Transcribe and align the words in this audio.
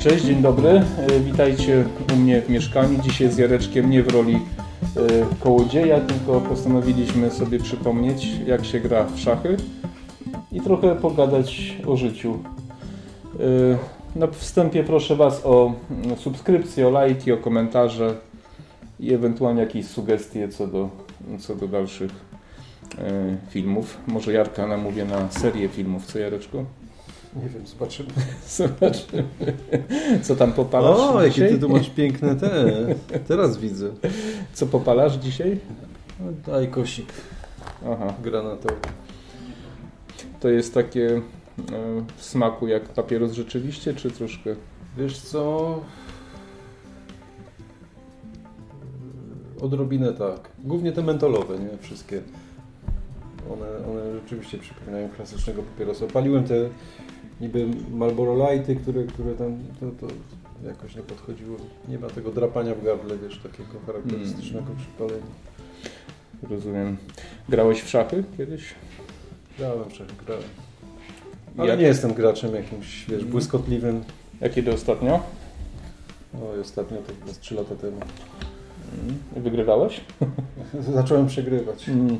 Cześć, 0.00 0.24
dzień 0.24 0.42
dobry. 0.42 0.68
E, 0.68 1.20
Witajcie 1.20 1.84
u 2.12 2.16
mnie 2.16 2.42
w 2.42 2.48
mieszkaniu. 2.50 2.98
Dzisiaj 3.02 3.30
z 3.32 3.38
Jareczkiem 3.38 3.90
nie 3.90 4.02
w 4.02 4.08
roli 4.08 4.34
e, 4.34 4.40
kołodzieja, 5.40 6.00
tylko 6.00 6.40
postanowiliśmy 6.40 7.30
sobie 7.30 7.58
przypomnieć, 7.58 8.26
jak 8.46 8.64
się 8.64 8.80
gra 8.80 9.04
w 9.04 9.18
szachy 9.18 9.56
i 10.52 10.60
trochę 10.60 10.96
pogadać 10.96 11.76
o 11.86 11.96
życiu. 11.96 12.38
E, 14.14 14.18
Na 14.18 14.26
wstępie 14.26 14.84
proszę 14.84 15.16
Was 15.16 15.40
o 15.44 15.72
mm, 15.90 16.16
subskrypcję, 16.16 16.88
o 16.88 16.90
lajki, 16.90 17.32
o 17.32 17.36
komentarze 17.36 18.14
i 19.00 19.14
ewentualnie 19.14 19.60
jakieś 19.60 19.86
sugestie 19.86 20.48
co 20.48 20.66
do, 20.66 20.88
co 21.38 21.54
do 21.54 21.68
dalszych 21.68 22.10
filmów. 23.50 23.98
Może 24.06 24.32
Jarka 24.32 24.66
namówię 24.66 25.04
na 25.04 25.30
serię 25.30 25.68
filmów, 25.68 26.06
co 26.06 26.18
Jareczku? 26.18 26.64
Nie 27.36 27.48
wiem, 27.48 27.66
zobaczymy. 27.66 28.08
Zobaczymy. 28.48 29.24
Co 30.22 30.36
tam 30.36 30.52
popalasz 30.52 30.98
O, 30.98 31.22
jakie 31.22 31.48
ty 31.48 31.58
tu 31.58 31.68
masz 31.68 31.90
piękne 31.90 32.36
te. 32.36 32.64
Teraz 33.28 33.58
widzę. 33.58 33.90
Co 34.52 34.66
popalasz 34.66 35.14
dzisiaj? 35.14 35.58
No, 36.20 36.26
Daj 36.46 36.68
kosik 36.68 37.12
Aha, 37.86 38.14
granatowy. 38.22 38.74
to 40.40 40.48
jest 40.48 40.74
takie 40.74 41.16
e, 41.16 41.20
w 42.16 42.24
smaku 42.24 42.68
jak 42.68 42.82
papieros 42.88 43.32
rzeczywiście, 43.32 43.94
czy 43.94 44.10
troszkę? 44.10 44.54
Wiesz 44.98 45.18
co? 45.18 45.80
Odrobinę 49.60 50.12
tak. 50.12 50.48
Głównie 50.64 50.92
te 50.92 51.02
mentolowe, 51.02 51.58
nie? 51.58 51.78
Wszystkie. 51.80 52.22
One, 53.52 53.66
one 53.90 54.12
rzeczywiście 54.20 54.58
przypominają 54.58 55.08
klasycznego 55.08 55.62
papierosa. 55.62 56.06
Paliłem 56.06 56.44
te 56.44 56.54
niby 57.40 57.66
Marlboro 57.92 58.50
Lighty, 58.50 58.76
które, 58.76 59.04
które 59.04 59.34
tam 59.34 59.58
to, 59.80 60.06
to 60.06 60.12
jakoś 60.66 60.96
nie 60.96 61.02
podchodziło. 61.02 61.56
Nie 61.88 61.98
ma 61.98 62.08
tego 62.08 62.30
drapania 62.30 62.74
w 62.74 62.84
gardle, 62.84 63.18
wiesz, 63.18 63.38
takiego 63.42 63.80
charakterystycznego 63.86 64.66
przy 64.78 64.86
paleniu. 64.98 65.26
Rozumiem. 66.50 66.96
Grałeś 67.48 67.82
w 67.82 67.88
szachy 67.88 68.24
kiedyś? 68.36 68.74
Grałem, 69.58 69.90
wszak 69.90 70.06
grałem. 70.26 70.44
Ale 71.58 71.68
Jak, 71.68 71.80
nie 71.80 71.86
jestem 71.86 72.14
graczem 72.14 72.54
jakimś, 72.54 73.06
wiesz, 73.08 73.24
błyskotliwym. 73.24 74.04
jak 74.40 74.52
kiedy 74.52 74.72
ostatnio? 74.72 75.20
Oj, 76.34 76.60
ostatnio 76.60 76.98
z 77.26 77.38
3 77.38 77.54
lata 77.54 77.74
temu. 77.74 77.96
Mm. 79.02 79.44
Wygrywałeś? 79.44 80.00
Zacząłem 80.94 81.26
przegrywać. 81.26 81.88
Mm. 81.88 82.18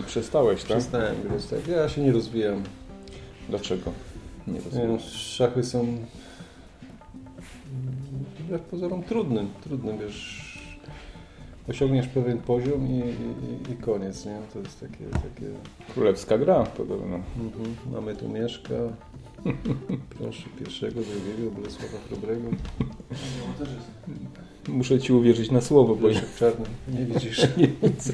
I 0.00 0.04
przestałeś, 0.06 0.64
tak? 0.64 0.78
Przestałem 0.78 1.22
grać, 1.22 1.46
tak. 1.46 1.68
Ja 1.68 1.88
się 1.88 2.02
nie 2.02 2.12
rozwijam. 2.12 2.62
Dlaczego? 3.48 3.92
Nie 4.46 4.52
Nie, 4.52 4.60
rozumiem. 4.60 4.92
no, 4.92 4.98
szachy 5.00 5.62
są 5.64 5.80
mm, 5.80 5.98
wbrew 8.38 8.62
pozorom 8.62 9.02
trudnym, 9.02 9.48
trudnym, 9.64 9.98
wiesz. 9.98 10.46
Osiągniesz 11.70 12.06
pewien 12.08 12.38
poziom 12.38 12.86
i, 12.86 12.98
i, 12.98 13.72
i 13.72 13.76
koniec, 13.76 14.26
nie? 14.26 14.38
To 14.52 14.58
jest 14.58 14.80
takie, 14.80 15.04
takie 15.04 15.46
Królewska 15.94 16.38
gra 16.38 16.64
podobno. 16.64 17.16
mhm. 17.16 17.76
mamy 17.92 18.16
tu 18.16 18.28
Mieszka, 18.28 18.74
proszę 20.18 20.48
pierwszego, 20.58 21.00
drugiego, 21.00 21.50
Bolesława 21.56 21.98
Chrobrego, 22.08 22.48
Muszę 24.68 25.00
ci 25.00 25.12
uwierzyć 25.12 25.50
na 25.50 25.60
słowo, 25.60 25.96
bo 25.96 26.08
Czarny, 26.38 26.64
nie 26.88 27.04
widzisz. 27.04 27.46
nie 27.56 27.68
widzę. 27.68 28.12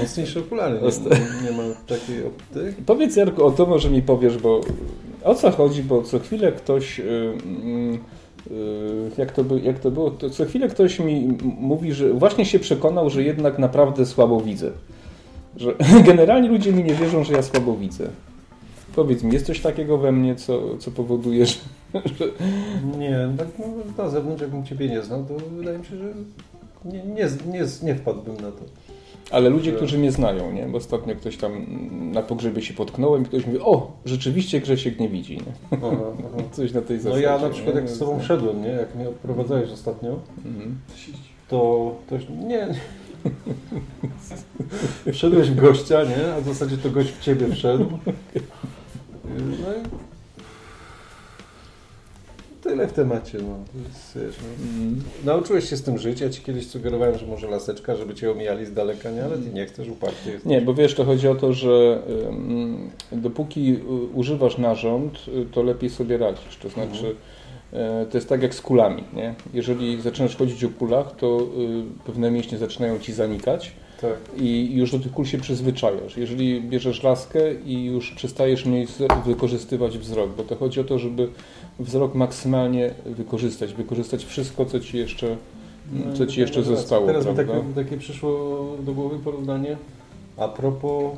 Mocniejsze 0.00 0.40
okulary, 0.40 0.80
Osta- 0.80 1.10
nie, 1.10 1.50
nie 1.50 1.56
ma 1.56 1.62
takiej 1.86 2.26
opty. 2.26 2.74
Powiedz 2.86 3.16
Jarku, 3.16 3.44
o 3.44 3.50
to 3.50 3.66
może 3.66 3.90
mi 3.90 4.02
powiesz, 4.02 4.38
bo 4.38 4.60
o 5.24 5.34
co 5.34 5.50
chodzi, 5.50 5.82
bo 5.82 6.02
co 6.02 6.18
chwilę 6.18 6.52
ktoś, 6.52 7.00
y, 7.00 7.02
y, 8.50 9.10
jak 9.18 9.32
to, 9.32 9.44
by, 9.44 9.60
jak 9.60 9.78
to 9.78 9.90
było, 9.90 10.10
to 10.10 10.30
co 10.30 10.44
chwilę 10.44 10.68
ktoś 10.68 10.98
mi 10.98 11.38
mówi, 11.42 11.92
że 11.92 12.12
właśnie 12.12 12.44
się 12.44 12.58
przekonał, 12.58 13.10
że 13.10 13.22
jednak 13.22 13.58
naprawdę 13.58 14.06
słabo 14.06 14.40
widzę. 14.40 14.70
Że 15.56 15.74
generalnie 16.06 16.48
ludzie 16.48 16.72
mi 16.72 16.84
nie 16.84 16.94
wierzą, 16.94 17.24
że 17.24 17.32
ja 17.32 17.42
słabo 17.42 17.76
widzę. 17.76 18.08
Powiedz 18.94 19.22
mi, 19.22 19.32
jest 19.32 19.46
coś 19.46 19.60
takiego 19.60 19.98
we 19.98 20.12
mnie, 20.12 20.34
co, 20.34 20.78
co 20.78 20.90
powoduje, 20.90 21.46
że... 21.46 21.54
Nie, 22.98 23.28
tak 23.38 23.48
no, 23.58 23.64
na 24.04 24.10
zewnątrz, 24.10 24.42
jakbym 24.42 24.64
Ciebie 24.64 24.88
nie 24.88 25.02
znał, 25.02 25.24
to 25.24 25.34
wydaje 25.56 25.78
mi 25.78 25.84
się, 25.84 25.96
że 25.96 26.04
nie, 26.84 27.04
nie, 27.04 27.28
nie, 27.46 27.64
nie 27.82 27.94
wpadłbym 27.94 28.34
na 28.34 28.50
to. 28.50 28.64
Ale 29.30 29.48
ludzie, 29.50 29.70
Że- 29.70 29.76
którzy 29.76 29.98
mnie 29.98 30.12
znają, 30.12 30.52
nie? 30.52 30.66
Bo 30.66 30.78
ostatnio 30.78 31.14
ktoś 31.16 31.36
tam 31.36 31.66
na 32.12 32.22
pogrzebie 32.22 32.62
się 32.62 32.74
potknąłem 32.74 33.22
i 33.22 33.24
ktoś 33.24 33.46
mówi, 33.46 33.58
o, 33.60 33.92
rzeczywiście 34.04 34.60
Grzesiek 34.60 35.00
nie 35.00 35.08
widzi, 35.08 35.36
nie? 35.36 35.52
Aha, 35.70 35.86
aha. 36.18 36.42
Coś 36.52 36.72
na 36.72 36.80
tej 36.82 36.96
No 36.96 37.02
zasadzie. 37.02 37.22
ja 37.22 37.38
na 37.38 37.50
przykład 37.50 37.74
nie? 37.74 37.80
jak 37.80 37.90
z 37.90 37.98
Tobą 37.98 38.22
szedłem, 38.22 38.62
nie? 38.62 38.68
Jak 38.68 38.94
mnie 38.94 39.08
odprowadzałeś 39.08 39.70
ostatnio, 39.70 40.18
Mhm. 40.46 40.78
to, 41.48 41.94
to 42.08 42.16
nie... 42.46 42.68
Wszedłeś 45.12 45.50
w 45.50 45.60
gościa, 45.60 46.04
nie? 46.04 46.34
A 46.34 46.40
w 46.40 46.44
zasadzie 46.44 46.76
to 46.78 46.90
gość 46.90 47.10
w 47.10 47.20
Ciebie 47.20 47.48
wszedł. 47.48 47.84
No 49.28 49.72
i... 49.74 50.09
Tyle 52.62 52.86
w 52.88 52.92
temacie, 52.92 53.38
no. 53.38 53.80
Jest, 53.88 54.18
wiesz, 54.26 54.34
no. 54.42 54.64
Mhm. 54.78 55.02
Nauczyłeś 55.24 55.70
się 55.70 55.76
z 55.76 55.82
tym 55.82 55.98
żyć. 55.98 56.20
Ja 56.20 56.30
Ci 56.30 56.42
kiedyś 56.42 56.66
sugerowałem, 56.66 57.18
że 57.18 57.26
może 57.26 57.48
laseczka, 57.48 57.96
żeby 57.96 58.14
Cię 58.14 58.30
omijali 58.30 58.66
z 58.66 58.72
daleka, 58.72 59.10
nie? 59.10 59.24
Ale 59.24 59.38
Ty 59.38 59.50
nie 59.52 59.66
chcesz, 59.66 59.88
uparty 59.88 60.30
jesteś. 60.30 60.44
Nie, 60.50 60.60
bo 60.60 60.74
wiesz, 60.74 60.94
to 60.94 61.04
chodzi 61.04 61.28
o 61.28 61.34
to, 61.34 61.52
że 61.52 62.02
ym, 62.28 62.90
dopóki 63.12 63.72
y, 63.72 63.78
używasz 64.14 64.58
narząd, 64.58 65.18
y, 65.28 65.46
to 65.52 65.62
lepiej 65.62 65.90
sobie 65.90 66.18
radzisz. 66.18 66.56
To 66.56 66.68
znaczy, 66.68 67.06
y, 67.06 67.76
to 68.10 68.18
jest 68.18 68.28
tak 68.28 68.42
jak 68.42 68.54
z 68.54 68.60
kulami, 68.60 69.04
nie? 69.12 69.34
Jeżeli 69.54 70.00
zaczynasz 70.00 70.36
chodzić 70.36 70.64
o 70.64 70.68
kulach, 70.68 71.16
to 71.16 71.40
y, 71.40 72.04
pewne 72.06 72.30
mięśnie 72.30 72.58
zaczynają 72.58 72.98
ci 72.98 73.12
zanikać 73.12 73.72
Tak. 74.00 74.14
i 74.36 74.74
już 74.74 74.92
do 74.92 74.98
tych 74.98 75.12
kul 75.12 75.24
się 75.24 75.38
przyzwyczajasz. 75.38 76.16
Jeżeli 76.16 76.62
bierzesz 76.62 77.02
laskę 77.02 77.54
i 77.54 77.84
już 77.84 78.10
przestajesz 78.10 78.66
mniej 78.66 78.86
wykorzystywać 79.26 79.98
wzrok, 79.98 80.30
bo 80.36 80.42
to 80.42 80.56
chodzi 80.56 80.80
o 80.80 80.84
to, 80.84 80.98
żeby 80.98 81.28
wzrok 81.80 82.14
maksymalnie 82.14 82.90
wykorzystać, 83.06 83.74
wykorzystać 83.74 84.24
wszystko, 84.24 84.66
co 84.66 84.80
ci 84.80 84.98
jeszcze, 84.98 85.36
co 86.14 86.26
ci 86.26 86.40
jeszcze 86.40 86.62
Teraz- 86.62 86.78
zostało, 86.78 87.06
Teraz 87.06 87.26
mi 87.26 87.34
prawda? 87.34 87.54
takie, 87.54 87.84
takie 87.84 87.96
przyszło 87.96 88.30
do 88.80 88.92
głowy 88.92 89.18
porównanie 89.18 89.76
a 90.36 90.48
propos 90.48 91.12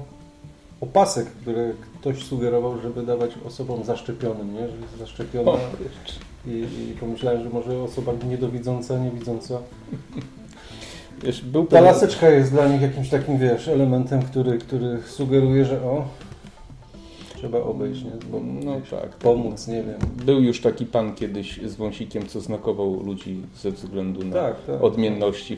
opasek, 0.80 1.26
które 1.26 1.72
ktoś 2.00 2.24
sugerował, 2.24 2.80
żeby 2.80 3.02
dawać 3.02 3.30
osobom 3.46 3.84
zaszczepionym, 3.84 4.54
nie? 4.54 4.60
Że 4.68 4.76
jest 4.76 4.98
zaszczepiona 4.98 5.50
O, 5.50 5.58
i, 6.46 6.50
i 6.50 6.96
pomyślałem, 7.00 7.42
że 7.42 7.50
może 7.50 7.82
osoba 7.82 8.12
niedowidząca, 8.28 8.98
niewidząca. 8.98 9.58
wiesz, 11.24 11.44
Ta 11.70 11.80
laseczka 11.80 12.28
jest 12.30 12.50
dla 12.52 12.68
nich 12.68 12.82
jakimś 12.82 13.08
takim, 13.08 13.38
wiesz, 13.38 13.68
elementem, 13.68 14.22
który, 14.22 14.58
który 14.58 14.98
sugeruje, 15.06 15.64
że 15.64 15.82
o, 15.82 16.04
trzeba 17.42 17.62
obejść, 17.62 18.04
nie? 18.04 18.10
Bo, 18.30 18.40
No 18.64 18.80
wiesz, 18.80 18.90
tak. 18.90 19.16
Pomóc, 19.16 19.68
nie 19.68 19.82
wiem. 19.82 19.98
Był 20.26 20.42
już 20.42 20.60
taki 20.60 20.86
pan 20.86 21.14
kiedyś 21.14 21.60
z 21.62 21.74
wąsikiem, 21.74 22.26
co 22.26 22.40
znakował 22.40 23.02
ludzi 23.06 23.42
ze 23.56 23.70
względu 23.70 24.24
na 24.24 24.32
Tak, 24.34 24.64
tak. 24.66 24.84
odmienności. 24.84 25.56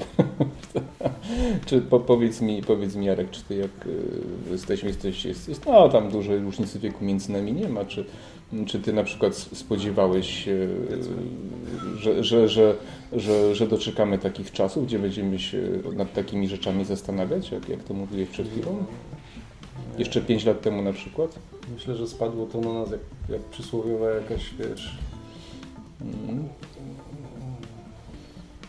czy 1.66 1.80
po, 1.80 2.00
powiedz 2.00 2.40
mi, 2.40 2.62
powiedz 2.62 2.96
mi 2.96 3.06
Jarek, 3.06 3.30
czy 3.30 3.42
ty 3.44 3.54
jak 3.56 3.86
y, 3.86 4.02
jesteśmy, 4.50 4.88
jesteś, 4.88 5.24
jest, 5.24 5.48
jest, 5.48 5.66
no 5.66 5.88
tam 5.88 6.10
dużej 6.10 6.38
różnicy 6.38 6.78
wieku 6.78 7.04
między 7.04 7.32
nami 7.32 7.52
nie 7.52 7.68
ma, 7.68 7.84
czy, 7.84 8.04
czy 8.66 8.80
ty 8.80 8.92
na 8.92 9.04
przykład 9.04 9.34
spodziewałeś 9.34 10.44
się, 10.44 10.68
że, 11.98 12.24
że, 12.24 12.48
że, 12.48 12.74
że, 13.12 13.54
że 13.54 13.66
doczekamy 13.66 14.18
takich 14.18 14.52
czasów, 14.52 14.86
gdzie 14.86 14.98
będziemy 14.98 15.38
się 15.38 15.62
nad 15.96 16.12
takimi 16.12 16.48
rzeczami 16.48 16.84
zastanawiać, 16.84 17.50
jak, 17.50 17.68
jak 17.68 17.82
to 17.82 17.94
mówiłeś 17.94 18.28
przed 18.28 18.48
chwilą? 18.48 18.84
Jeszcze 19.98 20.20
pięć 20.20 20.44
lat 20.44 20.60
temu 20.60 20.82
na 20.82 20.92
przykład? 20.92 21.38
Myślę, 21.72 21.94
że 21.96 22.06
spadło 22.06 22.46
to 22.46 22.60
na 22.60 22.72
nas 22.72 22.90
jak, 22.90 23.00
jak 23.28 23.40
przysłowiowa 23.40 24.10
jakaś, 24.10 24.54
wiesz, 24.58 24.98
Mm. 26.00 26.48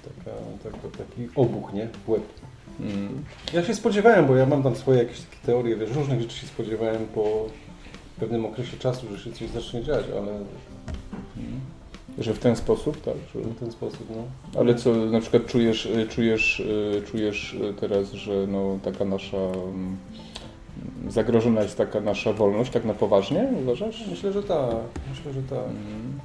taka, 0.04 0.38
taka, 0.64 0.98
taki 0.98 1.30
obuch, 1.36 1.74
nie? 1.74 1.88
W 2.06 2.10
łeb. 2.10 2.24
Mm. 2.80 3.24
Ja 3.54 3.64
się 3.64 3.76
spodziewałem, 3.76 4.26
bo 4.28 4.36
ja 4.36 4.46
mam 4.46 4.64
tam 4.64 4.76
swoje 4.76 5.00
jakieś 5.00 5.22
takie 5.22 5.38
teorie, 5.46 5.76
wiesz, 5.76 5.92
różnych 5.92 6.22
rzeczy 6.22 6.38
się 6.38 6.48
spodziewałem 6.48 7.06
po 7.16 7.46
pewnym 8.20 8.46
okresie 8.46 8.78
czasu, 8.78 9.08
że 9.12 9.24
się 9.24 9.32
coś 9.32 9.50
zacznie 9.50 9.84
dziać, 9.84 10.06
ale 10.18 10.40
Że 12.20 12.34
w 12.34 12.40
ten 12.40 12.56
sposób, 12.56 13.02
tak? 13.02 13.16
Że... 13.34 13.42
w 13.42 13.60
ten 13.60 13.72
sposób, 13.72 14.08
no. 14.16 14.60
Ale 14.60 14.76
co, 14.76 14.96
na 14.96 15.20
przykład 15.22 15.46
czujesz, 15.46 15.86
y, 15.86 16.08
czujesz, 16.08 16.60
y, 16.60 17.02
czujesz 17.12 17.54
y, 17.54 17.74
teraz, 17.80 18.12
że 18.12 18.48
no, 18.48 18.80
taka 18.84 19.06
nasza 19.06 19.38
mm, 19.38 19.98
zagrożona 21.08 21.62
jest 21.62 21.78
taka 21.78 22.02
nasza 22.02 22.34
wolność, 22.34 22.72
tak 22.72 22.86
na 22.86 22.94
poważnie, 22.94 23.48
uważasz? 23.62 24.08
Myślę, 24.10 24.34
że 24.34 24.44
tak, 24.44 24.76
myślę, 25.10 25.34
że 25.34 25.42
tak. 25.44 25.66
Mm. 25.66 26.20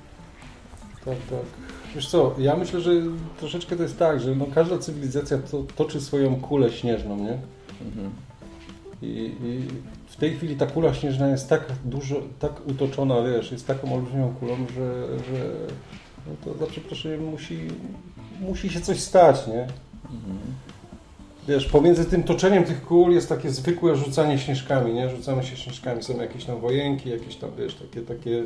Tak, 1.05 1.17
tak. 1.31 1.71
Wiesz 1.95 2.09
co, 2.09 2.35
ja 2.39 2.57
myślę, 2.57 2.81
że 2.81 2.91
troszeczkę 3.39 3.77
to 3.77 3.83
jest 3.83 3.99
tak, 3.99 4.21
że 4.21 4.35
no 4.35 4.47
każda 4.55 4.79
cywilizacja 4.79 5.39
to, 5.39 5.63
toczy 5.77 6.01
swoją 6.01 6.41
kulę 6.41 6.73
śnieżną, 6.73 7.17
nie? 7.17 7.39
Mhm. 7.87 8.11
I, 9.03 9.07
I, 9.43 9.69
w 10.07 10.17
tej 10.17 10.37
chwili 10.37 10.57
ta 10.57 10.67
kula 10.67 10.95
śnieżna 10.95 11.29
jest 11.29 11.49
tak 11.49 11.65
dużo, 11.85 12.23
tak 12.39 12.67
utoczona, 12.67 13.23
wiesz, 13.23 13.53
jest 13.53 13.67
taką 13.67 13.95
olbrzymią 13.95 14.35
kulą, 14.41 14.57
że, 14.75 15.07
że 15.19 15.51
no 16.27 16.33
to 16.45 16.59
za 16.59 16.67
przeproszeniem 16.67 17.25
musi, 17.25 17.69
musi 18.41 18.71
się 18.71 18.81
coś 18.81 19.01
stać, 19.01 19.47
nie? 19.47 19.63
Mhm. 20.05 20.39
Wiesz, 21.51 21.67
pomiędzy 21.67 22.05
tym 22.05 22.23
toczeniem 22.23 22.65
tych 22.65 22.83
kul 22.83 23.13
jest 23.13 23.29
takie 23.29 23.51
zwykłe 23.51 23.97
rzucanie 23.97 24.39
śnieżkami, 24.39 24.95
nie? 24.95 25.11
Rzucamy 25.11 25.43
się 25.43 25.57
śnieżkami, 25.57 26.03
są 26.03 26.21
jakieś 26.21 26.45
tam 26.45 26.61
wojenki, 26.61 27.11
jakieś 27.11 27.37
tam, 27.37 27.51
wiesz, 27.59 27.75
takie, 27.75 28.01
takie 28.01 28.43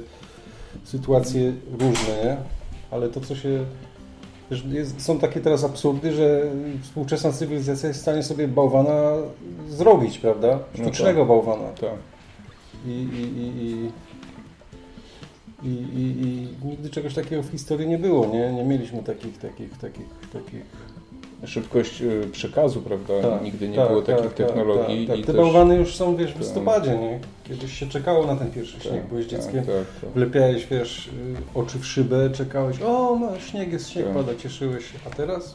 sytuacje 0.85 1.53
różne, 1.73 2.25
nie? 2.25 2.37
Ale 2.91 3.09
to, 3.09 3.21
co 3.21 3.37
się... 3.37 3.65
Wiesz, 4.51 4.65
jest, 4.65 5.03
są 5.03 5.19
takie 5.19 5.41
teraz 5.41 5.65
absurdy, 5.65 6.13
że 6.13 6.43
współczesna 6.83 7.33
cywilizacja 7.33 7.89
jest 7.89 8.01
w 8.01 8.03
stanie 8.03 8.23
sobie 8.23 8.49
bałwana 8.49 9.13
zrobić, 9.69 10.19
prawda? 10.19 10.59
No 10.79 10.85
Sztucznego 10.85 11.21
tak. 11.21 11.29
bałwana. 11.29 11.69
Tak. 11.81 11.91
I, 12.87 12.91
i, 12.91 13.23
i, 13.39 13.65
i, 13.65 13.91
i, 15.69 15.69
i, 15.69 16.23
I 16.27 16.67
nigdy 16.67 16.91
czegoś 16.91 17.15
takiego 17.15 17.43
w 17.43 17.51
historii 17.51 17.89
nie 17.89 17.99
było, 17.99 18.27
nie? 18.27 18.53
Nie 18.53 18.65
mieliśmy 18.65 19.03
takich, 19.03 19.39
takich, 19.39 19.79
takich, 19.79 20.07
takich... 20.33 20.65
Szybkość 21.47 22.03
y, 22.03 22.29
przekazu, 22.33 22.83
prawda? 22.83 23.31
Tak, 23.31 23.43
Nigdy 23.43 23.69
nie 23.69 23.77
tak, 23.77 23.89
było 23.89 24.03
tak, 24.03 24.17
takich 24.17 24.35
tak, 24.35 24.47
technologii. 24.47 25.07
Tak, 25.07 25.17
tak. 25.17 25.27
Te 25.27 25.33
też- 25.33 25.43
bałwany 25.43 25.77
już 25.77 25.97
są, 25.97 26.17
wiesz, 26.17 26.35
w 26.35 26.39
listopadzie, 26.39 26.99
nie? 26.99 27.21
Kiedyś 27.49 27.79
się 27.79 27.87
czekało 27.87 28.27
na 28.27 28.37
ten 28.37 28.51
pierwszy 28.51 28.81
śnieg, 28.81 28.95
tak, 28.95 29.07
byłeś 29.09 29.27
tak, 29.27 29.41
dzieckiem, 29.41 29.65
tak, 29.65 30.11
wlepiałeś, 30.15 30.67
wiesz, 30.67 31.07
y, 31.07 31.11
oczy 31.55 31.79
w 31.79 31.87
szybę, 31.87 32.31
czekałeś, 32.31 32.83
o, 32.83 33.19
no, 33.21 33.41
śnieg 33.41 33.73
jest, 33.73 33.91
śnieg 33.91 34.07
pada, 34.07 34.35
cieszyłeś 34.35 34.85
się. 34.85 34.99
A 35.07 35.11
teraz? 35.11 35.55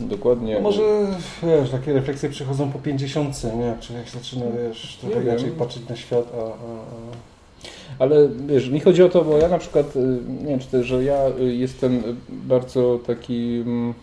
Dokładnie. 0.00 0.54
No 0.54 0.60
może, 0.60 0.82
wiesz, 1.42 1.70
takie 1.70 1.92
refleksje 1.92 2.28
przychodzą 2.28 2.72
po 2.72 2.78
50, 2.78 3.44
nie? 3.56 3.64
Jak 3.64 3.80
człowiek 3.80 4.08
zaczyna, 4.10 4.44
wiesz, 4.68 4.96
trochę 5.00 5.14
Nie 5.14 5.20
wiem. 5.20 5.34
inaczej 5.34 5.50
patrzeć 5.50 5.88
na 5.88 5.96
świat, 5.96 6.26
a... 6.34 6.40
a, 6.40 6.44
a... 6.44 7.34
Ale 7.98 8.28
wiesz, 8.46 8.68
mi 8.68 8.80
chodzi 8.80 9.02
o 9.02 9.08
to, 9.08 9.24
bo 9.24 9.36
ja 9.36 9.48
na 9.48 9.58
przykład, 9.58 9.96
y, 9.96 10.18
nie 10.42 10.48
wiem 10.48 10.58
czy 10.58 10.66
też, 10.66 10.86
że 10.86 11.04
ja 11.04 11.18
jestem 11.38 12.02
bardzo 12.28 12.98
taki, 13.06 13.62
mm, 13.66 13.94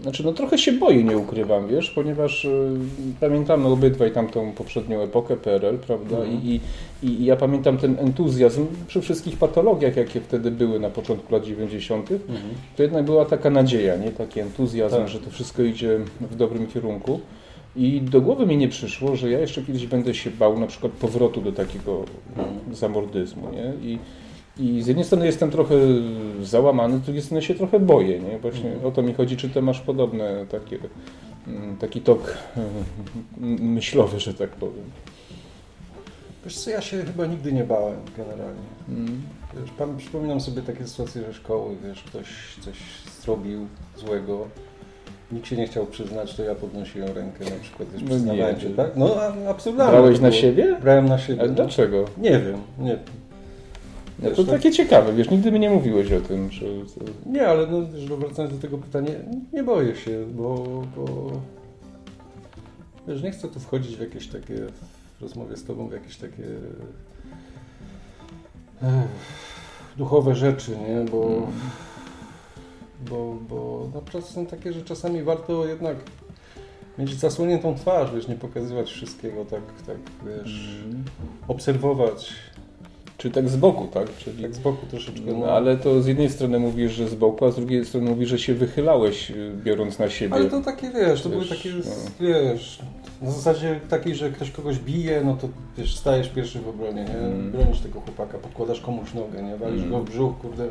znaczy 0.00 0.24
no 0.24 0.32
trochę 0.32 0.58
się 0.58 0.72
boję, 0.72 1.04
nie 1.04 1.18
ukrywam, 1.18 1.68
wiesz, 1.68 1.90
ponieważ 1.90 2.44
y, 2.44 2.70
pamiętamy 3.20 3.66
obydwaj 3.68 4.12
tamtą 4.12 4.52
poprzednią 4.52 5.00
epokę 5.02 5.36
PRL, 5.36 5.78
prawda, 5.78 6.16
Mhm. 6.16 6.42
I, 6.42 6.60
i, 7.02 7.06
i 7.08 7.24
ja 7.24 7.36
pamiętam 7.36 7.78
ten 7.78 7.96
entuzjazm 7.98 8.66
przy 8.86 9.00
wszystkich 9.00 9.36
patologiach, 9.38 9.96
jakie 9.96 10.20
wtedy 10.20 10.50
były 10.50 10.80
na 10.80 10.90
początku 10.90 11.32
lat 11.34 11.44
90., 11.44 12.08
to 12.76 12.82
jednak 12.82 13.04
była 13.04 13.24
taka 13.24 13.50
nadzieja, 13.50 13.96
nie, 13.96 14.10
taki 14.10 14.40
entuzjazm, 14.40 14.96
Tak. 14.96 15.08
że 15.08 15.18
to 15.20 15.30
wszystko 15.30 15.62
idzie 15.62 15.98
w 16.20 16.36
dobrym 16.36 16.66
kierunku. 16.66 17.20
I 17.76 18.00
do 18.00 18.20
głowy 18.20 18.46
mi 18.46 18.56
nie 18.56 18.68
przyszło, 18.68 19.16
że 19.16 19.30
ja 19.30 19.38
jeszcze 19.40 19.62
kiedyś 19.62 19.86
będę 19.86 20.14
się 20.14 20.30
bał 20.30 20.58
na 20.60 20.66
przykład 20.66 20.92
powrotu 20.92 21.40
do 21.40 21.52
takiego 21.52 22.04
Mhm. 22.36 22.74
zamordyzmu, 22.74 23.48
nie? 23.52 23.90
I, 23.90 23.98
I 24.58 24.82
z 24.82 24.86
jednej 24.86 25.04
strony 25.04 25.26
jestem 25.26 25.50
trochę 25.50 25.74
załamany, 26.42 26.98
z 26.98 27.00
drugiej 27.00 27.22
strony 27.22 27.42
się 27.42 27.54
trochę 27.54 27.80
boję, 27.80 28.20
nie? 28.20 28.38
Właśnie 28.38 28.66
Mhm. 28.70 28.86
o 28.86 28.90
to 28.90 29.02
mi 29.02 29.14
chodzi, 29.14 29.36
czy 29.36 29.48
ty 29.48 29.62
masz 29.62 29.80
podobne 29.80 30.46
takie, 30.50 30.78
mm, 31.48 31.76
taki 31.76 32.00
tok 32.00 32.36
mm, 32.56 33.60
myślowy, 33.60 34.20
że 34.20 34.34
tak 34.34 34.50
powiem. 34.50 34.84
Wiesz 36.44 36.56
co, 36.58 36.70
ja 36.70 36.80
się 36.80 36.96
chyba 37.04 37.26
nigdy 37.26 37.52
nie 37.52 37.64
bałem 37.64 37.96
generalnie. 38.16 38.60
Mm. 38.88 39.22
Wiesz, 39.60 39.70
pan, 39.70 39.96
przypominam 39.96 40.40
sobie 40.40 40.62
takie 40.62 40.86
sytuacje 40.86 41.22
ze 41.22 41.32
szkoły, 41.34 41.76
wiesz, 41.84 42.02
ktoś 42.02 42.26
coś 42.60 42.74
zrobił 43.22 43.66
złego, 43.96 44.46
nikt 45.32 45.46
się 45.46 45.56
nie 45.56 45.66
chciał 45.66 45.86
przyznać, 45.86 46.34
to 46.34 46.42
ja 46.42 46.54
podnosiłem 46.54 47.08
rękę 47.14 47.44
na 47.44 47.60
przykład, 47.62 47.88
wiesz, 47.92 48.02
No 48.02 48.08
przyznawałem 48.08 48.60
się, 48.60 48.70
tak? 48.70 48.96
No, 48.96 49.14
a- 49.20 49.50
absurdalne. 49.50 49.92
Brałeś 49.92 50.20
na 50.20 50.32
siebie? 50.32 50.76
Brałem 50.82 51.08
na 51.08 51.18
siebie. 51.18 51.40
Ale 51.40 51.48
no. 51.50 51.54
dlaczego? 51.56 52.04
Nie 52.18 52.30
wiem, 52.30 52.58
nie. 52.78 52.98
No 54.22 54.30
to 54.30 54.44
tak- 54.44 54.54
takie 54.54 54.72
ciekawe, 54.72 55.12
wiesz, 55.12 55.30
nigdy 55.30 55.52
mi 55.52 55.60
nie 55.60 55.70
mówiłeś 55.70 56.12
o 56.12 56.20
tym. 56.20 56.50
Nie, 57.26 57.48
ale 57.48 57.66
no, 57.66 57.86
wiesz, 57.92 58.06
wracając 58.06 58.54
do 58.54 58.60
tego 58.60 58.78
pytania, 58.78 59.10
nie 59.52 59.62
boję 59.62 59.96
się, 59.96 60.26
bo, 60.34 60.64
bo 60.96 61.04
wiesz, 63.08 63.22
nie 63.22 63.30
chcę 63.30 63.48
tu 63.48 63.60
wchodzić 63.60 63.96
w 63.96 64.00
jakieś 64.00 64.28
takie, 64.28 64.54
w 65.18 65.22
rozmowie 65.22 65.56
z 65.56 65.64
Tobą, 65.64 65.88
w 65.88 65.92
jakieś 65.92 66.16
takie 66.16 66.44
ech, 68.82 69.08
duchowe 69.96 70.34
rzeczy, 70.34 70.70
nie, 70.70 71.10
bo, 71.10 71.26
Mm. 71.26 71.46
bo, 73.10 73.36
bo 73.48 73.88
no, 74.14 74.20
są 74.22 74.46
takie, 74.46 74.72
że 74.72 74.82
czasami 74.82 75.22
warto 75.22 75.66
jednak 75.66 75.96
mieć 76.98 77.14
zasłoniętą 77.14 77.74
twarz, 77.74 78.12
wiesz, 78.14 78.28
nie 78.28 78.36
pokazywać 78.36 78.90
wszystkiego, 78.90 79.44
tak, 79.44 79.60
tak, 79.86 79.96
wiesz, 80.26 80.80
Mm. 80.86 81.04
obserwować, 81.48 82.34
Czy 83.18 83.30
tak 83.30 83.48
z 83.48 83.56
boku, 83.56 83.86
tak? 83.86 84.16
Czyli... 84.16 84.42
tak 84.42 84.54
z 84.54 84.58
boku 84.58 84.86
troszeczkę, 84.86 85.32
No, 85.40 85.46
ale 85.46 85.76
to 85.76 86.02
z 86.02 86.06
jednej 86.06 86.30
strony 86.30 86.58
mówisz, 86.58 86.92
że 86.92 87.08
z 87.08 87.14
boku, 87.14 87.44
a 87.44 87.50
z 87.50 87.56
drugiej 87.56 87.84
strony 87.84 88.10
mówisz, 88.10 88.28
że 88.28 88.38
się 88.38 88.54
wychylałeś, 88.54 89.30
y, 89.30 89.52
biorąc 89.64 89.98
na 89.98 90.10
siebie. 90.10 90.34
Ale 90.34 90.44
to 90.44 90.60
takie, 90.60 90.90
wiesz, 90.90 91.22
to 91.22 91.28
były 91.28 91.46
takie, 91.46 91.70
no. 91.70 91.84
wiesz, 92.20 92.78
na 93.22 93.30
zasadzie 93.30 93.80
takiej, 93.88 94.14
że 94.14 94.30
ktoś 94.30 94.50
kogoś 94.50 94.78
bije, 94.78 95.22
no 95.24 95.36
to 95.36 95.48
wiesz, 95.78 95.96
stajesz 95.96 96.28
pierwszy 96.28 96.60
w 96.60 96.68
obronie, 96.68 97.04
nie? 97.04 97.18
Mm. 97.18 97.52
Bronisz 97.52 97.80
tego 97.80 98.00
chłopaka, 98.00 98.38
podkładasz 98.38 98.80
komuś 98.80 99.14
nogę, 99.14 99.42
nie? 99.42 99.56
Walisz 99.56 99.78
Mm. 99.78 99.90
go 99.90 100.00
w 100.00 100.04
brzuch, 100.04 100.38
kurde, 100.38 100.68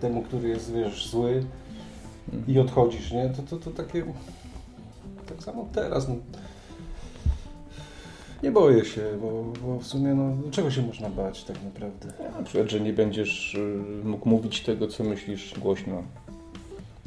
temu, 0.00 0.22
który 0.22 0.48
jest, 0.48 0.72
wiesz, 0.72 1.08
zły 1.08 1.44
Mm. 2.32 2.44
i 2.48 2.58
odchodzisz, 2.58 3.12
nie? 3.12 3.28
To, 3.30 3.42
to, 3.42 3.56
to 3.56 3.70
takie, 3.70 4.04
tak 5.28 5.44
samo 5.44 5.68
teraz, 5.74 6.08
no. 6.08 6.14
Nie 8.42 8.50
boję 8.50 8.84
się, 8.84 9.02
bo, 9.20 9.44
bo 9.66 9.78
w 9.78 9.86
sumie, 9.86 10.14
no, 10.14 10.50
czego 10.50 10.70
się 10.70 10.82
można 10.82 11.08
bać 11.10 11.44
tak 11.44 11.56
naprawdę? 11.64 12.12
Na 12.38 12.42
przykład, 12.42 12.70
że 12.70 12.80
nie 12.80 12.92
będziesz 12.92 13.54
y, 13.54 14.04
mógł 14.04 14.28
mówić 14.28 14.60
tego, 14.60 14.88
co 14.88 15.04
myślisz 15.04 15.54
głośno. 15.58 16.02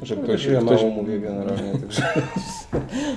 Że 0.02 0.16
No, 0.16 0.22
ktoś, 0.22 0.44
ja 0.44 0.60
ktoś, 0.60 0.82
mało 0.82 0.94
mówię 0.94 1.20
generalnie, 1.20 1.72
także... 1.80 2.02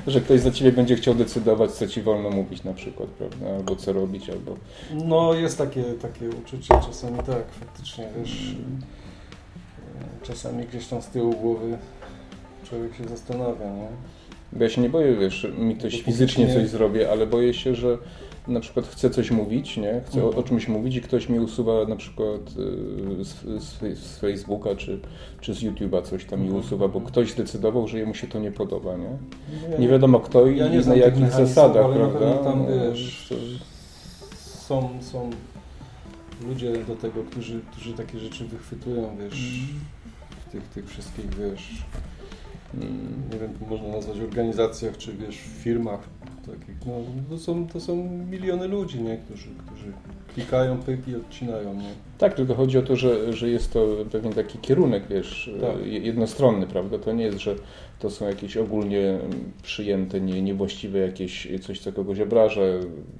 że 0.07 0.21
ktoś 0.21 0.39
za 0.39 0.51
ciebie 0.51 0.71
będzie 0.71 0.95
chciał 0.95 1.15
decydować, 1.15 1.71
co 1.71 1.87
ci 1.87 2.01
wolno 2.01 2.29
mówić 2.29 2.63
na 2.63 2.73
przykład, 2.73 3.09
prawda? 3.09 3.55
Albo 3.55 3.75
co 3.75 3.93
robić, 3.93 4.29
albo... 4.29 4.55
No 5.05 5.33
jest 5.33 5.57
takie, 5.57 5.83
takie 5.83 6.29
uczucie 6.29 6.73
czasami 6.87 7.17
tak, 7.17 7.51
faktycznie, 7.59 8.07
wiesz, 8.19 8.55
e, 10.21 10.25
czasami 10.25 10.65
gdzieś 10.65 10.87
tam 10.87 11.01
z 11.01 11.07
tyłu 11.07 11.33
głowy 11.33 11.77
człowiek 12.69 12.95
się 12.95 13.07
zastanawia, 13.07 13.65
nie? 13.65 13.87
Bo 14.55 14.63
ja 14.63 14.69
się 14.69 14.81
nie 14.81 14.89
boję, 14.89 15.15
wiesz, 15.15 15.47
mi 15.57 15.75
ktoś 15.75 16.01
fizycznie 16.01 16.45
nie- 16.45 16.53
coś 16.53 16.67
zrobię, 16.69 17.11
ale 17.11 17.27
boję 17.27 17.53
się, 17.53 17.75
że 17.75 17.97
na 18.47 18.59
przykład 18.59 18.87
chcę 18.87 19.09
coś 19.09 19.31
mówić, 19.31 19.77
nie? 19.77 20.01
Chcę 20.05 20.23
o, 20.23 20.25
Mhm. 20.27 20.43
o 20.45 20.47
czymś 20.47 20.67
mówić 20.67 20.95
i 20.95 21.01
ktoś 21.01 21.29
mi 21.29 21.39
usuwa 21.39 21.85
na 21.85 21.95
przykład 21.95 22.41
y, 23.19 23.23
z, 23.25 23.63
z, 23.63 23.99
z 23.99 24.17
Facebooka 24.17 24.75
czy, 24.75 24.99
czy 25.41 25.53
z 25.53 25.63
YouTube'a 25.63 26.01
coś 26.03 26.25
tam 26.25 26.39
mi 26.39 26.45
Mhm. 26.45 26.65
usuwa, 26.65 26.87
bo 26.87 27.01
ktoś 27.01 27.31
zdecydował, 27.31 27.87
że 27.87 27.99
jemu 27.99 28.13
się 28.13 28.27
to 28.27 28.39
nie 28.39 28.51
podoba, 28.51 28.97
nie? 28.97 29.17
Ja 29.71 29.77
Nie 29.77 29.87
wiadomo 29.87 30.19
kto 30.19 30.47
i, 30.47 30.57
ja 30.57 30.67
nie 30.67 30.81
na 30.81 30.95
jakich 30.95 31.31
zasadach, 31.31 31.85
ale 31.85 31.95
prawda? 31.95 32.33
tam, 32.37 32.59
No, 32.59 32.89
wiesz, 32.91 33.33
Są, 34.67 34.89
są 35.01 35.29
ludzie 36.47 36.73
do 36.87 36.95
tego, 36.95 37.23
którzy, 37.23 37.59
którzy 37.71 37.93
takie 37.93 38.19
rzeczy 38.19 38.45
wychwytują, 38.45 39.17
wiesz, 39.19 39.59
w 40.47 40.51
tych, 40.51 40.63
tych 40.63 40.89
wszystkich, 40.89 41.25
wiesz, 41.35 41.69
nie 43.33 43.39
wiem, 43.39 43.49
można 43.69 43.87
nazwać 43.87 44.19
organizacjach, 44.19 44.97
czy 44.97 45.13
wiesz, 45.13 45.35
firmach 45.63 45.99
takich, 46.45 46.75
no 46.85 46.93
to 47.29 47.37
są, 47.37 47.67
to 47.67 47.79
są 47.79 47.95
miliony 48.31 48.67
ludzi, 48.67 49.01
nie, 49.01 49.17
którzy, 49.17 49.47
którzy 49.65 49.85
klikają 50.33 50.77
pyk 50.77 51.07
i 51.07 51.15
odcinają, 51.15 51.73
nie. 51.73 51.89
Tak, 52.17 52.33
tylko 52.33 52.55
chodzi 52.55 52.77
o 52.77 52.81
to, 52.81 52.95
że, 52.95 53.33
że 53.33 53.49
jest 53.49 53.73
to 53.73 53.87
pewien 54.11 54.33
taki 54.33 54.57
kierunek, 54.57 55.03
wiesz, 55.09 55.51
Tak. 55.61 55.85
je- 55.85 55.99
jednostronny, 55.99 56.67
prawda? 56.67 56.99
To 56.99 57.11
nie 57.11 57.23
jest, 57.23 57.37
że 57.39 57.55
to 58.03 58.09
są 58.09 58.27
jakieś 58.27 58.57
ogólnie 58.57 59.09
mm, 59.09 59.51
przyjęte, 59.63 60.21
nie, 60.21 60.41
niewłaściwe 60.41 60.99
jakieś 60.99 61.47
coś, 61.61 61.79
co 61.79 61.91
kogoś 61.93 62.19
obraża, 62.19 62.61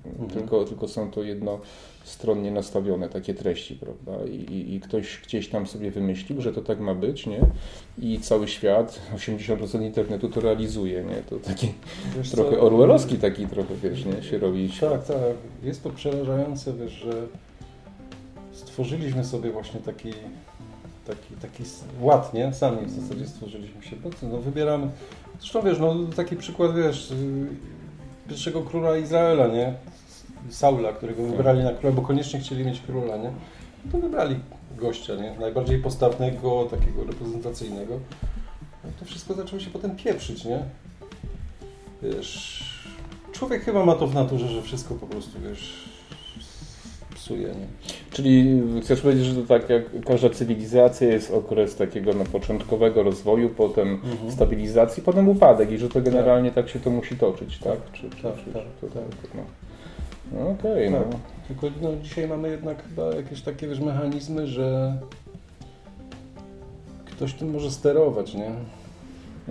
Mhm. 0.06 0.30
tylko, 0.30 0.66
tylko 0.66 0.88
są 0.88 1.12
to 1.12 1.24
jednostronnie 1.24 2.52
nastawione 2.52 3.10
takie 3.10 3.34
treści, 3.34 3.76
prawda? 3.76 4.26
I, 4.26 4.74
i, 4.76 4.80
ktoś 4.80 5.22
gdzieś 5.26 5.50
tam 5.50 5.68
sobie 5.68 5.92
wymyślił, 5.92 6.42
że 6.42 6.54
to 6.54 6.62
tak 6.62 6.80
ma 6.80 6.96
być, 6.96 7.28
nie? 7.28 7.40
I 8.02 8.20
cały 8.20 8.48
świat, 8.48 9.02
80% 9.16 9.82
internetu 9.84 10.30
to 10.30 10.42
realizuje, 10.42 11.04
nie? 11.04 11.16
To 11.30 11.36
taki 11.40 11.74
Wiesz 12.18 12.30
co? 12.30 12.38
trochę 12.38 12.60
orwellowski 12.60 13.16
taki 13.18 13.48
trochę, 13.48 13.76
wiesz, 13.84 14.06
nie? 14.06 14.24
Się 14.24 14.38
robi 14.38 14.70
Tak, 14.82 15.06
tak. 15.06 15.18
Jest 15.64 15.84
to 15.84 15.90
przerażające, 15.90 16.74
wiesz, 16.74 16.92
że 16.94 17.28
stworzyliśmy 18.52 19.24
sobie 19.24 19.52
właśnie 19.52 19.80
taki, 19.80 20.10
taki, 21.08 21.36
taki 21.42 21.64
ład, 22.02 22.34
nie? 22.34 22.54
Sami 22.54 22.86
w 22.86 23.02
zasadzie 23.02 23.28
stworzyliśmy 23.28 23.84
się. 23.84 23.96
No, 24.04 24.30
no 24.30 24.38
wybieramy. 24.38 24.90
Zresztą 25.40 25.62
wiesz, 25.62 25.80
no 25.80 25.96
taki 26.16 26.36
przykład, 26.36 26.76
wiesz, 26.76 27.12
y, 27.12 27.48
pierwszego 28.28 28.62
króla 28.62 28.98
Izraela, 28.98 29.48
nie? 29.48 29.74
Saula, 30.50 30.94
którego 30.94 31.24
wybrali 31.24 31.64
na 31.64 31.74
króla, 31.74 31.96
bo 31.96 32.02
koniecznie 32.02 32.40
chcieli 32.40 32.66
mieć 32.66 32.82
króla, 32.82 33.18
nie? 33.18 33.32
To 33.92 33.98
wybrali 33.98 34.40
gościa, 34.78 35.16
nie? 35.16 35.36
Najbardziej 35.40 35.80
postawnego, 35.80 36.68
takiego 36.72 37.04
reprezentacyjnego. 37.04 38.00
No 38.84 38.90
to 39.00 39.06
wszystko 39.06 39.34
zaczęło 39.34 39.62
się 39.62 39.70
potem 39.70 39.96
pieprzyć, 39.96 40.46
nie? 40.46 40.60
Wiesz, 42.02 42.64
człowiek 43.32 43.64
chyba 43.64 43.86
ma 43.86 43.96
to 43.96 44.08
w 44.08 44.14
naturze, 44.14 44.48
że 44.48 44.62
wszystko 44.62 44.96
po 44.96 45.08
prostu, 45.08 45.40
wiesz, 45.42 45.90
psuje, 47.24 47.48
nie? 47.48 47.68
Czyli 48.12 48.62
chcesz 48.82 49.02
powiedzieć, 49.02 49.26
że 49.26 49.36
to 49.42 49.48
tak 49.48 49.70
jak 49.70 49.84
każda 50.06 50.30
cywilizacja 50.30 51.08
jest 51.08 51.32
okres 51.32 51.76
takiego 51.76 52.14
no, 52.14 52.24
początkowego 52.26 53.04
rozwoju, 53.04 53.50
potem 53.50 53.88
Mhm. 54.12 54.32
stabilizacji, 54.32 55.04
potem 55.04 55.30
upadek 55.30 55.72
i 55.72 55.78
że 55.78 55.90
to 55.90 56.02
generalnie 56.02 56.52
tak, 56.52 56.70
się 56.70 56.80
to 56.80 56.90
musi 56.90 57.16
toczyć, 57.18 57.58
tak? 57.58 57.78
Czy, 57.94 58.02
czy, 58.10 58.24
Tak, 58.24 58.34
czy, 58.46 58.52
tak, 58.54 58.64
to, 58.82 58.88
tak. 58.88 59.04
no. 59.36 59.42
No 60.40 60.50
Okej, 60.50 60.92
Tak. 60.92 61.02
no. 61.12 61.20
Tylko 61.48 61.68
no, 61.82 61.90
dzisiaj 62.04 62.28
mamy 62.28 62.50
jednak 62.50 62.84
chyba 62.90 63.16
jakieś 63.16 63.42
takie, 63.42 63.68
wiesz, 63.68 63.80
mechanizmy, 63.80 64.48
że 64.48 64.98
ktoś 67.06 67.34
tym 67.34 67.52
może 67.52 67.72
sterować, 67.72 68.34
nie? 68.34 68.52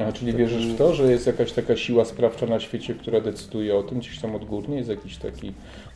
A, 0.06 0.12
czyli 0.12 0.32
Tak. 0.32 0.38
wierzysz 0.40 0.66
w 0.66 0.78
to, 0.78 0.94
że 0.94 1.10
jest 1.12 1.26
jakaś 1.26 1.52
taka 1.52 1.76
siła 1.76 2.04
sprawcza 2.04 2.46
na 2.46 2.60
świecie, 2.60 2.94
która 2.94 3.20
decyduje 3.20 3.76
o 3.76 3.82
tym, 3.82 3.98
gdzieś 3.98 4.18
tam 4.20 4.34
odgórnie 4.34 4.76
jest 4.76 4.88
jakiś 4.88 5.16
taki 5.16 5.52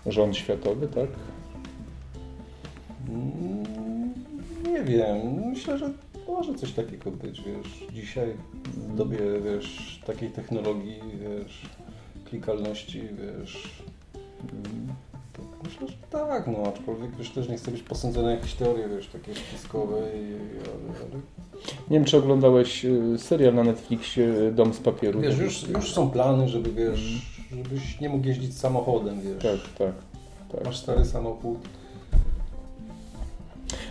rząd 0.06 0.36
światowy, 0.36 0.88
tak? 0.88 1.06
Nie 4.72 4.82
wiem, 4.82 5.16
myślę, 5.50 5.78
że 5.78 5.90
może 6.28 6.54
coś 6.54 6.72
takiego 6.72 7.10
być, 7.10 7.42
wiesz, 7.42 7.86
dzisiaj 7.92 8.28
w 8.64 8.96
dobie, 8.96 9.18
wiesz, 9.44 10.00
takiej 10.06 10.30
technologii, 10.30 11.00
wiesz, 11.20 11.62
klikalności, 12.24 13.00
wiesz, 13.00 13.82
to 15.32 15.42
myślę, 15.64 15.88
że 15.88 15.94
tak, 16.10 16.46
no, 16.46 16.72
aczkolwiek 16.76 17.16
wiesz, 17.16 17.30
też 17.30 17.48
nie 17.48 17.56
chcę 17.56 17.70
być 17.70 17.82
posądzony 17.82 18.28
o 18.28 18.30
jakieś 18.30 18.54
teorie, 18.54 18.88
wiesz, 18.88 19.06
takie 19.08 19.34
spiskowe, 19.34 19.96
i, 19.96 20.34
ale, 20.64 20.98
ale 21.00 21.20
Nie 21.90 21.96
wiem, 21.98 22.04
czy 22.04 22.16
oglądałeś 22.16 22.84
y, 22.84 23.14
serial 23.18 23.54
na 23.54 23.64
Netflixie 23.64 24.24
y, 24.24 24.52
Dom 24.52 24.74
z 24.74 24.78
papieru. 24.78 25.20
wiesz, 25.20 25.34
Tak 25.34 25.44
już, 25.44 25.68
już 25.68 25.92
są 25.94 26.10
plany, 26.10 26.48
żeby, 26.48 26.72
wiesz, 26.72 27.22
żebyś 27.56 28.00
nie 28.00 28.08
mógł 28.08 28.26
jeździć 28.26 28.58
samochodem, 28.58 29.20
wiesz, 29.20 29.42
Tak, 29.42 29.78
tak. 29.78 29.94
tak. 30.52 30.64
masz 30.64 30.76
stary 30.76 31.04
samochód, 31.04 31.58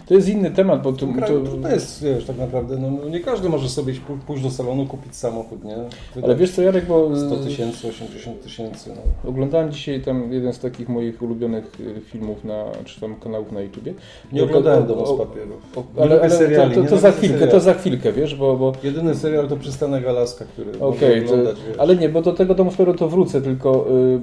To 0.08 0.14
jest 0.14 0.30
inny 0.30 0.52
temat, 0.52 0.82
bo 0.82 0.94
to, 0.94 1.08
kraju 1.08 1.44
to 1.62 1.70
jest, 1.70 2.04
wiesz, 2.04 2.26
tak 2.26 2.38
naprawdę, 2.38 2.78
no, 2.78 2.92
no 2.92 3.10
nie 3.10 3.20
każdy 3.20 3.50
może 3.50 3.70
sobie 3.70 3.94
pój- 3.94 4.18
pójść 4.28 4.44
do 4.44 4.50
salonu, 4.50 4.86
kupić 4.86 5.16
samochód, 5.16 5.64
nie? 5.64 5.76
Wydać 5.76 6.24
Ale 6.24 6.36
wiesz 6.36 6.52
co, 6.52 6.62
Jarek, 6.62 6.86
bo 6.86 7.18
100 7.18 7.36
tysięcy, 7.36 7.88
80 7.88 8.44
tysięcy, 8.44 8.90
no. 8.96 9.30
oglądałem 9.30 9.72
dzisiaj 9.72 10.02
tam 10.02 10.34
jeden 10.34 10.54
z 10.54 10.60
takich 10.60 10.90
moich 10.90 11.22
ulubionych 11.22 11.72
y, 11.98 12.02
filmów, 12.02 12.44
na, 12.44 12.64
czy 12.86 13.02
tam 13.02 13.16
kanałów 13.16 13.52
na 13.52 13.62
YouTubie. 13.62 13.94
Nie 14.34 14.42
O- 14.42 14.46
oglądałem 14.46 14.84
o- 14.84 14.88
Domu 14.88 15.06
z 15.06 15.10
o- 15.10 15.18
papieru. 15.18 15.52
O, 15.76 15.84
Nie 15.98 16.04
ale 16.04 16.22
ale 16.22 16.30
seriali, 16.30 16.76
to, 16.76 16.84
to, 16.84 16.90
to 16.90 16.98
za 16.98 17.12
chwilkę, 17.12 17.34
seriali. 17.34 17.52
to 17.52 17.60
za 17.60 17.74
chwilkę, 17.74 18.14
wiesz, 18.14 18.36
bo... 18.36 18.56
bo 18.58 18.74
Jedyny 18.84 19.16
serial 19.16 19.48
to 19.48 19.58
Przystanek 19.58 20.08
Alaska, 20.08 20.46
który 20.46 20.72
to- 20.72 20.88
oglądać, 20.88 21.58
wiesz. 21.68 21.78
ale 21.78 21.96
nie, 21.96 22.10
bo 22.10 22.22
do 22.22 22.34
tego 22.34 22.56
domu 22.56 22.72
to 22.98 23.08
wrócę, 23.10 23.42
tylko 23.42 23.86
y, 23.90 24.20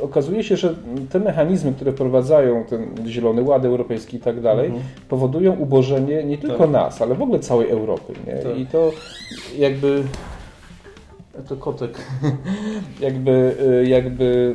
okazuje 0.00 0.42
się, 0.44 0.56
że 0.56 0.74
te 1.10 1.20
mechanizmy, 1.20 1.72
które 1.72 1.92
wprowadzają 1.92 2.64
ten 2.64 2.86
Zielony 3.06 3.42
Ład 3.42 3.64
Europejski 3.64 4.16
i 4.16 4.20
tak 4.20 4.40
dalej, 4.40 4.66
Mhm. 4.66 4.84
powodują 5.08 5.56
ubożenie 5.56 6.24
nie 6.24 6.38
tylko 6.38 6.58
Tak. 6.58 6.70
nas, 6.70 7.02
ale 7.02 7.14
w 7.14 7.22
ogóle 7.22 7.38
całej 7.38 7.70
Europy. 7.70 8.12
Nie? 8.26 8.32
Tak. 8.34 8.58
I 8.58 8.66
to 8.66 8.90
jakby. 9.58 10.02
To 11.48 11.56
kotek. 11.56 11.98
jakby, 13.00 13.54
y, 13.84 13.88
jakby 13.88 14.54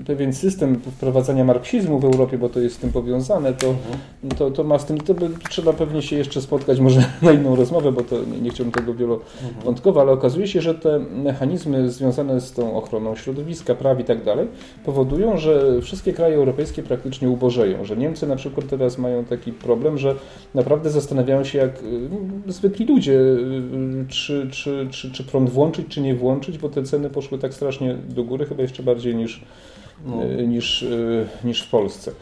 y, 0.00 0.04
pewien 0.04 0.32
system 0.32 0.80
wprowadzania 0.80 1.44
marksizmu 1.44 1.98
w 1.98 2.04
Europie, 2.04 2.38
bo 2.38 2.48
to 2.48 2.60
jest 2.60 2.76
z 2.76 2.78
tym 2.78 2.92
powiązane, 2.92 3.52
to, 3.52 3.66
Mhm. 3.66 3.98
to, 4.38 4.50
to 4.50 4.64
ma 4.64 4.78
z 4.78 4.84
tym, 4.86 5.00
to 5.00 5.14
by, 5.14 5.30
trzeba 5.50 5.72
pewnie 5.72 6.02
się 6.02 6.16
jeszcze 6.16 6.40
spotkać 6.40 6.80
może 6.80 7.04
na 7.22 7.32
inną 7.32 7.56
rozmowę, 7.56 7.92
bo 7.92 8.00
to 8.02 8.16
nie, 8.32 8.40
nie 8.40 8.50
chciałbym 8.50 8.72
tego 8.72 8.94
wielowątkowo, 8.94 10.00
ale 10.00 10.12
okazuje 10.12 10.46
się, 10.48 10.60
że 10.60 10.74
te 10.74 10.98
mechanizmy 10.98 11.90
związane 11.90 12.40
z 12.40 12.52
tą 12.52 12.76
ochroną 12.76 13.16
środowiska, 13.16 13.74
praw 13.74 14.00
i 14.00 14.04
tak 14.04 14.24
dalej, 14.24 14.48
powodują, 14.84 15.36
że 15.38 15.80
wszystkie 15.82 16.12
kraje 16.12 16.36
europejskie 16.36 16.82
praktycznie 16.82 17.28
ubożeją, 17.30 17.84
że 17.84 17.96
Niemcy 17.96 18.26
na 18.26 18.36
przykład 18.36 18.66
teraz 18.66 18.98
mają 18.98 19.24
taki 19.24 19.52
problem, 19.52 19.98
że 19.98 20.14
naprawdę 20.54 20.90
zastanawiają 20.90 21.44
się 21.44 21.58
jak 21.58 21.82
y, 22.48 22.52
zwykli 22.52 22.86
ludzie, 22.86 23.20
czy, 24.08 24.48
czy, 24.50 24.88
czy, 24.90 25.10
czy 25.10 25.24
prąd 25.24 25.50
włączyć, 25.50 25.86
czy 25.92 26.00
nie 26.00 26.14
włączyć, 26.14 26.58
bo 26.58 26.68
te 26.68 26.82
ceny 26.82 27.10
poszły 27.10 27.38
tak 27.38 27.54
strasznie 27.54 27.94
do 27.94 28.24
góry, 28.24 28.46
chyba 28.46 28.62
jeszcze 28.62 28.82
bardziej 28.82 29.14
niż, 29.16 29.44
No. 30.06 30.24
y, 30.24 30.46
niż, 30.46 30.82
y, 30.82 31.26
niż 31.44 31.62
w 31.62 31.70
Polsce. 31.70 32.12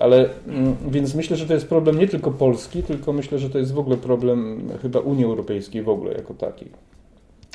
Ale 0.00 0.28
mm, 0.46 0.76
więc 0.88 1.14
myślę, 1.14 1.36
że 1.36 1.46
to 1.46 1.54
jest 1.54 1.68
problem 1.68 1.98
nie 1.98 2.08
tylko 2.08 2.30
Polski, 2.30 2.82
tylko 2.82 3.12
myślę, 3.12 3.38
że 3.38 3.50
to 3.50 3.58
jest 3.58 3.72
w 3.72 3.78
ogóle 3.78 3.96
problem 3.96 4.68
chyba 4.82 5.00
Unii 5.00 5.24
Europejskiej 5.24 5.82
w 5.82 5.88
ogóle 5.88 6.12
jako 6.12 6.34
takiej. 6.34 6.68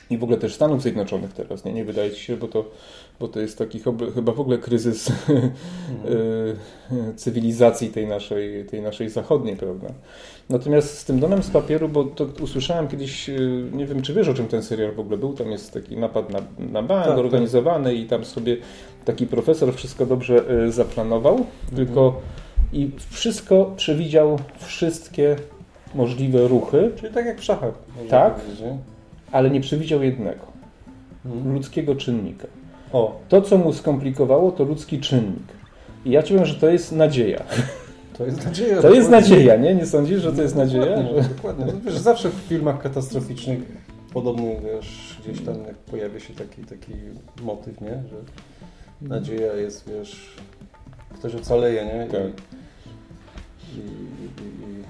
I 0.09 0.17
w 0.17 0.23
ogóle 0.23 0.37
też 0.37 0.53
Stanów 0.53 0.81
Zjednoczonych 0.81 1.33
teraz, 1.33 1.65
nie, 1.65 1.73
nie 1.73 1.85
wydaje 1.85 2.11
ci 2.11 2.21
się, 2.21 2.37
bo 2.37 2.47
to, 2.47 2.65
bo 3.19 3.27
to 3.27 3.39
jest 3.39 3.57
taki 3.57 3.79
chyba 4.15 4.31
w 4.31 4.39
ogóle 4.39 4.57
kryzys 4.57 5.11
Mhm. 5.29 5.51
y, 7.09 7.13
cywilizacji 7.15 7.89
tej 7.89 8.07
naszej, 8.07 8.65
tej 8.65 8.81
naszej 8.81 9.09
zachodniej, 9.09 9.55
prawda? 9.55 9.87
Natomiast 10.49 10.97
z 10.97 11.05
tym 11.05 11.19
domem 11.19 11.43
z 11.43 11.49
papieru, 11.49 11.89
bo 11.89 12.03
to 12.03 12.25
usłyszałem 12.41 12.87
kiedyś, 12.87 13.29
y, 13.29 13.63
nie 13.73 13.85
wiem 13.85 14.01
czy 14.01 14.13
wiesz 14.13 14.27
o 14.27 14.33
czym 14.33 14.47
ten 14.47 14.63
serial 14.63 14.91
w 14.91 14.99
ogóle 14.99 15.17
był, 15.17 15.33
tam 15.33 15.51
jest 15.51 15.73
taki 15.73 15.97
napad 15.97 16.29
na, 16.29 16.39
na 16.71 16.83
bank 16.83 17.05
Tak, 17.05 17.17
organizowany 17.17 17.93
i 17.95 18.05
tam 18.05 18.25
sobie 18.25 18.57
taki 19.05 19.27
profesor 19.27 19.73
wszystko 19.73 20.05
dobrze 20.05 20.51
y, 20.67 20.71
zaplanował, 20.71 21.45
tylko 21.75 22.21
i 22.73 22.91
wszystko 23.09 23.73
przewidział 23.77 24.39
wszystkie 24.59 25.35
możliwe 25.95 26.47
ruchy, 26.47 26.91
Czyli 26.95 27.13
tak 27.13 27.25
jak 27.25 27.39
w 27.39 27.43
szachach. 27.43 27.73
Tak. 28.09 28.35
powiedzieć, 28.35 28.63
ale 29.31 29.49
nie 29.49 29.61
przewidział 29.61 30.03
jednego, 30.03 30.41
Mhm. 31.25 31.53
ludzkiego 31.53 31.95
czynnika. 31.95 32.47
O, 32.93 33.19
To, 33.29 33.41
co 33.41 33.57
mu 33.57 33.73
skomplikowało, 33.73 34.51
to 34.51 34.63
ludzki 34.63 34.99
czynnik. 34.99 35.43
I 36.05 36.11
ja 36.11 36.23
ci 36.23 36.33
powiem, 36.33 36.45
że 36.45 36.55
to 36.55 36.69
jest 36.69 36.91
nadzieja. 36.91 37.43
to 38.17 38.25
jest 38.25 38.45
nadzieja. 38.45 38.81
To 38.81 38.93
jest 38.93 39.09
nadzieja, 39.09 39.55
nie? 39.55 39.75
Nie 39.75 39.85
sądzisz, 39.85 40.21
że 40.21 40.33
to 40.33 40.41
jest 40.41 40.55
nadzieja? 40.55 40.97
Dokładnie, 40.97 41.23
Że... 41.23 41.29
dokładnie. 41.29 41.65
No, 41.65 41.73
wiesz, 41.85 41.97
zawsze 41.97 42.29
w 42.29 42.33
filmach 42.33 42.81
katastroficznych 42.81 43.59
podobny, 44.13 44.55
wiesz, 44.65 45.17
gdzieś 45.23 45.45
tam 45.45 45.63
jak 45.65 45.75
pojawia 45.75 46.19
się 46.19 46.33
taki, 46.33 46.63
taki 46.63 46.93
motyw, 47.41 47.81
nie? 47.81 47.89
Że 47.89 48.15
nadzieja 49.01 49.53
jest, 49.53 49.89
wiesz, 49.89 50.35
ktoś 51.13 51.35
ocaleje, 51.35 51.85
nie? 51.85 52.05
I, 52.05 52.09
Tak. 52.09 52.21
i, 53.75 53.79
i, 53.79 54.69
i, 54.71 54.83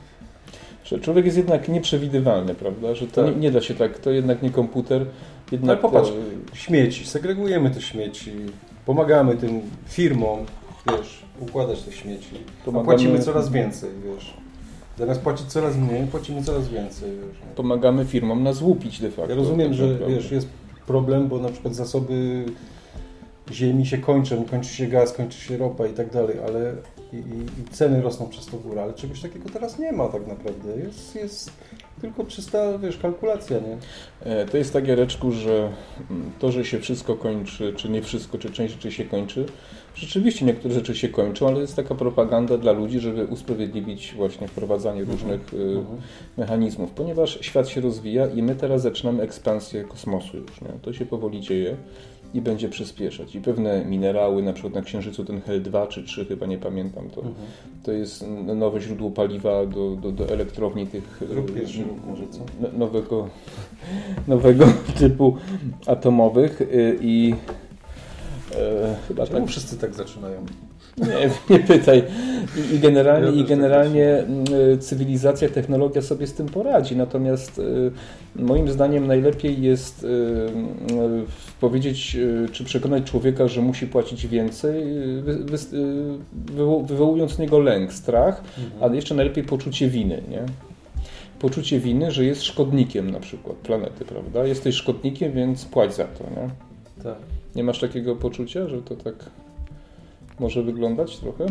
że 0.89 0.99
człowiek 0.99 1.25
jest 1.25 1.37
jednak 1.37 1.69
nieprzewidywalny, 1.69 2.55
prawda? 2.55 2.95
Że 2.95 3.07
to 3.07 3.23
Tak. 3.25 3.35
nie, 3.35 3.41
nie 3.41 3.51
da 3.51 3.61
się 3.61 3.73
tak, 3.75 3.97
to 3.99 4.11
jednak 4.11 4.41
nie 4.43 4.49
komputer. 4.49 5.05
Jednak 5.51 5.69
Ale 5.69 5.77
popatrz, 5.81 6.09
to- 6.09 6.55
śmieci, 6.55 7.05
segregujemy 7.05 7.69
te 7.71 7.81
śmieci, 7.81 8.31
pomagamy 8.85 9.35
tym 9.35 9.61
firmom, 9.87 10.39
wiesz, 10.91 11.23
układać 11.39 11.81
te 11.81 11.91
śmieci, 11.91 12.29
a 12.61 12.65
Pomagamy- 12.65 12.85
płacimy 12.85 13.19
coraz 13.19 13.49
więcej, 13.51 13.89
wiesz. 14.05 14.33
Zamiast 14.97 15.21
płacić 15.21 15.47
coraz 15.47 15.77
mniej, 15.77 16.07
płacimy 16.07 16.43
coraz 16.43 16.69
więcej, 16.69 17.09
wiesz. 17.11 17.39
nie? 17.49 17.55
pomagamy 17.55 18.05
firmom 18.05 18.43
nas 18.43 18.61
łupić 18.61 18.99
de 19.01 19.11
facto. 19.11 19.29
Ja 19.31 19.35
rozumiem, 19.37 19.67
tak 19.67 19.77
że 19.77 19.87
naprawdę. 19.87 20.15
wiesz, 20.15 20.31
jest 20.31 20.47
problem, 20.87 21.27
bo 21.27 21.39
na 21.39 21.49
przykład 21.49 21.75
zasoby 21.75 22.45
ziemi 23.51 23.85
się 23.85 23.97
kończą, 23.97 24.43
kończy 24.45 24.69
się 24.73 24.87
gaz, 24.87 25.13
kończy 25.13 25.39
się 25.41 25.57
ropa 25.57 25.87
i 25.87 25.93
tak 25.93 26.11
dalej, 26.13 26.35
ale 26.47 26.73
i, 27.13 27.15
i, 27.15 27.19
i 27.61 27.63
ceny 27.71 28.01
rosną 28.01 28.29
przez 28.29 28.45
to 28.45 28.57
górę, 28.57 28.83
ale 28.83 28.93
czegoś 28.93 29.21
takiego 29.21 29.49
teraz 29.49 29.79
nie 29.79 29.91
ma 29.91 30.07
tak 30.07 30.27
naprawdę. 30.27 30.77
Jest, 30.85 31.15
jest 31.15 31.51
tylko 32.01 32.25
czysta, 32.25 32.77
wiesz, 32.77 32.97
kalkulacja, 32.97 33.57
nie? 33.59 33.77
E, 34.31 34.45
To 34.45 34.57
jest 34.57 34.73
tak, 34.73 34.87
Jareczku, 34.87 35.31
że 35.31 35.71
to, 36.39 36.51
że 36.51 36.65
się 36.65 36.79
wszystko 36.79 37.15
kończy, 37.15 37.73
czy 37.77 37.89
nie 37.89 38.01
wszystko, 38.01 38.37
czy 38.37 38.49
część 38.51 38.73
rzeczy 38.73 38.91
się 38.91 39.05
kończy, 39.05 39.45
rzeczywiście 39.95 40.45
niektóre 40.45 40.73
rzeczy 40.73 40.95
się 40.95 41.09
kończą, 41.09 41.47
ale 41.47 41.59
jest 41.61 41.75
taka 41.75 41.95
propaganda 41.95 42.57
dla 42.57 42.71
ludzi, 42.71 42.99
żeby 42.99 43.25
usprawiedliwić 43.25 44.13
właśnie 44.17 44.47
wprowadzanie 44.47 45.03
różnych 45.03 45.53
y, 45.53 45.57
Mhm. 45.57 46.01
mechanizmów, 46.37 46.91
ponieważ 46.91 47.37
świat 47.41 47.69
się 47.69 47.81
rozwija 47.81 48.27
i 48.27 48.43
my 48.43 48.55
teraz 48.55 48.81
zaczynamy 48.81 49.23
ekspansję 49.23 49.83
kosmosu 49.83 50.37
już. 50.37 50.61
Nie? 50.61 50.69
To 50.81 50.93
się 50.93 51.05
powoli 51.05 51.41
dzieje 51.41 51.75
i 52.33 52.41
będzie 52.41 52.69
przyspieszać. 52.69 53.35
I 53.35 53.41
pewne 53.41 53.85
minerały, 53.85 54.43
na 54.43 54.53
przykład 54.53 54.73
na 54.73 54.81
Księżycu 54.81 55.25
ten 55.25 55.41
Hel-2 55.41 55.87
czy 55.87 56.03
3, 56.03 56.25
chyba 56.25 56.45
nie 56.45 56.57
pamiętam, 56.57 57.09
to, 57.09 57.21
Mhm. 57.21 57.35
to 57.83 57.91
jest 57.91 58.25
nowe 58.55 58.81
źródło 58.81 59.11
paliwa 59.11 59.65
do, 59.65 59.95
do, 59.95 60.11
do 60.11 60.29
elektrowni 60.29 60.87
tych 60.87 61.21
Zrób 61.29 61.49
y, 61.49 61.53
pierwszy 61.53 61.83
może, 62.07 62.23
co? 62.27 62.39
nowego, 62.77 63.27
nowego 64.27 64.65
typu 64.99 65.37
atomowych 65.87 66.61
y, 66.61 66.97
i 67.01 67.35
e, 68.55 68.95
chyba 69.07 69.23
tak 69.25 69.33
Czemu 69.35 69.47
wszyscy 69.47 69.77
tak 69.77 69.93
zaczynają? 69.93 70.45
Nie, 70.99 71.29
nie 71.57 71.63
pytaj. 71.63 72.03
I, 72.71 72.75
i 72.75 72.79
generalnie, 72.79 73.27
Ja 73.27 73.33
i 73.33 73.39
tak 73.39 73.47
generalnie 73.47 74.17
mm, 74.17 74.45
cywilizacja, 74.79 75.49
technologia 75.49 76.01
sobie 76.01 76.27
z 76.27 76.33
tym 76.33 76.47
poradzi. 76.47 76.95
Natomiast 76.95 77.59
y, 77.59 77.91
moim 78.35 78.69
zdaniem 78.69 79.07
najlepiej 79.07 79.61
jest 79.61 80.03
y, 80.03 80.07
powiedzieć, 81.61 82.17
czy 82.51 82.63
przekonać 82.63 83.03
człowieka, 83.03 83.47
że 83.47 83.61
musi 83.61 83.87
płacić 83.87 84.27
więcej, 84.27 84.83
wy, 85.21 85.37
wy, 85.37 85.57
wywo- 86.55 86.85
wywołując 86.85 87.33
w 87.33 87.39
niego 87.39 87.59
lęk, 87.59 87.93
strach, 87.93 88.43
ale 88.81 88.95
jeszcze 88.95 89.15
najlepiej 89.15 89.43
poczucie 89.43 89.87
winy, 89.87 90.21
nie? 90.29 90.41
Poczucie 91.39 91.79
winy, 91.79 92.11
że 92.11 92.25
jest 92.25 92.43
szkodnikiem 92.43 93.11
na 93.11 93.19
przykład 93.19 93.55
planety, 93.55 94.05
prawda? 94.05 94.45
Jesteś 94.45 94.75
szkodnikiem, 94.75 95.31
więc 95.31 95.65
płać 95.65 95.95
za 95.95 96.03
to, 96.05 96.23
nie? 96.23 96.49
Tak. 97.03 97.17
Nie 97.55 97.63
masz 97.63 97.79
takiego 97.79 98.15
poczucia, 98.15 98.67
że 98.67 98.81
to 98.81 98.95
tak 98.95 99.15
może 100.39 100.63
wyglądać 100.63 101.17
trochę? 101.17 101.45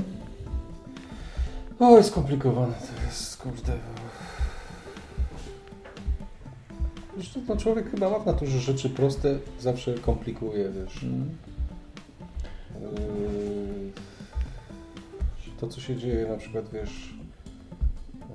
O, 1.79 1.97
jest 1.97 2.11
skomplikowane 2.11 2.75
to 2.75 3.07
jest, 3.07 3.37
kurde. 3.37 3.73
Zresztą 7.17 7.41
no, 7.49 7.57
człowiek 7.57 7.91
chyba 7.91 8.11
ma 8.11 8.19
w 8.19 8.27
naturze 8.27 8.59
rzeczy 8.59 8.91
proste, 8.91 9.39
zawsze 9.61 9.95
komplikuje, 9.95 10.71
wiesz. 10.71 11.03
Mm. 11.03 11.37
To, 15.61 15.69
co 15.69 15.81
się 15.81 15.97
dzieje 15.97 16.27
na 16.27 16.37
przykład, 16.37 16.65
wiesz, 16.73 17.15
yy, 18.15 18.27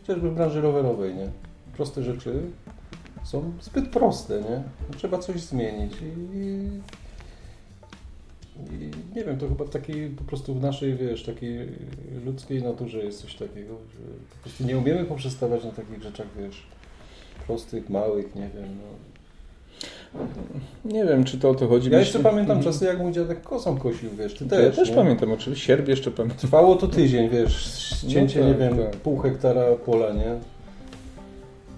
chociażby 0.00 0.30
w 0.30 0.34
branży 0.34 0.60
rowerowej, 0.60 1.14
nie? 1.14 1.28
Proste 1.76 2.02
rzeczy 2.02 2.40
są 3.24 3.52
zbyt 3.60 3.88
proste, 3.88 4.40
nie? 4.40 4.62
Trzeba 4.96 5.18
coś 5.18 5.40
zmienić 5.40 5.92
i 6.02 6.68
nie 9.16 9.24
wiem, 9.24 9.38
to 9.38 9.48
chyba 9.48 9.64
w 9.64 9.70
takiej 9.70 10.08
po 10.10 10.24
prostu 10.24 10.54
w 10.54 10.60
naszej, 10.62 10.94
wiesz, 10.94 11.22
takiej 11.22 11.68
ludzkiej 12.24 12.62
naturze 12.62 12.98
jest 12.98 13.22
coś 13.22 13.34
takiego, 13.34 13.74
że 13.74 14.06
po 14.30 14.42
prostu 14.42 14.64
nie 14.64 14.78
umiemy 14.78 15.04
poprzestawać 15.04 15.64
na 15.64 15.70
takich 15.70 16.02
rzeczach, 16.02 16.26
wiesz, 16.38 16.66
prostych, 17.46 17.90
małych, 17.90 18.34
nie 18.34 18.50
wiem, 18.54 18.68
no. 18.78 18.94
Nie 20.84 21.04
wiem, 21.04 21.24
czy 21.24 21.38
to 21.38 21.50
o 21.50 21.54
to 21.54 21.68
chodzi. 21.68 21.90
Ja 21.90 21.98
Myślę- 21.98 22.00
jeszcze 22.00 22.30
pamiętam 22.30 22.56
Mhm. 22.56 22.72
czasy, 22.74 22.84
jak 22.84 22.98
mój 22.98 23.12
dziadek 23.12 23.42
kosą 23.42 23.78
kosił, 23.78 24.10
wiesz, 24.18 24.34
ty 24.34 24.44
Ja 24.44 24.50
też, 24.50 24.76
też 24.76 24.88
nie? 24.90 24.94
pamiętam, 24.94 25.32
oczywiście. 25.32 25.66
Sierp 25.66 25.88
jeszcze 25.88 26.10
pamiętam. 26.10 26.38
Trwało 26.38 26.76
to 26.76 26.88
tydzień, 26.88 27.28
wiesz, 27.28 27.94
cięcie, 28.08 28.40
No 28.40 28.46
nie 28.48 28.54
tak, 28.54 28.60
wiem, 28.76 28.84
tak. 28.86 28.96
pół 28.96 29.18
hektara 29.18 29.64
pola, 29.86 30.12
nie? 30.12 30.34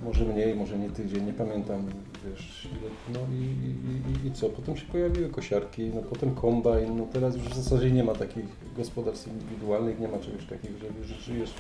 Może 0.05 0.25
mniej, 0.25 0.55
może 0.55 0.79
nie 0.79 0.91
tydzień, 0.91 1.25
nie 1.27 1.33
pamiętam, 1.33 1.87
wiesz, 2.31 2.69
no 3.15 3.21
i, 3.33 3.45
i, 4.25 4.29
i, 4.29 4.33
co? 4.33 4.49
Potem 4.49 4.77
się 4.77 4.87
pojawiły 4.87 5.29
kosiarki, 5.29 5.91
no 5.95 6.03
potem 6.03 6.35
kombajn, 6.35 6.97
no 6.97 7.07
teraz 7.13 7.37
już 7.37 7.45
w 7.45 7.57
zasadzie 7.57 7.91
nie 7.91 8.05
ma 8.05 8.15
takich 8.15 8.45
gospodarstw 8.77 9.29
indywidualnych, 9.29 10.01
nie 10.01 10.09
ma 10.09 10.19
czegoś 10.19 10.47
takiego, 10.47 10.75
że, 10.79 11.05
że 11.05 11.15
żyjesz 11.15 11.55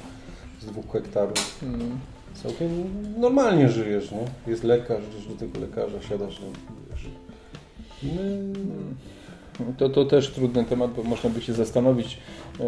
z 0.61 0.66
dwóch 0.66 0.92
hektarów. 0.92 1.62
Mm. 1.62 1.99
Całkiem 2.35 2.68
normalnie 3.18 3.68
żyjesz, 3.68 4.12
nie? 4.12 4.50
Jest 4.50 4.64
lekarz, 4.64 5.02
idziesz 5.11 5.26
do 5.26 5.35
tego 5.35 5.61
lekarza, 5.61 6.02
siadasz, 6.02 6.40
no, 6.40 6.46
wiesz. 6.90 7.11
My, 8.02 8.52
To, 9.78 9.88
to 9.88 10.04
też 10.04 10.30
trudny 10.30 10.64
temat, 10.64 10.94
bo 10.94 11.02
można 11.02 11.30
by 11.30 11.40
się 11.40 11.52
zastanowić, 11.52 12.18
e, 12.61 12.64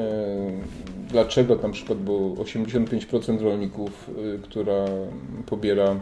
dlaczego 1.08 1.56
na 1.56 1.68
przykład 1.68 1.98
było 1.98 2.34
85% 2.34 3.42
rolników, 3.42 4.10
e, 4.34 4.38
która 4.38 4.84
pobiera 5.46 5.96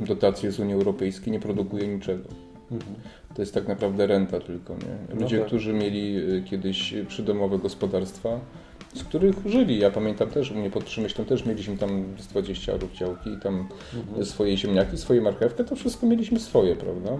dotacje 0.00 0.52
z 0.52 0.60
Unii 0.60 0.74
Europejskiej, 0.74 1.32
nie 1.32 1.40
produkuje 1.40 1.88
niczego. 1.88 2.24
mhm. 2.72 2.94
To 3.34 3.42
jest 3.42 3.54
tak 3.54 3.68
naprawdę 3.68 4.06
renta 4.06 4.40
tylko. 4.40 4.72
Nie? 4.74 5.14
No 5.14 5.20
Ludzie, 5.20 5.38
tak. 5.38 5.46
którzy 5.46 5.72
mieli 5.72 6.16
e, 6.16 6.42
kiedyś 6.42 6.94
przydomowe 7.08 7.58
gospodarstwa, 7.58 8.40
z 8.94 9.04
których 9.04 9.34
żyli. 9.46 9.78
Ja 9.78 9.90
pamiętam 9.90 10.30
też, 10.30 10.50
u 10.50 10.54
mnie 10.54 10.70
pod 10.70 10.84
Przemyślem 10.84 11.26
też 11.26 11.46
mieliśmy 11.46 11.76
tam 11.78 12.04
z 12.18 12.26
20 12.26 12.74
arów 12.74 12.92
działki 12.92 13.30
i 13.30 13.36
tam 13.40 13.68
Mhm. 13.96 14.24
swoje 14.24 14.56
ziemniaki, 14.56 14.98
swoje 14.98 15.20
marchewkę, 15.20 15.64
to 15.64 15.76
wszystko 15.76 16.06
mieliśmy 16.06 16.40
swoje, 16.40 16.76
prawda? 16.76 17.10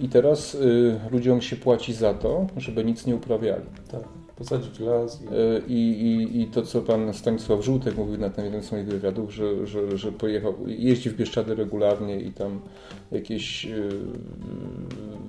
I 0.00 0.08
teraz 0.08 0.54
y, 0.54 1.00
ludziom 1.10 1.40
się 1.42 1.56
płaci 1.56 1.92
za 1.94 2.14
to, 2.14 2.46
żeby 2.56 2.84
nic 2.84 3.06
nie 3.06 3.16
uprawiali. 3.16 3.64
Tak, 3.90 4.00
posadzić 4.42 4.80
las 4.80 5.22
i... 5.22 5.26
Y, 5.26 5.62
I, 5.68 5.74
i, 5.74 6.40
I 6.40 6.46
to, 6.46 6.62
co 6.62 6.82
pan 6.82 7.14
Stanisław 7.14 7.64
Żółtek 7.64 7.96
mówił 7.96 8.18
na 8.18 8.30
ten 8.30 8.44
jeden 8.44 8.62
z 8.62 8.72
moich 8.72 8.86
wywiadów, 8.86 9.34
że, 9.34 9.66
że, 9.66 9.98
że 9.98 10.12
pojechał, 10.12 10.54
jeździ 10.66 11.10
w 11.10 11.16
Bieszczady 11.16 11.54
regularnie 11.54 12.20
i 12.20 12.32
tam 12.32 12.60
jakieś 13.12 13.66
y, 13.66 13.88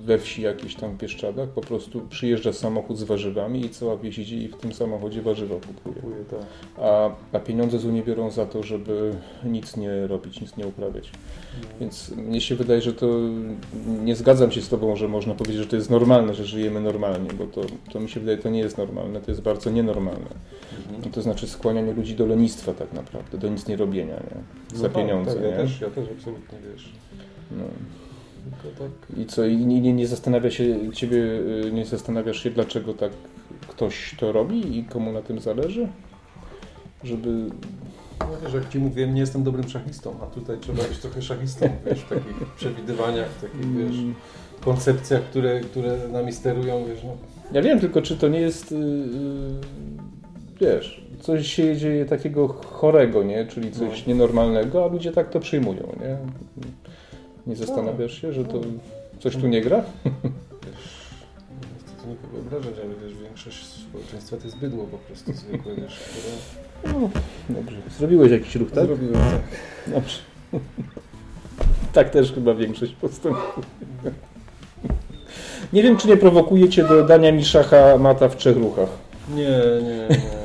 we 0.04 0.18
wsi 0.18 0.42
jakieś 0.42 0.74
tam 0.74 0.92
w 0.92 0.96
Bieszczadach 0.96 1.48
po 1.48 1.60
prostu 1.60 2.00
przyjeżdża 2.08 2.52
samochód 2.52 2.98
z 2.98 3.02
warzywami 3.02 3.64
i 3.64 3.70
cała 3.70 3.96
wieś 3.96 4.18
idzie 4.18 4.36
i 4.36 4.48
w 4.48 4.56
tym 4.56 4.72
samochodzie 4.72 5.22
warzywa 5.22 5.54
kupuje. 5.54 5.94
Kupuję, 5.94 6.24
tak. 6.30 6.40
A, 6.78 7.10
a 7.32 7.38
pieniądze 7.38 7.78
z 7.78 7.84
Unii 7.84 8.02
biorą 8.02 8.30
za 8.30 8.46
to, 8.46 8.62
żeby 8.62 9.14
nic 9.44 9.76
nie 9.76 10.06
robić, 10.06 10.40
nic 10.40 10.56
nie 10.56 10.66
uprawiać. 10.66 11.10
Więc 11.80 12.10
mnie 12.16 12.40
się 12.40 12.54
wydaje, 12.54 12.80
że 12.80 12.92
to 12.92 13.06
nie 14.04 14.16
zgadzam 14.16 14.50
się 14.50 14.62
z 14.62 14.68
Tobą, 14.68 14.96
że 14.96 15.08
można 15.08 15.34
powiedzieć, 15.34 15.58
że 15.58 15.66
to 15.66 15.76
jest 15.76 15.90
normalne, 15.90 16.34
że 16.34 16.44
żyjemy 16.44 16.80
normalnie, 16.80 17.30
bo 17.38 17.46
to, 17.46 17.60
to 17.92 18.00
mi 18.00 18.08
się 18.08 18.20
wydaje, 18.20 18.38
to 18.38 18.50
nie 18.50 18.60
jest 18.60 18.78
normalne, 18.78 19.03
to 19.12 19.30
jest 19.30 19.42
bardzo 19.42 19.70
nienormalne. 19.70 20.28
Mhm. 20.88 21.12
To 21.12 21.22
znaczy 21.22 21.48
skłanianie 21.48 21.92
ludzi 21.92 22.16
do 22.16 22.26
lenistwa 22.26 22.72
tak 22.74 22.92
naprawdę, 22.92 23.38
do 23.38 23.48
nic 23.48 23.66
nie 23.66 23.76
robienia, 23.76 24.14
nie? 24.14 24.76
Za 24.78 24.88
No 24.88 24.94
tak, 24.94 25.02
pieniądze, 25.02 25.34
Tak, 25.34 25.42
nie? 25.42 25.48
ja, 25.48 25.56
też, 25.56 25.80
ja 25.80 25.90
też 25.90 26.08
absolutnie 26.18 26.58
wiesz. 26.72 26.92
No. 27.50 27.64
Tak. 28.78 29.18
I 29.18 29.26
co, 29.26 29.44
i 29.46 29.56
nie, 29.56 29.80
nie, 29.80 29.92
nie 29.92 30.06
zastanawia 30.06 30.50
się, 30.50 30.92
Ciebie 30.92 31.18
y, 31.18 31.70
nie 31.72 31.84
zastanawiasz 31.86 32.42
się, 32.42 32.50
dlaczego 32.50 32.94
tak 32.94 33.12
ktoś 33.68 34.16
to 34.18 34.32
robi 34.32 34.78
i 34.78 34.84
komu 34.84 35.12
na 35.12 35.22
tym 35.22 35.40
zależy? 35.40 35.88
Żeby 37.04 37.50
No 38.20 38.26
wiesz, 38.44 38.54
jak 38.54 38.68
Ci 38.68 38.78
mówiłem, 38.78 39.14
nie 39.14 39.20
jestem 39.20 39.42
dobrym 39.42 39.68
szachistą, 39.68 40.14
a 40.22 40.26
tutaj 40.26 40.56
trzeba 40.60 40.82
być 40.82 40.98
trochę 40.98 41.22
szachistą, 41.22 41.68
wiesz, 41.86 42.00
w 42.00 42.08
takich 42.08 42.54
przewidywaniach, 42.56 43.28
w 43.28 43.40
takich, 43.40 43.76
wiesz, 43.76 43.96
Mm, 43.96 44.14
koncepcjach, 44.60 45.22
które, 45.22 45.60
które 45.60 46.08
nami 46.12 46.32
sterują, 46.32 46.84
wiesz, 46.88 47.04
no. 47.04 47.16
Ja 47.54 47.62
wiem, 47.62 47.80
tylko 47.80 48.02
czy 48.02 48.16
to 48.16 48.28
nie 48.28 48.40
jest, 48.40 48.72
yy, 48.72 48.78
wiesz, 50.60 51.04
coś 51.20 51.46
się 51.54 51.76
dzieje 51.76 52.04
takiego 52.06 52.48
chorego, 52.48 53.22
nie? 53.22 53.46
Czyli 53.46 53.72
coś 53.72 54.06
No. 54.06 54.12
nienormalnego, 54.12 54.84
a 54.84 54.88
ludzie 54.88 55.12
tak 55.12 55.30
to 55.30 55.40
przyjmują, 55.40 55.96
nie? 56.00 56.16
Nie 57.46 57.56
zastanawiasz 57.56 58.20
się, 58.20 58.32
że 58.32 58.44
to 58.44 58.60
coś 59.18 59.36
tu 59.36 59.46
nie 59.46 59.60
gra? 59.60 59.84
wiesz, 60.04 60.14
nie 61.62 61.78
chcę 61.78 62.02
tu 62.02 62.08
nikogo 62.10 62.38
obrażać, 62.38 62.74
ale 62.84 62.94
wiesz, 63.08 63.18
większość 63.22 63.64
społeczeństwa 63.66 64.36
to 64.36 64.44
jest 64.44 64.58
bydło 64.58 64.84
po 64.86 64.98
prostu 64.98 65.32
zwykłe, 65.32 65.74
wiesz, 65.74 65.98
które 66.00 66.94
No, 67.00 67.10
dobrze. 67.50 67.76
Zrobiłeś 67.98 68.32
jakiś 68.32 68.56
ruch, 68.56 68.70
tak? 68.70 68.86
zrobiłem 68.86 69.14
tak. 69.14 69.40
Dobrze. 69.94 70.18
Tak 71.92 72.10
też 72.10 72.32
chyba 72.32 72.54
większość 72.54 72.92
postępuje. 72.92 73.42
Nie 75.72 75.82
wiem, 75.82 75.96
czy 75.96 76.08
nie 76.08 76.16
prowokuje 76.16 76.68
cię 76.68 76.84
do 76.84 77.02
dania 77.04 77.32
mi 77.32 77.44
szacha 77.44 77.98
mata 77.98 78.28
w 78.28 78.36
trzech 78.36 78.56
ruchach. 78.56 78.88
Nie, 79.34 79.42
nie, 79.42 79.82
nie, 79.82 80.08
nie. 80.08 80.44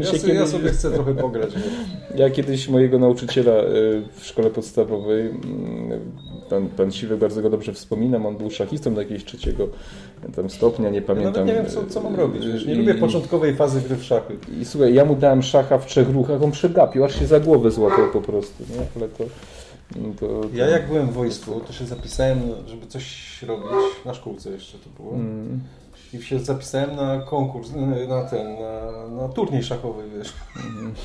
Ja, 0.00 0.06
sobie, 0.06 0.34
ja 0.34 0.40
kiedyś- 0.40 0.48
sobie 0.52 0.70
chcę 0.70 0.90
trochę 0.90 1.14
pograć. 1.14 1.50
Ja 2.14 2.30
kiedyś 2.30 2.68
mojego 2.68 2.98
nauczyciela 2.98 3.52
y, 3.52 4.02
w 4.16 4.26
szkole 4.26 4.50
podstawowej, 4.50 5.20
mm, 5.20 6.00
pan, 6.50 6.66
pan 6.68 6.92
Siwy 6.92 7.16
bardzo 7.16 7.42
go 7.42 7.50
dobrze 7.50 7.72
wspominam, 7.72 8.26
on 8.26 8.36
był 8.36 8.50
szachistą 8.50 8.94
do 8.94 9.00
jakiegoś 9.00 9.24
trzeciego 9.24 9.68
tam 10.36 10.50
stopnia, 10.50 10.90
nie 10.90 10.96
Ja 10.96 11.02
pamiętam. 11.02 11.32
nawet 11.32 11.46
nie 11.46 11.54
wiem, 11.54 11.66
co, 11.66 11.86
co 11.86 12.00
mam 12.00 12.14
robić, 12.16 12.46
wiesz. 12.46 12.66
Nie 12.66 12.72
I- 12.74 12.76
lubię 12.76 12.94
początkowej 12.94 13.54
fazy 13.54 13.80
gry 13.80 13.96
w 13.96 14.04
szachy. 14.04 14.36
I 14.60 14.64
słuchaj, 14.64 14.94
ja 14.94 15.04
mu 15.04 15.16
dałem 15.16 15.42
szacha 15.42 15.78
w 15.78 15.86
trzech 15.86 16.10
ruchach, 16.10 16.42
on 16.42 16.50
przegapił, 16.50 17.04
aż 17.04 17.18
się 17.18 17.26
za 17.26 17.40
głowę 17.40 17.70
złapał 17.70 18.10
po 18.12 18.20
prostu, 18.20 18.64
nie? 18.70 18.86
Ale 19.02 19.08
to... 19.08 19.24
to, 20.20 20.26
to 20.26 20.48
Ja 20.54 20.66
jak 20.66 20.86
byłem 20.86 21.08
w 21.08 21.12
wojsku, 21.12 21.60
to 21.60 21.72
się 21.72 21.86
zapisałem, 21.86 22.38
żeby 22.66 22.86
coś 22.86 23.42
robić, 23.42 23.66
na 24.04 24.14
szkółce 24.14 24.50
jeszcze 24.50 24.78
to 24.78 25.02
było. 25.02 25.14
Mm, 25.14 25.60
I 26.12 26.22
się 26.22 26.38
zapisałem 26.40 26.96
na 26.96 27.20
konkurs, 27.20 27.70
na 28.08 28.22
ten, 28.22 28.46
na, 28.54 29.08
na 29.22 29.28
turniej 29.28 29.62
szachowy, 29.62 30.02
wiesz. 30.18 30.32
mm. 30.56 30.94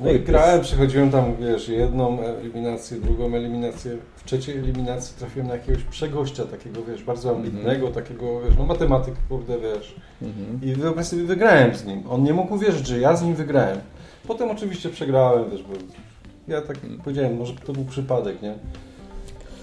No 0.00 0.10
i 0.10 0.20
grałem, 0.20 0.60
przechodziłem 0.60 1.10
tam, 1.10 1.36
wiesz, 1.36 1.68
jedną 1.68 2.20
eliminację, 2.20 3.00
drugą 3.00 3.34
eliminację. 3.34 3.96
W 4.16 4.24
trzeciej 4.24 4.58
eliminacji 4.58 5.16
trafiłem 5.18 5.48
na 5.48 5.54
jakiegoś 5.54 5.82
przegościa 5.82 6.44
takiego, 6.44 6.84
wiesz, 6.84 7.04
bardzo 7.04 7.30
ambitnego, 7.30 7.88
takiego, 7.88 8.40
wiesz, 8.40 8.54
no 8.58 8.64
matematyk, 8.64 9.14
kurde, 9.28 9.58
wiesz. 9.58 9.94
Mhm. 10.22 10.60
I 10.62 10.74
wyobraź 10.74 11.06
sobie, 11.06 11.22
wygrałem 11.22 11.74
z 11.74 11.84
nim. 11.84 12.02
On 12.10 12.22
nie 12.22 12.32
mógł 12.32 12.54
uwierzyć, 12.54 12.86
że 12.86 13.00
ja 13.00 13.16
z 13.16 13.22
nim 13.22 13.34
wygrałem. 13.34 13.78
Potem 14.26 14.50
oczywiście 14.50 14.88
przegrałem, 14.88 15.50
wiesz, 15.50 15.62
bo 15.62 15.74
ja 16.48 16.62
tak 16.62 16.76
powiedziałem, 17.04 17.36
może 17.36 17.54
to 17.66 17.72
był 17.72 17.84
przypadek, 17.84 18.42
nie? 18.42 18.54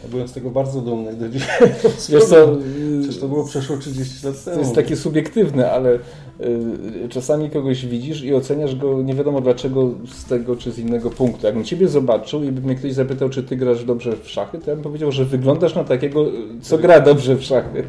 Ja 0.04 0.10
byłem 0.10 0.28
z 0.28 0.34
tego 0.34 0.50
bardzo 0.50 0.82
dumny 0.82 1.14
do 1.14 1.30
dzisiaj. 1.30 1.60
Wiesz 2.10 2.24
co, 2.24 2.58
Przecież 3.02 3.20
to 3.20 3.28
było 3.28 3.46
przeszło 3.46 3.78
30 3.78 4.28
lat 4.28 4.44
temu. 4.44 4.56
To 4.56 4.62
jest 4.62 4.76
takie 4.76 4.96
subiektywne, 4.96 5.72
ale 5.72 5.94
y, 5.94 6.00
czasami 7.10 7.50
kogoś 7.50 7.86
widzisz 7.86 8.24
i 8.24 8.36
oceniasz 8.36 8.76
go 8.76 9.02
nie 9.02 9.14
wiadomo 9.14 9.42
dlaczego 9.42 9.92
z 10.08 10.26
tego 10.26 10.56
czy 10.56 10.72
z 10.72 10.80
innego 10.80 11.10
punktu. 11.10 11.46
Jakbym 11.46 11.64
ciebie 11.64 11.88
zobaczył 11.88 12.44
i 12.44 12.52
by 12.52 12.62
mnie 12.62 12.76
ktoś 12.76 12.94
zapytał, 12.94 13.30
czy 13.30 13.44
ty 13.44 13.56
grasz 13.56 13.86
dobrze 13.86 14.18
w 14.18 14.30
szachy, 14.30 14.60
to 14.60 14.70
ja 14.70 14.76
bym 14.76 14.84
powiedział, 14.84 15.12
że 15.12 15.26
wyglądasz 15.26 15.76
na 15.76 15.84
takiego, 15.84 16.26
co 16.62 16.78
gra 16.78 17.00
dobrze 17.00 17.36
w 17.36 17.44
szachy. 17.44 17.84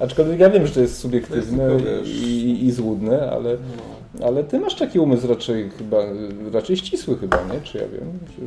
Aczkolwiek 0.00 0.40
ja 0.40 0.50
wiem, 0.50 0.66
że 0.66 0.74
to 0.74 0.80
jest 0.80 0.98
subiektywne 0.98 1.66
To 1.66 1.72
jest 1.72 1.84
tylko, 1.84 2.08
i, 2.08 2.64
i 2.64 2.72
złudne, 2.72 3.30
ale, 3.30 3.50
No. 3.50 3.89
Ale 4.24 4.44
ty 4.44 4.58
masz 4.58 4.74
taki 4.74 4.98
umysł 4.98 5.28
raczej 5.28 5.70
chyba, 5.70 5.98
raczej 6.52 6.76
ścisły 6.76 7.18
chyba, 7.18 7.42
nie? 7.42 7.60
Czy 7.60 7.78
ja 7.78 7.88
wiem? 7.88 8.18
Czy... 8.36 8.40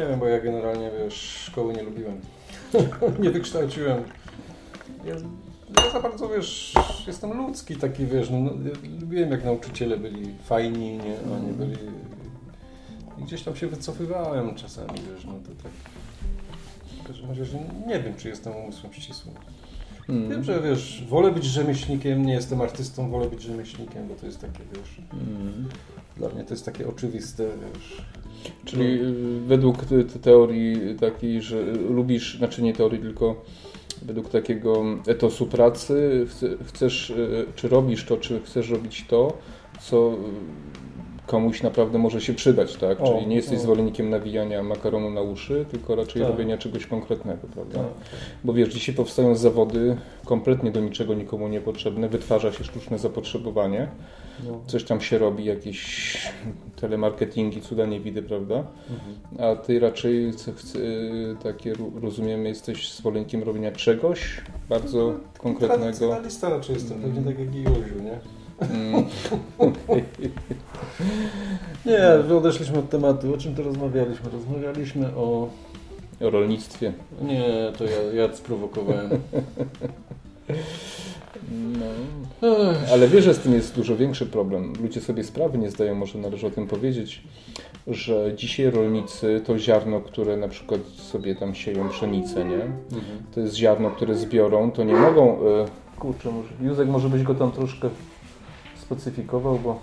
Nie 0.00 0.06
wiem, 0.08 0.20
bo 0.20 0.26
ja 0.26 0.40
generalnie, 0.40 0.90
wiesz, 0.98 1.14
szkoły 1.46 1.74
nie 1.74 1.82
lubiłem. 1.82 2.20
nie 3.22 3.30
wykształciłem. 3.30 4.02
Ja, 5.04 5.14
ja 5.84 5.90
za 5.90 6.00
bardzo, 6.00 6.28
wiesz, 6.28 6.74
jestem 7.06 7.32
ludzki 7.32 7.76
taki, 7.76 8.06
wiesz, 8.06 8.30
no, 8.30 8.38
ja 8.38 9.00
lubiłem 9.00 9.30
jak 9.30 9.44
nauczyciele 9.44 9.96
byli 9.96 10.34
fajni, 10.44 10.98
nie, 10.98 11.16
oni 11.36 11.52
byli... 11.52 11.76
I 13.18 13.22
gdzieś 13.22 13.42
tam 13.42 13.56
się 13.56 13.66
wycofywałem 13.66 14.54
czasami, 14.54 15.00
wiesz, 15.12 15.24
no 15.24 15.32
to 15.32 15.62
tak... 15.62 15.72
w 17.04 17.06
każdym 17.06 17.28
razie 17.28 17.58
nie 17.86 18.00
wiem, 18.00 18.14
czy 18.16 18.28
jestem 18.28 18.56
umysłem 18.56 18.92
ścisłym. 18.92 19.34
Mm. 20.08 20.30
Wiem, 20.30 20.44
że 20.44 20.62
wiesz, 20.62 21.04
wolę 21.08 21.32
być 21.32 21.44
rzemieślnikiem, 21.44 22.26
nie 22.26 22.32
jestem 22.32 22.60
artystą, 22.60 23.10
wolę 23.10 23.30
być 23.30 23.42
rzemieślnikiem, 23.42 24.08
bo 24.08 24.14
to 24.14 24.26
jest 24.26 24.40
takie, 24.40 24.58
wiesz, 24.74 24.96
Mm. 25.12 25.68
dla 26.16 26.28
mnie 26.28 26.44
to 26.44 26.54
jest 26.54 26.64
takie 26.64 26.88
oczywiste, 26.88 27.44
wiesz. 27.74 28.02
Czyli 28.64 29.00
y, 29.00 29.40
według 29.46 29.84
te- 29.84 30.04
te 30.04 30.18
teorii 30.18 30.94
takiej, 31.00 31.42
że 31.42 31.58
y, 31.58 31.72
lubisz, 31.72 32.38
znaczy 32.38 32.62
nie 32.62 32.72
teorii, 32.74 32.98
tylko 33.00 33.44
według 34.02 34.28
takiego 34.28 34.82
etosu 35.06 35.46
pracy, 35.46 36.26
chce, 36.30 36.48
chcesz, 36.64 37.10
y, 37.10 37.46
czy 37.54 37.68
robisz 37.68 38.04
to, 38.04 38.16
czy 38.16 38.40
chcesz 38.40 38.70
robić 38.70 39.04
to, 39.08 39.38
co 39.80 40.16
komuś 41.26 41.62
naprawdę 41.62 41.98
może 41.98 42.20
się 42.20 42.34
przydać, 42.34 42.76
tak? 42.76 43.00
O, 43.00 43.14
Czyli 43.14 43.26
nie 43.26 43.36
jesteś 43.36 43.58
o. 43.58 43.60
zwolennikiem 43.62 44.10
nawijania 44.10 44.62
makaronu 44.62 45.10
na 45.10 45.20
uszy, 45.20 45.64
tylko 45.70 45.94
raczej 45.96 46.22
Tak. 46.22 46.30
robienia 46.30 46.58
czegoś 46.58 46.86
konkretnego, 46.86 47.48
prawda? 47.54 47.78
Tak. 47.78 47.86
Bo 48.44 48.52
wiesz, 48.52 48.74
dzisiaj 48.74 48.94
powstają 48.94 49.34
zawody 49.36 49.96
kompletnie 50.24 50.70
do 50.70 50.80
niczego 50.80 51.14
nikomu 51.14 51.48
niepotrzebne, 51.48 52.08
wytwarza 52.08 52.52
się 52.52 52.64
sztuczne 52.64 52.98
zapotrzebowanie, 52.98 53.88
No. 54.46 54.60
coś 54.66 54.84
tam 54.84 55.00
się 55.00 55.18
robi, 55.18 55.44
jakieś 55.44 56.16
telemarketingi, 56.80 57.60
cuda 57.60 57.86
nie 57.86 58.00
widy, 58.00 58.22
prawda? 58.22 58.64
Mhm. 58.90 59.50
A 59.52 59.56
ty 59.56 59.80
raczej, 59.80 60.32
takie 61.42 61.74
ro- 61.74 61.90
rozumiemy, 62.02 62.48
jesteś 62.48 62.92
zwolennikiem 62.92 63.42
robienia 63.42 63.72
czegoś 63.72 64.40
bardzo 64.68 65.12
konkretnego. 65.38 65.82
Tradycjonalista 65.82 66.48
raczej 66.50 66.74
jestem, 66.74 66.98
pewnie 67.00 67.22
tak 67.22 67.38
jak 67.38 67.54
i 67.54 67.58
Józiu, 67.62 68.02
nie? 68.04 68.18
Mm, 68.60 69.04
Nie, 71.86 72.34
odeszliśmy 72.36 72.78
od 72.78 72.90
tematu. 72.90 73.34
O 73.34 73.38
czym 73.38 73.54
to 73.54 73.62
rozmawialiśmy? 73.62 74.30
Rozmawialiśmy 74.30 75.06
o... 75.16 75.48
o 76.20 76.30
rolnictwie. 76.30 76.92
Nie, 77.22 77.72
to 77.78 77.84
ja, 77.84 78.22
ja 78.22 78.34
sprowokowałem. 78.34 79.10
No. 82.42 82.48
Ale 82.92 83.08
wiesz, 83.08 83.24
że 83.24 83.34
z 83.34 83.38
tym 83.38 83.52
jest 83.52 83.74
dużo 83.74 83.96
większy 83.96 84.26
problem. 84.26 84.72
Ludzie 84.82 85.00
sobie 85.00 85.24
sprawy 85.24 85.58
nie 85.58 85.70
zdają, 85.70 85.94
może 85.94 86.18
należy 86.18 86.46
o 86.46 86.50
tym 86.50 86.66
powiedzieć, 86.66 87.22
że 87.86 88.32
dzisiaj 88.36 88.70
rolnicy 88.70 89.42
to 89.46 89.58
ziarno, 89.58 90.00
które 90.00 90.36
na 90.36 90.48
przykład 90.48 90.80
sobie 90.86 91.34
tam 91.34 91.54
sieją 91.54 91.88
pszenicę, 91.88 92.44
nie? 92.44 92.58
To 93.34 93.40
jest 93.40 93.54
ziarno, 93.54 93.90
które 93.90 94.14
zbiorą, 94.14 94.70
to 94.70 94.84
nie 94.84 94.94
mogą... 94.94 95.32
E, 95.32 95.66
kurczę, 95.98 96.30
może, 96.30 96.48
Józek, 96.60 96.88
może 96.88 97.08
byś 97.08 97.22
go 97.22 97.34
tam 97.34 97.52
troszkę 97.52 97.90
specyfikował, 98.86 99.58
bo 99.58 99.80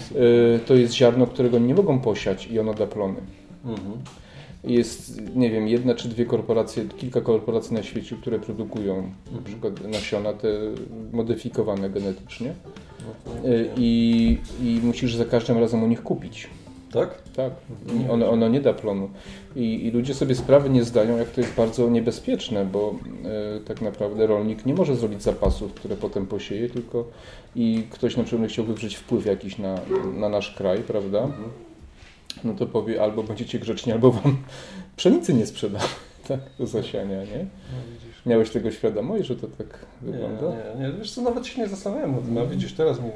sobie. 0.00 0.20
e, 0.54 0.58
to 0.58 0.74
jest 0.74 0.94
ziarno, 0.94 1.26
którego 1.26 1.58
nie 1.58 1.74
mogą 1.74 2.00
posiać 2.00 2.46
i 2.46 2.58
ono 2.60 2.74
da 2.74 2.86
plony. 2.86 3.20
Mhm. 3.64 3.92
Jest, 4.64 5.22
nie 5.36 5.50
wiem, 5.50 5.68
jedna 5.68 5.94
czy 5.94 6.08
dwie 6.08 6.26
korporacje, 6.26 6.84
kilka 6.84 7.20
korporacji 7.20 7.74
na 7.74 7.82
świecie, 7.82 8.16
które 8.20 8.38
produkują 8.38 9.10
na 9.32 9.42
przykład 9.44 9.88
nasiona 9.88 10.32
te 10.32 10.48
modyfikowane 11.12 11.90
genetycznie 11.90 12.54
No 13.00 13.48
E, 13.50 13.64
i, 13.76 14.38
i 14.62 14.80
musisz 14.82 15.14
za 15.14 15.24
każdym 15.24 15.58
razem 15.58 15.82
u 15.82 15.86
nich 15.86 16.02
kupić. 16.02 16.48
Tak? 16.92 17.22
Tak, 17.36 17.52
I 17.86 18.10
ono, 18.10 18.30
ono 18.30 18.48
nie 18.48 18.60
da 18.60 18.72
plonu. 18.74 19.10
I, 19.56 19.86
I 19.86 19.90
ludzie 19.90 20.14
sobie 20.14 20.34
sprawy 20.34 20.70
nie 20.70 20.84
zdają, 20.84 21.16
jak 21.16 21.28
to 21.30 21.40
jest 21.40 21.54
bardzo 21.54 21.90
niebezpieczne, 21.90 22.64
bo 22.64 22.94
e, 23.56 23.60
tak 23.60 23.80
naprawdę 23.82 24.26
rolnik 24.26 24.66
nie 24.66 24.74
może 24.74 24.96
zrobić 24.96 25.22
zapasów, 25.22 25.74
które 25.74 25.96
potem 25.96 26.26
posieje, 26.26 26.70
tylko 26.70 27.04
i 27.56 27.84
ktoś 27.90 28.16
na 28.16 28.24
przykład 28.24 28.48
chciał 28.50 28.64
wywrzeć 28.64 28.96
wpływ 28.96 29.26
jakiś 29.26 29.58
na, 29.58 29.74
na 30.14 30.28
nasz 30.28 30.54
kraj, 30.54 30.78
prawda? 30.82 31.18
Mhm. 31.18 31.48
No 32.44 32.54
to 32.54 32.66
powie, 32.66 33.02
albo 33.02 33.22
będziecie 33.22 33.58
grzeczni, 33.58 33.92
albo 33.92 34.10
wam 34.12 34.36
pszenicy 34.96 35.34
nie 35.34 35.46
sprzeda, 35.46 35.78
tak, 36.28 36.40
do 36.58 36.66
zasiania, 36.66 37.20
nie? 37.24 37.38
No. 37.38 37.78
Miałeś 38.26 38.50
tego 38.50 38.70
świadomość, 38.70 39.24
że 39.24 39.36
to 39.36 39.46
tak 39.46 39.86
Nie, 40.02 40.12
wygląda? 40.12 40.46
nie, 40.50 40.86
nie, 40.86 40.92
wiesz 40.98 41.10
co, 41.10 41.22
nawet 41.22 41.46
się 41.46 41.60
nie 41.60 41.68
zastanawiałem 41.68 42.14
o 42.14 42.20
tym, 42.20 42.38
a 42.38 42.44
widzisz, 42.44 42.72
teraz 42.72 43.00
mi 43.00 43.10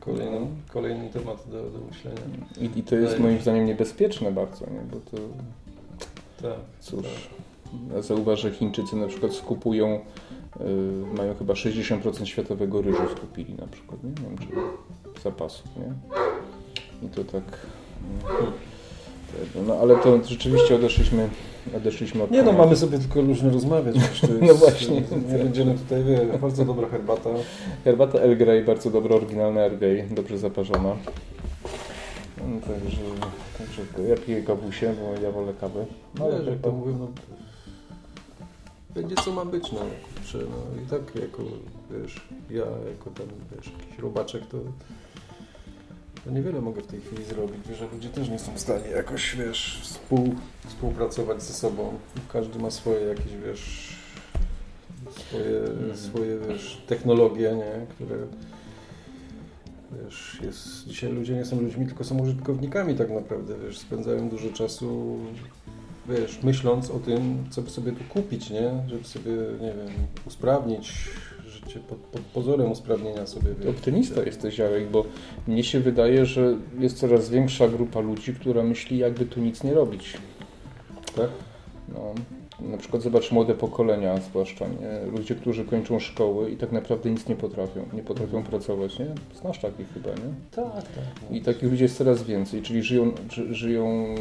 kolejny, 0.00 0.46
kolejny 0.72 1.10
temat 1.10 1.44
do, 1.50 1.70
do 1.70 1.78
myślenia. 1.90 2.20
I, 2.60 2.78
I 2.78 2.82
to 2.82 2.96
jest 2.96 3.18
moim 3.18 3.40
zdaniem 3.40 3.66
niebezpieczne 3.66 4.32
bardzo, 4.32 4.66
nie? 4.66 4.80
Bo 4.90 4.96
to 5.10 5.16
Tak. 6.42 6.58
Cóż, 6.80 7.06
ja 7.94 8.02
zauważ, 8.02 8.40
że 8.40 8.50
Chińczycy 8.50 8.96
na 8.96 9.06
przykład 9.06 9.32
skupują, 9.32 10.00
y, 10.60 10.64
mają 11.16 11.34
chyba 11.34 11.54
60% 11.54 12.24
światowego 12.24 12.82
ryżu 12.82 13.08
skupili 13.16 13.54
na 13.54 13.66
przykład, 13.66 14.04
nie, 14.04 14.10
nie 14.10 14.16
wiem 14.16 14.38
czy 15.14 15.22
zapasów, 15.22 15.66
nie? 15.76 15.92
I 17.08 17.10
to 17.10 17.24
tak... 17.24 17.44
tego, 19.32 19.66
No 19.66 19.74
ale 19.74 19.96
to 19.96 20.24
rzeczywiście 20.24 20.74
odeszliśmy, 20.74 21.28
odeszliśmy 21.76 22.22
od 22.22 22.30
Nie 22.30 22.42
no, 22.42 22.52
mamy 22.52 22.76
sobie 22.76 22.98
tylko 22.98 23.20
luźno 23.20 23.50
rozmawiać. 23.50 23.98
Wiesz, 23.98 24.20
to 24.20 24.26
jest, 24.26 24.42
No 24.42 24.54
właśnie. 24.54 25.02
Nie 25.32 25.38
będziemy 25.38 25.74
tutaj, 25.74 26.04
wie, 26.04 26.38
bardzo 26.38 26.64
dobra 26.64 26.88
herbata. 26.88 27.30
Herbata 27.84 28.18
Earl 28.18 28.36
Grey, 28.36 28.64
bardzo 28.64 28.90
dobra, 28.90 29.16
oryginalna 29.16 29.60
Earl 29.60 29.76
Grey, 29.76 30.04
dobrze 30.10 30.38
zaparzona. 30.38 30.96
No, 32.38 32.60
także, 32.60 33.02
także 33.58 34.08
ja 34.08 34.16
piję 34.16 34.42
kawusie, 34.42 34.94
bo 35.00 35.22
ja 35.22 35.32
wolę 35.32 35.52
kawę. 35.60 35.86
No, 36.18 36.24
ale 36.24 36.50
jak 36.50 36.60
to 36.60 36.72
mówię, 36.72 36.92
no, 36.98 37.08
będzie 38.94 39.14
co 39.24 39.32
ma 39.32 39.44
być, 39.44 39.72
no, 39.72 39.78
kurczę, 39.78 40.38
no 40.38 40.82
i 40.82 40.86
tak 40.86 41.22
jako, 41.22 41.42
wiesz, 41.90 42.28
ja 42.50 42.64
jako 42.90 43.10
ten, 43.14 43.26
wiesz, 43.56 43.72
jakiś 43.80 43.98
robaczek, 43.98 44.46
to, 44.46 44.58
to 46.24 46.30
niewiele 46.30 46.60
mogę 46.60 46.82
w 46.82 46.86
tej 46.86 47.00
chwili 47.00 47.24
zrobić, 47.24 47.66
że 47.78 47.88
ludzie 47.92 48.08
też 48.08 48.28
nie 48.28 48.38
są 48.38 48.52
w 48.54 48.60
stanie 48.60 48.88
jakoś, 48.88 49.36
wiesz, 49.36 49.80
współ, 49.82 50.34
współpracować 50.66 51.42
ze 51.42 51.54
sobą, 51.54 51.92
każdy 52.32 52.58
ma 52.58 52.70
swoje 52.70 53.00
jakieś, 53.00 53.36
wiesz, 53.46 53.96
swoje, 55.10 55.58
Mhm. 55.58 55.96
swoje, 55.96 56.38
wiesz, 56.48 56.82
technologie, 56.86 57.56
nie, 57.56 57.86
które, 57.86 58.16
wiesz, 60.04 60.40
jest, 60.42 60.86
dzisiaj 60.86 61.12
ludzie 61.12 61.34
nie 61.34 61.44
są 61.44 61.60
ludźmi, 61.60 61.86
tylko 61.86 62.04
są 62.04 62.18
użytkownikami 62.18 62.94
tak 62.94 63.10
naprawdę, 63.10 63.54
wiesz, 63.66 63.78
spędzają 63.78 64.28
dużo 64.28 64.50
czasu 64.50 65.18
wiesz, 66.08 66.42
myśląc 66.42 66.90
o 66.90 66.98
tym, 66.98 67.44
co 67.50 67.62
by 67.62 67.70
sobie 67.70 67.92
tu 67.92 68.04
kupić, 68.04 68.50
nie? 68.50 68.70
Żeby 68.88 69.04
sobie, 69.04 69.32
nie 69.60 69.72
wiem, 69.72 69.88
usprawnić 70.26 70.92
życie 71.68 71.80
pod, 71.80 71.98
pod 71.98 72.20
pozorem 72.20 72.70
usprawnienia 72.70 73.26
sobie, 73.26 73.48
wiesz. 73.58 73.68
Optymista 73.76 74.22
jesteś, 74.22 74.58
Jarek, 74.58 74.90
bo 74.90 75.04
mnie 75.46 75.64
się 75.64 75.80
wydaje, 75.80 76.26
że 76.26 76.56
jest 76.78 76.98
coraz 76.98 77.30
większa 77.30 77.68
grupa 77.68 78.00
ludzi, 78.00 78.34
która 78.34 78.62
myśli, 78.62 78.98
jakby 78.98 79.26
tu 79.26 79.40
nic 79.40 79.64
nie 79.64 79.74
robić. 79.74 80.14
Tak? 81.16 81.28
No, 81.88 82.14
na 82.60 82.76
przykład 82.76 83.02
zobacz 83.02 83.32
młode 83.32 83.54
pokolenia, 83.54 84.20
zwłaszcza 84.20 84.66
nie? 84.68 85.10
ludzie, 85.10 85.34
którzy 85.34 85.64
kończą 85.64 86.00
szkoły 86.00 86.50
i 86.50 86.56
tak 86.56 86.72
naprawdę 86.72 87.10
nic 87.10 87.28
nie 87.28 87.36
potrafią, 87.36 87.84
nie 87.92 88.02
potrafią 88.02 88.42
pracować, 88.42 88.98
nie? 88.98 89.06
Znasz 89.40 89.58
takich 89.58 89.92
chyba, 89.94 90.08
nie? 90.10 90.34
Tak, 90.50 90.72
tak. 90.74 91.30
I 91.30 91.40
takich 91.40 91.70
ludzi 91.70 91.82
jest 91.82 91.96
coraz 91.98 92.22
więcej, 92.22 92.62
czyli 92.62 92.82
żyją, 92.82 93.12
ży- 93.30 93.54
żyją 93.54 94.14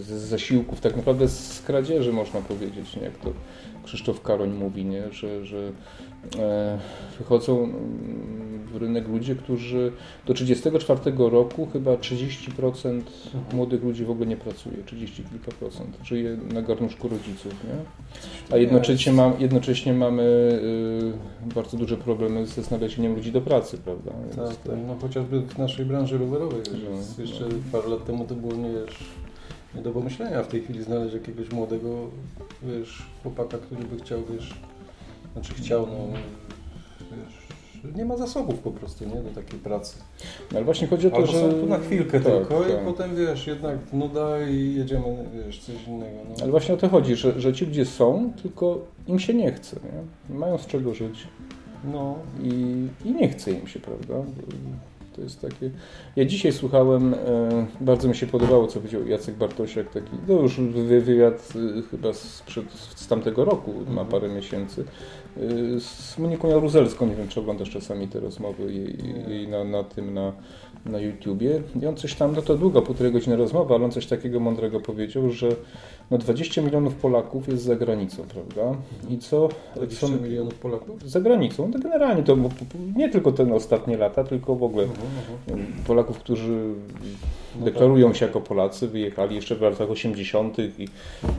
z 0.00 0.06
zasiłków, 0.06 0.80
tak 0.80 0.96
naprawdę 0.96 1.28
z 1.28 1.62
kradzieży 1.66 2.12
można 2.12 2.40
powiedzieć, 2.40 2.96
nie? 2.96 3.02
jak 3.02 3.16
to 3.16 3.32
Krzysztof 3.84 4.22
Karoń 4.22 4.50
mówi, 4.52 4.84
nie? 4.84 5.12
że, 5.12 5.46
że 5.46 5.72
wychodzą 7.18 7.64
mm, 7.64 8.62
w 8.72 8.76
rynek 8.76 9.08
ludzie, 9.08 9.34
którzy 9.34 9.92
do 10.26 10.34
34 10.34 11.00
roku 11.16 11.66
chyba 11.72 11.90
30% 11.94 13.00
młodych 13.52 13.82
ludzi 13.82 14.04
w 14.04 14.10
ogóle 14.10 14.26
nie 14.26 14.36
pracuje, 14.36 14.76
30 14.86 15.24
kilka 15.24 15.52
procent, 15.52 15.98
żyje 16.04 16.36
na 16.52 16.62
garnuszku 16.62 17.08
rodziców, 17.08 17.54
nie? 17.64 17.74
A 18.54 18.56
jednocześnie, 18.56 19.12
mam, 19.12 19.32
jednocześnie 19.40 19.92
mamy 19.92 20.22
y, 21.48 21.54
bardzo 21.54 21.76
duże 21.76 21.96
problemy 21.96 22.46
ze 22.46 22.62
znalezieniem 22.62 23.14
ludzi 23.14 23.32
do 23.32 23.40
pracy, 23.40 23.78
prawda? 23.78 24.12
Więc 24.24 24.36
Tak, 24.36 24.56
tak, 24.56 24.76
no 24.86 24.96
chociażby 25.02 25.40
w 25.40 25.58
naszej 25.58 25.86
branży 25.86 26.18
rowerowej, 26.18 26.60
No, 26.72 26.90
no. 26.90 27.22
jeszcze 27.22 27.44
parę 27.72 27.88
lat 27.88 28.04
temu 28.04 28.24
to 28.24 28.34
było 28.34 28.52
nie, 28.52 28.72
nie 29.74 29.82
do 29.82 29.90
pomyślenia 29.90 30.42
w 30.42 30.48
tej 30.48 30.62
chwili 30.62 30.82
znaleźć 30.82 31.14
jakiegoś 31.14 31.50
młodego, 31.50 31.88
wiesz, 32.62 33.02
chłopaka, 33.22 33.58
który 33.58 33.82
by 33.84 34.04
chciał, 34.04 34.18
wiesz, 34.34 34.54
znaczy 35.32 35.54
chciał, 35.54 35.86
no, 35.86 36.18
wiesz, 37.10 37.94
nie 37.96 38.04
ma 38.04 38.16
zasobów 38.16 38.58
po 38.58 38.70
prostu, 38.70 39.04
nie, 39.04 39.14
do 39.14 39.30
takiej 39.30 39.58
pracy. 39.60 39.96
No, 40.52 40.56
ale 40.56 40.64
właśnie 40.64 40.86
chodzi 40.86 41.06
o 41.06 41.10
to, 41.10 41.16
Albo 41.16 41.28
że... 41.32 41.40
są 41.40 41.50
tu 41.52 41.66
na 41.66 41.78
chwilkę 41.78 42.20
tak, 42.20 42.32
tylko 42.32 42.60
tak. 42.60 42.82
i 42.82 42.84
potem, 42.84 43.16
wiesz, 43.16 43.46
jednak 43.46 43.78
nuda 43.92 44.48
i 44.48 44.74
jedziemy, 44.74 45.04
wiesz, 45.46 45.58
coś 45.58 45.74
innego, 45.88 46.16
no. 46.28 46.34
Ale 46.42 46.50
właśnie 46.50 46.74
o 46.74 46.76
to 46.76 46.88
chodzi, 46.88 47.16
że, 47.16 47.40
że 47.40 47.52
ci 47.52 47.66
ludzie 47.66 47.84
są, 47.84 48.32
tylko 48.42 48.78
im 49.08 49.18
się 49.18 49.34
nie 49.34 49.52
chce, 49.52 49.76
nie? 49.84 50.36
Mają 50.36 50.58
z 50.58 50.66
czego 50.66 50.94
żyć 50.94 51.26
No, 51.92 52.18
i, 52.42 52.86
i 53.04 53.12
nie 53.12 53.28
chce 53.28 53.52
im 53.52 53.66
się, 53.66 53.80
prawda? 53.80 54.14
To 55.16 55.22
jest 55.22 55.40
takie... 55.40 55.70
Ja 56.16 56.24
dzisiaj 56.24 56.52
słuchałem, 56.52 57.14
e, 57.14 57.66
bardzo 57.80 58.08
mi 58.08 58.14
się 58.16 58.26
podobało, 58.26 58.66
co 58.66 58.74
powiedział 58.78 59.06
Jacek 59.06 59.34
Bartosiak, 59.34 59.90
taki, 59.90 60.10
no 60.28 60.34
już 60.34 60.60
wy- 60.60 61.00
wywiad 61.00 61.48
e, 61.78 61.82
chyba 61.82 62.12
sprzed, 62.12 62.72
z 62.72 63.06
tamtego 63.06 63.44
roku, 63.44 63.74
ma 63.88 64.04
parę 64.04 64.28
miesięcy, 64.28 64.84
z 65.78 66.18
Moniką 66.18 66.48
Jaruzelską, 66.48 67.06
nie 67.06 67.14
wiem, 67.14 67.28
czy 67.28 67.40
oglądasz 67.40 67.70
czasami 67.70 68.08
te 68.08 68.20
rozmowy 68.20 68.72
jej, 68.72 68.96
jej 69.28 69.48
na, 69.48 69.64
na 69.64 69.84
tym, 69.84 70.14
na, 70.14 70.32
na 70.86 70.98
YouTubie. 70.98 71.62
I 71.82 71.86
on 71.86 71.96
coś 71.96 72.14
tam, 72.14 72.36
no 72.36 72.42
to 72.42 72.56
długo, 72.56 72.82
półtorej 72.82 73.12
godziny 73.12 73.36
rozmowa, 73.36 73.74
ale 73.74 73.84
on 73.84 73.90
coś 73.90 74.06
takiego 74.06 74.40
mądrego 74.40 74.80
powiedział, 74.80 75.30
że 75.30 75.48
no 76.10 76.18
20 76.18 76.62
milionów 76.62 76.94
Polaków 76.94 77.48
jest 77.48 77.62
za 77.62 77.76
granicą, 77.76 78.22
prawda? 78.22 78.78
I 79.10 79.18
co... 79.18 79.48
20 79.76 80.06
co 80.06 80.12
milionów 80.12 80.54
Polaków? 80.54 81.10
za 81.10 81.20
granicą, 81.20 81.66
no 81.66 81.72
to 81.72 81.78
generalnie 81.78 82.22
to 82.22 82.36
nie 82.96 83.08
tylko 83.08 83.32
te 83.32 83.54
ostatnie 83.54 83.96
lata, 83.96 84.24
tylko 84.24 84.56
w 84.56 84.62
ogóle 84.62 84.84
Mhm, 84.84 85.60
mhm. 85.60 85.84
Polaków, 85.86 86.18
którzy 86.18 86.74
No 87.58 87.64
deklarują 87.64 88.14
się 88.14 88.26
jako 88.26 88.40
Polacy, 88.40 88.88
wyjechali 88.88 89.36
jeszcze 89.36 89.56
w 89.56 89.60
latach 89.60 89.90
80. 89.90 90.58
i, 90.58 90.88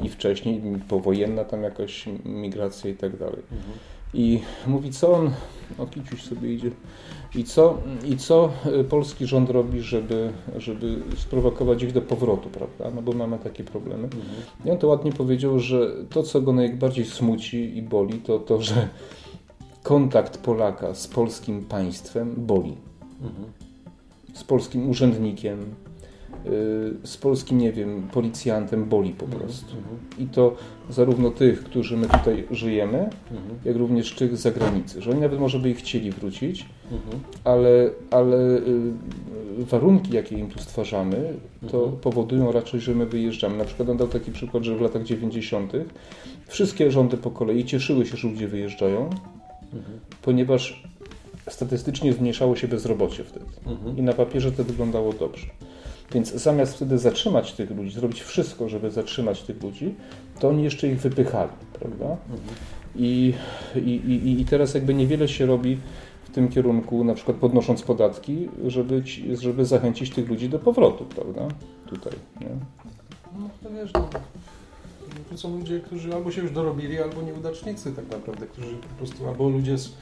i 0.03 0.10
wcześniej, 0.10 0.62
powojenna 0.88 1.43
tam 1.43 1.63
jakaś 1.63 2.06
migracja 2.25 2.89
i 2.89 2.93
tak 2.93 3.17
dalej. 3.17 3.41
Mhm. 3.51 3.73
I 4.13 4.41
mówi, 4.67 4.91
co 4.91 5.13
on, 5.13 5.32
o 5.77 5.86
Kiciuś 5.86 6.23
sobie 6.23 6.53
idzie, 6.53 6.71
i 7.36 7.43
co, 7.43 7.78
i 8.06 8.17
co 8.17 8.50
y, 8.80 8.84
polski 8.84 9.26
rząd 9.26 9.50
robi, 9.50 9.82
żeby, 9.82 10.32
żeby 10.58 10.96
sprowokować 11.17 11.84
ich 11.84 11.91
do 11.91 12.02
powrotu, 12.02 12.50
prawda? 12.50 12.91
No 12.96 13.02
bo 13.02 13.13
mamy 13.13 13.39
takie 13.39 13.63
problemy. 13.63 14.04
Mhm. 14.04 14.22
I 14.65 14.72
on 14.72 14.78
to 14.78 14.88
ładnie 14.88 15.12
powiedział, 15.12 15.60
że 15.60 15.91
to, 16.10 16.24
co 16.24 16.41
go 16.41 16.54
najbardziej 16.54 17.06
smuci 17.06 17.78
i 17.78 17.82
boli, 17.82 18.13
to 18.19 18.39
to, 18.39 18.62
że 18.62 18.88
kontakt 19.84 20.38
Polaka 20.38 20.93
z 20.93 21.08
polskim 21.08 21.63
państwem 21.65 22.34
boli. 22.38 22.78
Mhm. 23.22 23.46
Z 24.34 24.43
polskim 24.43 24.89
urzędnikiem, 24.89 25.60
y, 26.46 27.08
z 27.08 27.17
polskim, 27.17 27.58
nie 27.58 27.72
wiem, 27.72 28.08
policjantem 28.13 28.86
boli 28.86 29.12
po 29.12 29.26
prostu. 29.26 29.78
Mhm. 29.78 29.98
I 30.19 30.26
to 30.26 30.56
zarówno 30.89 31.32
tych, 31.32 31.63
którzy 31.63 31.98
my 31.98 32.08
tutaj 32.08 32.48
żyjemy, 32.52 32.98
Mhm. 33.32 33.60
jak 33.65 33.76
również 33.76 34.15
tych 34.15 34.38
z 34.38 34.41
zagranicy. 34.41 35.02
Że 35.02 35.12
oni 35.12 35.19
nawet 35.19 35.39
może 35.39 35.60
by 35.60 35.69
i 35.69 35.74
chcieli 35.74 36.12
wrócić, 36.12 36.65
Mhm. 36.91 37.19
ale, 37.43 37.89
ale 38.12 38.38
y, 38.58 38.91
warunki, 39.58 40.13
jakie 40.13 40.38
im 40.38 40.50
tu 40.50 40.60
stwarzamy, 40.60 41.34
to 41.72 41.78
Mhm. 41.84 41.98
powodują 42.02 42.52
raczej, 42.52 42.80
że 42.80 42.96
my 42.96 43.06
wyjeżdżamy. 43.06 43.58
Na 43.58 43.65
przykład 43.65 43.89
on 43.89 43.98
dał 43.98 44.08
taki 44.08 44.32
przykład, 44.32 44.63
że 44.63 44.76
w 44.78 44.82
latach 44.82 45.04
90. 45.04 45.74
wszystkie 46.48 46.91
rządy 46.91 47.17
po 47.17 47.32
kolei 47.32 47.65
cieszyły 47.65 48.06
się, 48.06 48.17
że 48.17 48.28
ludzie 48.28 48.48
wyjeżdżają, 48.48 49.10
Mhm. 49.74 50.00
ponieważ 50.22 50.84
statystycznie 51.50 52.13
zmniejszało 52.13 52.56
się 52.56 52.67
bezrobocie 52.67 53.24
wtedy. 53.24 53.46
Mhm. 53.65 53.98
I 53.98 54.02
na 54.02 54.13
papierze 54.13 54.52
to 54.52 54.63
wyglądało 54.63 55.13
dobrze. 55.13 55.48
Więc 56.13 56.34
zamiast 56.34 56.76
wtedy 56.76 56.98
zatrzymać 56.98 57.54
tych 57.54 57.72
ludzi, 57.72 57.91
zrobić 57.91 58.22
wszystko, 58.22 58.69
żeby 58.69 58.91
zatrzymać 58.91 59.41
tych 59.41 59.63
ludzi, 59.63 59.96
to 60.39 60.50
oni 60.50 60.63
jeszcze 60.63 60.88
ich 60.88 61.00
wypychali, 61.02 61.52
prawda? 61.80 62.06
Mhm. 62.06 62.39
I, 62.96 63.34
i, 63.76 64.41
i, 64.41 64.46
teraz 64.46 64.74
jakby 64.74 64.93
niewiele 64.93 65.28
się 65.28 65.46
robi 65.46 65.78
tym 66.34 66.50
kierunku, 66.50 67.04
na 67.04 67.13
przykład 67.13 67.38
podnosząc 67.38 67.82
podatki, 67.82 68.50
żeby, 68.67 69.04
ci, 69.04 69.38
żeby 69.38 69.65
zachęcić 69.65 70.10
tych 70.10 70.30
ludzi 70.30 70.50
do 70.50 70.60
powrotu, 70.60 71.06
prawda? 71.06 71.41
Tutaj, 71.88 72.13
nie? 72.41 72.48
No 73.39 73.50
to 73.63 73.69
wiesz, 73.69 73.93
no, 73.93 74.10
to 75.30 75.38
są 75.38 75.58
ludzie, 75.58 75.80
którzy 75.80 76.13
albo 76.15 76.32
się 76.32 76.41
już 76.41 76.52
dorobili, 76.52 77.00
albo 77.02 77.22
nieudacznicy 77.22 77.91
tak 77.91 78.10
naprawdę, 78.12 78.48
którzy 78.48 78.76
po 78.76 78.88
prostu, 78.98 79.28
albo 79.28 79.50
ludzie 79.50 79.74
s- 79.74 79.93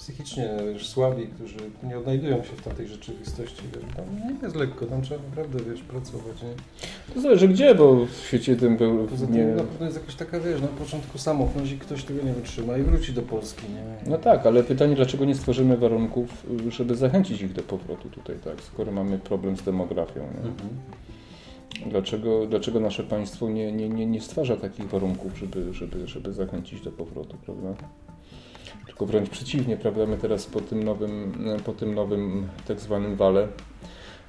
psychicznie 0.00 0.48
wiesz, 0.72 0.88
słabi, 0.88 1.26
którzy 1.26 1.56
nie 1.82 1.98
odnajdują 1.98 2.36
się 2.36 2.56
w 2.56 2.62
tamtej 2.62 2.88
rzeczywistości. 2.88 3.62
Wiesz, 3.74 3.96
tam 3.96 4.04
nie 4.16 4.42
jest 4.42 4.56
lekko, 4.56 4.86
tam 4.86 5.02
trzeba 5.02 5.22
naprawdę 5.22 5.58
wiesz, 5.70 5.82
pracować. 5.82 6.42
Nie? 6.42 7.14
To 7.14 7.20
zależy 7.20 7.48
gdzie, 7.48 7.74
bo 7.74 8.06
w 8.06 8.26
świecie 8.26 8.56
tym 8.56 8.76
był 8.76 9.06
Poza 9.06 9.26
tym 9.26 9.34
nie... 9.34 9.44
na 9.44 9.62
pewno 9.62 9.86
jest 9.86 9.98
jakaś 9.98 10.14
taka, 10.14 10.40
wiesz, 10.40 10.60
na 10.60 10.68
początku 10.68 11.18
samochód 11.18 11.72
i 11.72 11.78
ktoś 11.78 12.04
tego 12.04 12.22
nie 12.22 12.32
wytrzyma 12.32 12.76
i 12.76 12.82
wróci 12.82 13.12
do 13.12 13.22
Polski. 13.22 13.62
Nie? 13.68 14.10
No 14.10 14.18
tak, 14.18 14.46
ale 14.46 14.64
pytanie, 14.64 14.96
dlaczego 14.96 15.24
nie 15.24 15.34
stworzymy 15.34 15.76
warunków, 15.76 16.46
żeby 16.68 16.94
zachęcić 16.94 17.42
ich 17.42 17.52
do 17.52 17.62
powrotu 17.62 18.08
tutaj, 18.08 18.36
tak, 18.44 18.62
skoro 18.62 18.92
mamy 18.92 19.18
problem 19.18 19.56
z 19.56 19.62
demografią. 19.62 20.20
Nie? 20.20 20.50
Mhm. 20.50 20.68
Dlaczego, 21.86 22.46
dlaczego 22.46 22.80
nasze 22.80 23.04
państwo 23.04 23.50
nie, 23.50 23.72
nie, 23.72 23.88
nie, 23.88 24.06
nie 24.06 24.20
stwarza 24.20 24.56
takich 24.56 24.88
warunków, 24.88 25.38
żeby, 25.38 25.74
żeby, 25.74 26.06
żeby 26.08 26.32
zachęcić 26.32 26.80
do 26.80 26.92
powrotu, 26.92 27.36
prawda? 27.46 27.74
Tylko 28.90 29.06
wręcz 29.06 29.30
przeciwnie, 29.30 29.76
prawda? 29.76 30.06
My 30.06 30.16
teraz 30.16 30.46
po 30.46 30.60
tym 30.60 30.82
nowym, 30.82 31.32
po 31.64 31.72
tym 31.72 31.94
nowym 31.94 32.48
tak 32.66 32.80
zwanym 32.80 33.16
wale 33.16 33.48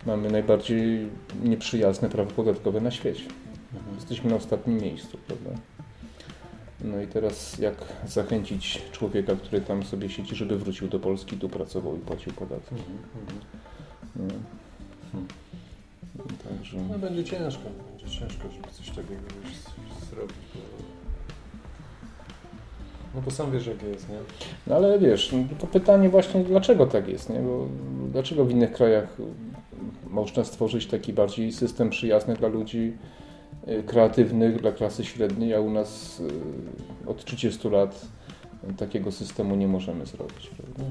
mamy 0.05 0.31
najbardziej 0.31 1.07
nieprzyjazne 1.43 2.09
prawo 2.09 2.31
podatkowe 2.31 2.81
na 2.81 2.91
świecie. 2.91 3.23
Mhm. 3.73 3.95
Jesteśmy 3.95 4.29
na 4.29 4.35
ostatnim 4.35 4.81
miejscu, 4.81 5.17
prawda? 5.27 5.49
No 6.81 7.01
i 7.01 7.07
teraz 7.07 7.59
jak 7.59 7.75
zachęcić 8.07 8.81
człowieka, 8.91 9.35
który 9.35 9.61
tam 9.61 9.83
sobie 9.83 10.09
siedzi, 10.09 10.35
żeby 10.35 10.57
wrócił 10.57 10.87
do 10.87 10.99
Polski, 10.99 11.37
tu 11.37 11.49
pracował 11.49 11.97
i 11.97 11.99
płacił 11.99 12.33
podatki? 12.33 12.75
Mhm. 12.75 12.97
Mhm. 13.15 13.39
Nie. 14.15 14.39
Hmm. 15.11 15.27
Także... 16.49 16.77
No 16.89 16.99
będzie 16.99 17.23
ciężko, 17.23 17.63
będzie 17.91 18.19
ciężko, 18.19 18.43
żeby 18.51 18.67
coś 18.71 18.87
takiego 18.87 19.21
zrobić. 20.09 20.35
Bo... 20.55 20.90
No 23.15 23.21
bo 23.21 23.31
sam 23.31 23.51
wiesz 23.51 23.67
jak 23.67 23.83
jest, 23.83 24.09
nie? 24.09 24.15
No 24.67 24.75
ale 24.75 24.99
wiesz, 24.99 25.31
no 25.31 25.39
to 25.59 25.67
pytanie 25.67 26.09
właśnie, 26.09 26.43
dlaczego 26.43 26.87
tak 26.87 27.07
jest, 27.07 27.29
nie? 27.29 27.39
Bo 27.39 27.67
dlaczego 28.11 28.45
w 28.45 28.51
innych 28.51 28.71
krajach 28.71 29.17
można 30.09 30.43
stworzyć 30.43 30.87
taki 30.87 31.13
bardziej 31.13 31.51
system 31.51 31.89
przyjazny 31.89 32.35
dla 32.35 32.47
ludzi 32.47 32.93
y, 33.67 33.83
kreatywnych, 33.83 34.61
dla 34.61 34.71
klasy 34.71 35.05
średniej, 35.05 35.53
a 35.53 35.59
u 35.59 35.69
nas 35.69 36.19
y, 37.05 37.09
od 37.09 37.25
30 37.25 37.69
lat 37.69 38.05
takiego 38.77 39.11
systemu 39.11 39.55
nie 39.55 39.67
możemy 39.67 40.05
zrobić, 40.05 40.49
prawda? 40.57 40.83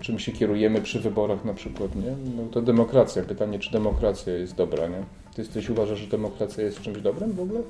Czym 0.00 0.18
się 0.18 0.32
kierujemy 0.32 0.80
przy 0.80 1.00
wyborach 1.00 1.44
na 1.44 1.54
przykład, 1.54 1.96
nie? 1.96 2.10
No 2.36 2.42
to 2.50 2.62
demokracja. 2.62 3.22
Pytanie, 3.22 3.58
czy 3.58 3.72
demokracja 3.72 4.34
jest 4.34 4.54
dobra, 4.54 4.86
nie? 4.86 5.02
Ty 5.34 5.42
jesteś 5.42 5.70
uważasz, 5.70 5.98
że 5.98 6.06
demokracja 6.06 6.64
jest 6.64 6.80
czymś 6.80 7.00
dobrym 7.00 7.32
w 7.32 7.40
ogóle? 7.40 7.60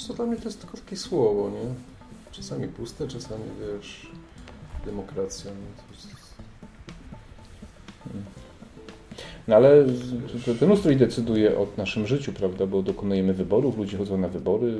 Wiesz 0.00 0.06
co, 0.06 0.14
dla 0.14 0.26
mnie 0.26 0.36
to 0.36 0.44
jest 0.44 0.60
tylko 0.60 0.76
takie 0.76 0.96
słowo, 0.96 1.50
nie? 1.50 1.74
Czasami 2.32 2.68
puste, 2.68 3.08
czasami 3.08 3.44
wiesz, 3.60 4.10
demokracja. 4.86 5.50
No 5.50 5.94
jest... 5.94 6.34
No 9.48 9.56
ale 9.56 9.84
ten 10.60 10.72
ustrój 10.72 10.96
decyduje 10.96 11.58
o 11.58 11.66
naszym 11.76 12.06
życiu, 12.06 12.32
prawda? 12.32 12.66
Bo 12.66 12.82
dokonujemy 12.82 13.34
wyborów, 13.34 13.78
ludzie 13.78 13.98
chodzą 13.98 14.18
na 14.18 14.28
wybory, 14.28 14.72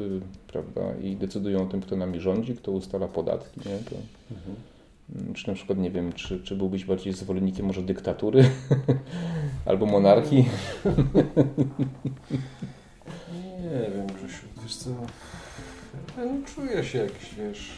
prawda? 0.47 0.81
I 1.03 1.17
decydują 1.17 1.63
o 1.63 1.67
tym, 1.67 1.81
kto 1.81 1.97
nami 1.97 2.21
rządzi, 2.21 2.55
kto 2.57 2.73
ustala 2.73 3.09
podatki, 3.09 3.61
nie? 3.61 3.79
To, 3.79 3.97
Mhm. 4.31 4.57
mm, 5.17 5.35
czy 5.35 5.49
na 5.49 5.55
przykład, 5.55 5.79
nie 5.79 5.91
wiem, 5.91 6.13
czy, 6.13 6.41
czy 6.43 6.57
byłbyś 6.57 6.85
bardziej 6.85 7.13
zwolennikiem 7.13 7.67
może 7.67 7.83
dyktatury 7.83 8.51
albo 9.67 9.87
monarchii? 9.87 10.49
Nie 13.63 13.91
wiem, 13.97 14.07
Grzesiu, 14.07 14.47
wiesz 14.71 14.77
co, 14.77 14.91
ja 16.19 16.25
no, 16.25 16.47
czuję 16.55 16.85
się 16.85 16.99
jakiś, 16.99 17.35
wiesz... 17.35 17.71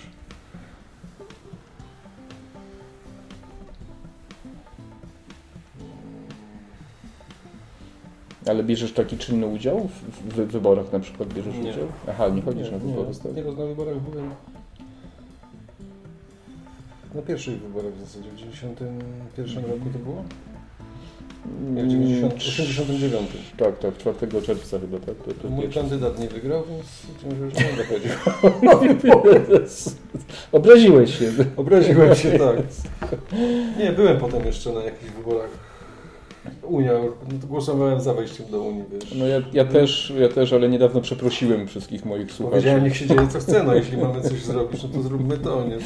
Ale 8.46 8.64
bierzesz 8.64 8.92
taki 8.92 9.18
czynny 9.18 9.46
udział 9.46 9.88
w, 9.88 10.02
w 10.34 10.52
wyborach 10.52 10.92
na 10.92 11.00
przykład 11.00 11.32
bierzesz 11.34 11.54
Nie. 11.54 11.70
udział? 11.70 11.88
Aha, 12.08 12.28
nie 12.28 12.42
chodzisz 12.42 12.66
nie, 12.66 12.72
na 12.72 12.78
wybory. 12.78 13.08
Nie, 13.08 13.14
stary. 13.14 13.34
nie, 13.34 13.42
na 13.42 13.66
wyborach 13.66 14.00
byłem... 14.00 14.30
Na 17.14 17.22
pierwszych 17.22 17.60
wyborach 17.60 17.92
w 17.92 18.00
zasadzie, 18.00 18.30
w 18.30 18.36
91 18.36 19.64
roku 19.64 19.90
to 19.92 19.98
było? 19.98 20.24
Nie, 21.74 21.82
w 21.82 21.88
90, 21.88 22.34
89. 22.34 23.30
Tak, 23.56 23.78
tak, 23.78 23.98
4 23.98 24.42
czerwca 24.42 24.78
chyba, 24.78 24.98
tak? 24.98 25.14
To, 25.16 25.42
to 25.42 25.48
Mój 25.48 25.68
kandydat 25.68 26.18
nie 26.18 26.28
wygrał, 26.28 26.64
więc 26.70 26.86
już 27.40 27.54
nie 27.54 27.64
będę 27.64 27.84
chodził. 27.84 28.10
Obraziłeś 30.52 31.18
się. 31.18 31.32
Obraziłem 31.56 32.14
się, 32.14 32.38
tak. 32.38 32.56
Nie, 33.78 33.92
byłem 33.92 34.18
potem 34.18 34.46
jeszcze 34.46 34.72
na 34.72 34.82
jakichś 34.82 35.12
wyborach. 35.12 35.71
Unia, 36.62 36.92
no 36.92 37.46
głosowałem 37.48 38.00
za 38.00 38.14
wejściem 38.14 38.46
do 38.50 38.60
Unii, 38.62 38.84
wiesz. 38.92 39.14
No 39.14 39.26
ja, 39.26 39.40
ja 39.52 39.64
też, 39.64 40.12
ja 40.20 40.28
też, 40.28 40.52
ale 40.52 40.68
niedawno 40.68 41.00
przeprosiłem 41.00 41.66
wszystkich 41.66 42.04
moich 42.04 42.32
słuchaczy. 42.32 42.50
Powiedziałem, 42.56 42.84
niech 42.84 42.96
się 42.96 43.06
dzieje 43.06 43.28
co 43.28 43.38
chce, 43.38 43.62
no 43.64 43.74
jeśli 43.74 43.96
mamy 43.96 44.20
coś 44.22 44.42
zrobić, 44.42 44.82
no 44.82 44.88
to 44.88 45.02
zróbmy 45.02 45.38
to, 45.38 45.64
nie? 45.68 45.76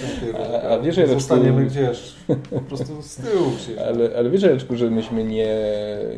A- 0.63 0.69
a 0.69 0.79
wiesz, 0.79 0.97
Jareczku- 0.97 1.15
Zostaniemy 1.15 1.65
gdzieś, 1.67 2.13
po 2.51 2.61
prostu 2.61 3.03
z 3.03 3.17
tyłu. 3.17 3.51
Ale, 3.89 4.11
ale 4.19 4.31
wiesz, 4.31 4.43
Jareczku, 4.43 4.77
że 4.77 4.91
myśmy 4.91 5.25
nie, 5.25 5.57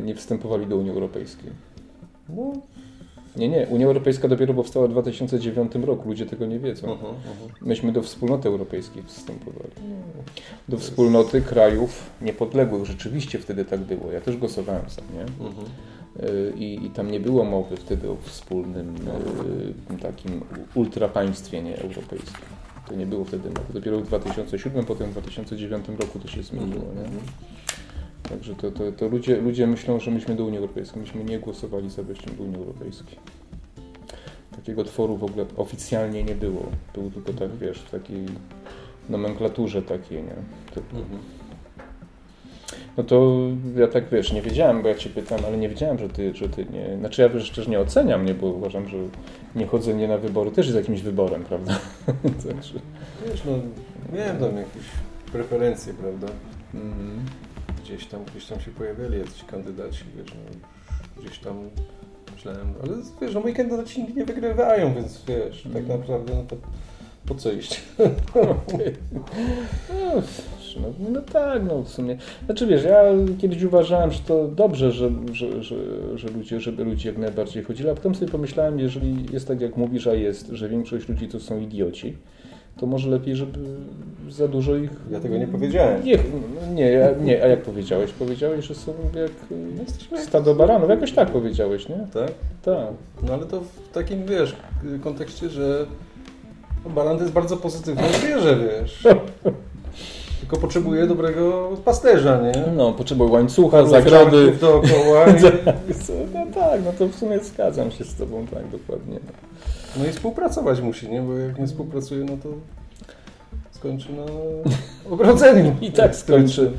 nie 0.01 0.15
wstępowali 0.15 0.67
do 0.67 0.75
Unii 0.75 0.91
Europejskiej. 0.91 1.49
No, 2.29 2.53
Nie, 3.39 3.49
nie. 3.49 3.67
Unia 3.67 3.85
Europejska 3.85 4.27
dopiero 4.27 4.53
powstała 4.53 4.87
w 4.87 4.91
2009 4.91 5.71
roku. 5.75 6.09
Ludzie 6.09 6.25
tego 6.25 6.45
nie 6.45 6.59
wiedzą. 6.59 6.91
Mhm, 6.91 7.15
mhm. 7.15 7.49
Myśmy 7.61 7.91
do 7.91 8.01
wspólnoty 8.01 8.47
europejskiej 8.47 9.03
wstępowali. 9.03 9.71
Do 10.69 10.77
wspólnoty 10.77 11.41
krajów 11.41 12.09
niepodległych. 12.21 12.85
Rzeczywiście 12.85 13.39
wtedy 13.39 13.65
tak 13.65 13.79
było. 13.79 14.11
Ja 14.11 14.21
też 14.21 14.37
głosowałem 14.37 14.89
sam, 14.89 15.05
nie? 15.13 15.21
Mhm. 15.21 15.65
Y, 16.19 16.53
I, 16.57 16.85
I 16.85 16.89
tam 16.89 17.11
nie 17.11 17.19
było 17.19 17.43
mowy 17.43 17.77
wtedy 17.77 18.11
o 18.11 18.15
wspólnym 18.21 18.95
y, 19.95 20.01
takim 20.01 20.41
ultrapaństwie 20.75 21.61
nie 21.61 21.77
europejskim. 21.77 22.45
To 22.87 22.95
nie 22.95 23.05
było 23.05 23.25
wtedy 23.25 23.49
mowy. 23.49 23.73
Dopiero 23.73 23.99
w 23.99 24.03
2007, 24.03 24.85
potem 24.85 25.09
w 25.09 25.11
2009 25.11 25.85
roku 25.99 26.19
to 26.19 26.27
się 26.27 26.43
zmieniło. 26.43 26.83
Nie? 26.83 27.19
Także 28.29 28.55
to, 28.55 28.71
to, 28.71 28.91
to 28.91 29.07
ludzie, 29.07 29.37
ludzie 29.41 29.67
myślą, 29.67 29.99
że 29.99 30.11
myśmy 30.11 30.35
do 30.35 30.45
Unii 30.45 30.57
Europejskiej. 30.57 31.01
Myśmy 31.01 31.23
nie 31.23 31.39
głosowali 31.39 31.89
za 31.89 32.03
wejściem 32.03 32.35
do 32.37 32.43
Unii 32.43 32.57
Europejskiej. 32.57 33.17
Takiego 34.55 34.83
tworu 34.83 35.17
w 35.17 35.23
ogóle 35.23 35.45
oficjalnie 35.57 36.23
nie 36.23 36.35
było. 36.35 36.65
Był 36.93 37.11
tylko 37.11 37.33
tak, 37.33 37.55
wiesz, 37.57 37.79
w 37.79 37.91
takiej 37.91 38.25
nomenklaturze 39.09 39.81
takiej, 39.81 40.17
nie? 40.23 40.35
Typu, 40.73 40.95
Mhm. 40.97 41.19
no 42.97 43.03
to 43.03 43.37
ja 43.77 43.87
tak 43.87 44.09
wiesz, 44.09 44.33
nie 44.33 44.41
wiedziałem, 44.41 44.81
bo 44.81 44.87
ja 44.87 44.95
cię 44.95 45.09
pytam, 45.09 45.39
ale 45.47 45.57
nie 45.57 45.69
wiedziałem, 45.69 45.99
że 45.99 46.09
ty, 46.09 46.35
że 46.35 46.49
ty 46.49 46.65
nie. 46.65 46.97
Znaczy 46.99 47.21
ja 47.21 47.29
wiesz, 47.29 47.51
też 47.51 47.67
nie 47.67 47.79
oceniam, 47.79 48.25
nie, 48.25 48.33
bo 48.33 48.47
uważam, 48.47 48.87
że 48.87 48.97
nie 49.55 49.65
chodzenie 49.67 50.07
na 50.07 50.17
wybory 50.17 50.51
też 50.51 50.65
jest 50.65 50.77
jakimś 50.77 51.01
wyborem, 51.01 51.43
prawda? 51.43 51.79
Także. 52.47 52.79
Wiesz, 53.27 53.41
no, 53.45 53.51
miałem 54.17 54.37
tam 54.37 54.57
jakieś 54.57 54.83
preferencje, 55.31 55.93
prawda? 55.93 56.27
Mm, 56.73 57.19
Gdzieś 57.89 58.05
tam, 58.05 58.23
gdzieś 58.25 58.45
tam 58.45 58.59
się 58.59 58.71
pojawiali 58.71 59.19
jacyś 59.19 59.43
kandydaci, 59.43 60.03
wiesz, 60.17 60.33
no, 60.35 61.21
gdzieś 61.23 61.39
tam 61.39 61.55
myślałem, 62.35 62.73
ale 62.83 62.93
wiesz, 63.21 63.33
no 63.33 63.39
moi 63.39 63.53
kandydaci 63.53 64.01
nigdy 64.01 64.19
nie 64.19 64.25
wygrywają, 64.25 64.93
więc 64.93 65.25
wiesz, 65.27 65.63
tak 65.63 65.81
Mhm. 65.81 65.99
naprawdę 65.99 66.35
no 66.35 66.43
to 66.43 66.55
po 67.25 67.35
co 67.35 67.51
iść? 67.51 67.81
no, 68.35 68.55
no, 70.81 71.09
no 71.09 71.21
tak, 71.21 71.63
no 71.67 71.83
w 71.83 71.89
sumie. 71.89 72.17
Znaczy 72.45 72.67
wiesz, 72.67 72.83
ja 72.83 73.03
kiedyś 73.41 73.63
uważałem, 73.63 74.11
że 74.11 74.19
to 74.19 74.47
dobrze, 74.47 74.91
że, 74.91 75.11
że, 75.31 75.63
że, 75.63 75.75
że 76.17 76.27
ludzie, 76.27 76.59
żeby 76.59 76.83
ludzie 76.83 77.09
jak 77.09 77.17
najbardziej 77.17 77.63
chodzili, 77.63 77.89
a 77.89 77.95
potem 77.95 78.15
sobie 78.15 78.31
pomyślałem, 78.31 78.79
jeżeli 78.79 79.33
jest 79.33 79.47
tak 79.47 79.61
jak 79.61 79.77
mówisz, 79.77 80.07
a 80.07 80.13
jest, 80.13 80.47
że 80.47 80.69
większość 80.69 81.09
ludzi 81.09 81.27
to 81.27 81.39
są 81.39 81.59
idioci, 81.59 82.17
to 82.79 82.85
może 82.85 83.09
lepiej, 83.09 83.35
żeby 83.35 83.59
za 84.29 84.47
dużo 84.47 84.75
ich 84.75 84.89
Ja 85.11 85.19
tego 85.19 85.37
nie 85.37 85.47
powiedziałem. 85.47 86.03
Nie, 86.03 86.17
nie, 86.75 87.09
nie, 87.21 87.43
a 87.43 87.47
jak 87.47 87.61
powiedziałeś? 87.61 88.11
Powiedziałeś, 88.11 88.65
że 88.65 88.75
są 88.75 88.93
jak 89.15 89.31
No, 89.51 89.81
jesteśmy 89.81 90.17
y, 90.17 90.19
jak- 90.19 90.29
stado 90.29 90.55
baranów, 90.55 90.89
jakoś 90.89 91.11
tak 91.11 91.29
powiedziałeś, 91.29 91.89
nie? 91.89 92.07
Tak? 92.13 92.31
Tak. 92.61 92.87
No 93.23 93.33
ale 93.33 93.45
to 93.45 93.61
w 93.61 93.89
takim, 93.93 94.25
wiesz, 94.25 94.55
kontekście, 95.03 95.49
że 95.49 95.85
baran 96.95 97.15
to 97.17 97.21
jest 97.23 97.33
bardzo 97.33 97.57
pozytywne 97.57 98.03
zwierzę, 98.13 98.57
wiesz. 98.59 99.03
Tylko 100.49 100.61
potrzebuje 100.61 101.07
dobrego 101.07 101.69
pasterza, 101.85 102.41
nie? 102.41 102.71
No, 102.75 102.93
potrzebuję 102.93 103.31
łańcucha, 103.31 103.85
zagrody. 103.85 104.51
dookoła 104.61 105.25
i, 105.29 105.93
No 106.33 106.45
tak, 106.53 106.81
no 106.85 106.91
to 106.99 107.07
w 107.07 107.15
sumie 107.15 107.39
zgadzam 107.39 107.91
się 107.91 108.03
z 108.03 108.15
tobą, 108.15 108.45
tak, 108.47 108.67
dokładnie. 108.67 109.19
no 109.97 110.05
i 110.05 110.09
współpracować 110.11 110.81
musi, 110.81 111.09
nie? 111.09 111.21
Bo 111.21 111.33
jak 111.33 111.59
nie 111.59 111.67
współpracuje, 111.67 112.25
no 112.25 112.37
to 112.43 112.49
skończy 113.71 114.07
na 114.13 114.25
ogrodzeniu. 115.13 115.75
I 115.81 115.91
tak 115.91 116.15
skończy, 116.25 116.71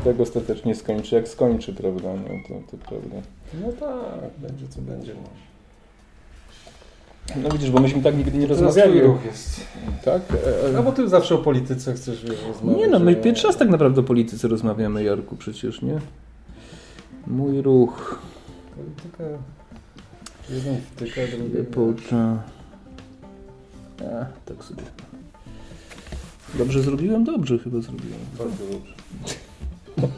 i 0.00 0.04
tak 0.04 0.20
ostatecznie 0.20 0.74
skończy, 0.74 1.14
jak 1.14 1.28
skończy, 1.28 1.72
prawda? 1.74 2.08
No 2.14 2.28
to, 2.48 2.54
to 2.76 2.84
prawda. 2.88 3.16
No 3.60 3.72
tak, 3.72 4.30
będzie 4.38 4.68
co 4.68 4.80
będzie. 4.80 5.14
No. 5.14 5.49
No 7.36 7.50
widzisz, 7.50 7.70
bo 7.70 7.80
myśmy 7.80 8.02
tak 8.02 8.16
nigdy 8.16 8.38
nie 8.38 8.46
rozmawiali. 8.46 9.00
ruch 9.00 9.24
jest. 9.24 9.60
Tak? 10.04 10.22
E, 10.46 10.68
e, 10.68 10.72
No 10.72 10.82
bo 10.82 10.92
ty 10.92 11.08
zawsze 11.08 11.34
o 11.34 11.38
polityce 11.38 11.94
chcesz 11.94 12.24
wiesz, 12.24 12.42
rozmawiać. 12.48 12.80
Nie 12.80 12.88
no, 12.88 12.98
my 12.98 13.16
pierwszy 13.16 13.46
raz 13.46 13.56
tak 13.56 13.68
naprawdę 13.68 14.00
o 14.00 14.04
polityce 14.04 14.48
rozmawiamy, 14.48 15.04
Jarku, 15.04 15.36
przecież, 15.36 15.82
nie? 15.82 15.98
Mój 17.26 17.62
ruch. 17.62 18.18
Polityka... 18.76 19.24
Jeden 20.50 20.80
wtyka, 20.80 21.20
drugi... 21.36 21.54
Lepota. 21.54 22.42
A, 24.00 24.24
tak 24.44 24.64
sobie. 24.64 24.82
Dobrze 26.54 26.82
zrobiłem? 26.82 27.24
Dobrze 27.24 27.58
chyba 27.58 27.80
zrobiłem. 27.80 28.18
Bardzo 28.38 28.64
dobrze. 28.72 28.92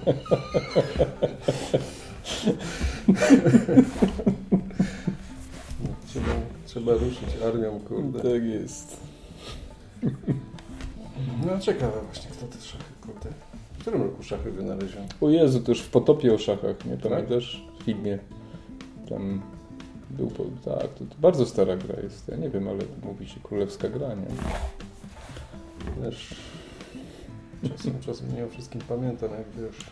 Trzeba, 6.06 6.26
trzeba 6.72 6.92
ruszyć 6.92 7.42
armią, 7.46 7.80
kurde. 7.80 8.20
Tak 8.20 8.44
jest. 8.44 8.96
No 11.46 11.60
ciekawe 11.60 12.00
właśnie, 12.06 12.30
kto 12.30 12.46
te 12.46 12.60
szachy, 12.60 12.92
kurde. 13.00 13.28
W 13.72 13.78
którym 13.78 14.02
roku 14.02 14.22
szachy 14.22 14.50
wynaleziono? 14.50 15.06
O 15.20 15.30
Jezu, 15.30 15.60
to 15.60 15.72
już 15.72 15.80
w 15.80 15.90
Potopie 15.90 16.34
o 16.34 16.38
szachach, 16.38 16.84
nie? 16.84 16.96
Tak? 16.96 17.12
Pamiętasz? 17.12 17.64
W 17.80 17.82
filmie. 17.82 18.18
Tam 19.08 19.42
był, 20.10 20.30
tak, 20.64 20.94
to, 20.94 21.04
to 21.04 21.14
bardzo 21.20 21.46
stara 21.46 21.76
gra 21.76 22.00
jest. 22.00 22.28
Ja 22.28 22.36
nie 22.36 22.50
wiem, 22.50 22.68
ale 22.68 22.78
mówi 23.04 23.28
się 23.28 23.40
królewska 23.40 23.88
gra, 23.88 24.08
nie? 24.08 24.26
Wiesz, 26.02 26.34
czasem, 27.68 28.00
czasem 28.00 28.36
nie 28.36 28.44
o 28.44 28.48
wszystkim 28.48 28.80
pamiętam, 28.88 29.30
jak 29.30 29.46
wiesz. 29.58 29.90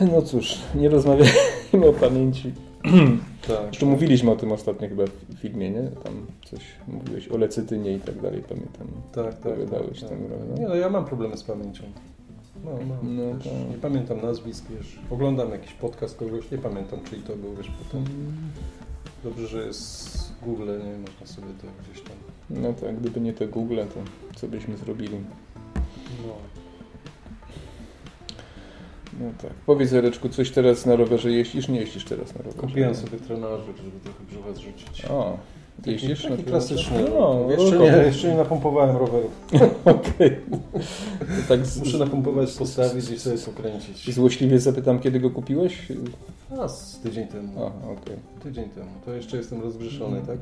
No 0.12 0.22
cóż, 0.22 0.58
nie 0.74 0.88
rozmawiajmy 0.88 1.86
o 1.88 1.92
pamięci. 1.92 2.52
Tak. 3.48 3.82
Mówiliśmy 3.82 4.30
o 4.30 4.36
tym 4.36 4.52
ostatnio 4.52 4.88
chyba 4.88 5.04
w 5.06 5.34
filmie, 5.38 5.70
nie? 5.70 5.82
Tam 5.82 6.26
coś 6.44 6.60
mówiłeś 6.88 7.28
o 7.28 7.36
lecytynie 7.36 7.92
i 7.92 8.00
tak 8.00 8.20
dalej, 8.20 8.42
pamiętam. 8.48 8.86
Tak, 9.12 9.34
tak. 9.34 9.52
Opowiadałeś 9.52 10.00
tak, 10.00 10.08
tam, 10.08 10.18
tak. 10.18 10.28
prawda? 10.28 10.62
Nie 10.62 10.68
no, 10.68 10.74
ja 10.74 10.90
mam 10.90 11.04
problemy 11.04 11.36
z 11.36 11.42
pamięcią. 11.44 11.84
No, 12.64 12.70
mam. 12.70 13.16
No, 13.16 13.34
wiesz, 13.34 13.44
tak. 13.44 13.70
Nie 13.70 13.78
pamiętam 13.82 14.20
nazwisk, 14.20 14.64
wiesz. 14.76 14.98
Oglądam 15.10 15.50
jakiś 15.50 15.72
podcast 15.72 16.18
kogoś, 16.18 16.50
nie 16.50 16.58
pamiętam, 16.58 16.98
czyj 17.10 17.18
to 17.18 17.36
był, 17.36 17.54
wiesz, 17.54 17.70
potem. 17.84 18.04
Dobrze, 19.24 19.46
że 19.46 19.66
jest 19.66 20.32
Google, 20.42 20.66
nie? 20.66 20.98
Można 20.98 21.26
sobie 21.26 21.48
to 21.60 21.66
gdzieś 21.82 22.04
tam... 22.04 22.16
No 22.50 22.72
tak, 22.72 23.00
gdyby 23.00 23.20
nie 23.20 23.32
te 23.32 23.48
Google, 23.48 23.76
to 23.76 24.00
co 24.40 24.48
byśmy 24.48 24.76
zrobili? 24.76 25.16
No. 26.26 26.34
No 29.20 29.30
tak. 29.42 29.50
Powiedz 29.66 29.92
Jareczku, 29.92 30.28
coś 30.28 30.50
teraz 30.50 30.86
na 30.86 30.96
rowerze 30.96 31.30
jeździsz? 31.32 31.68
Nie 31.68 31.80
jeździsz 31.80 32.04
teraz 32.04 32.34
na 32.34 32.38
rowerze. 32.38 32.58
Kupiłem 32.58 32.94
sobie 32.94 33.18
trenażer, 33.18 33.76
żeby 33.76 34.00
trochę 34.04 34.24
brzucha 34.30 34.52
zrzucić. 34.52 35.04
O, 35.04 35.38
ty 35.82 35.92
jeździsz 35.92 36.22
taki 36.22 36.42
na 36.42 36.42
klasyczny. 36.48 37.04
No, 37.10 37.46
jeszcze, 37.50 37.78
nie, 37.78 37.86
jeszcze 37.86 38.28
nie 38.28 38.34
napompowałem 38.36 38.96
rowerów. 38.96 39.30
Okej. 39.84 40.36
Tak 41.48 41.66
z, 41.66 41.78
Muszę 41.78 41.98
napompować, 41.98 42.52
postawić 42.52 43.10
i 43.10 43.18
sobie 43.18 43.38
pokręcić. 43.38 44.14
złośliwie 44.14 44.60
zapytam, 44.60 44.98
kiedy 45.00 45.20
go 45.20 45.30
kupiłeś? 45.30 45.88
A, 46.60 46.68
z 46.68 47.00
tydzień 47.00 47.26
temu. 47.26 47.52
A, 47.62 47.66
okej. 47.66 48.16
Tydzień 48.42 48.68
temu. 48.68 48.90
To 49.04 49.12
jeszcze 49.14 49.36
jestem 49.36 49.62
rozgrzeszony, 49.62 50.20
tak? 50.26 50.38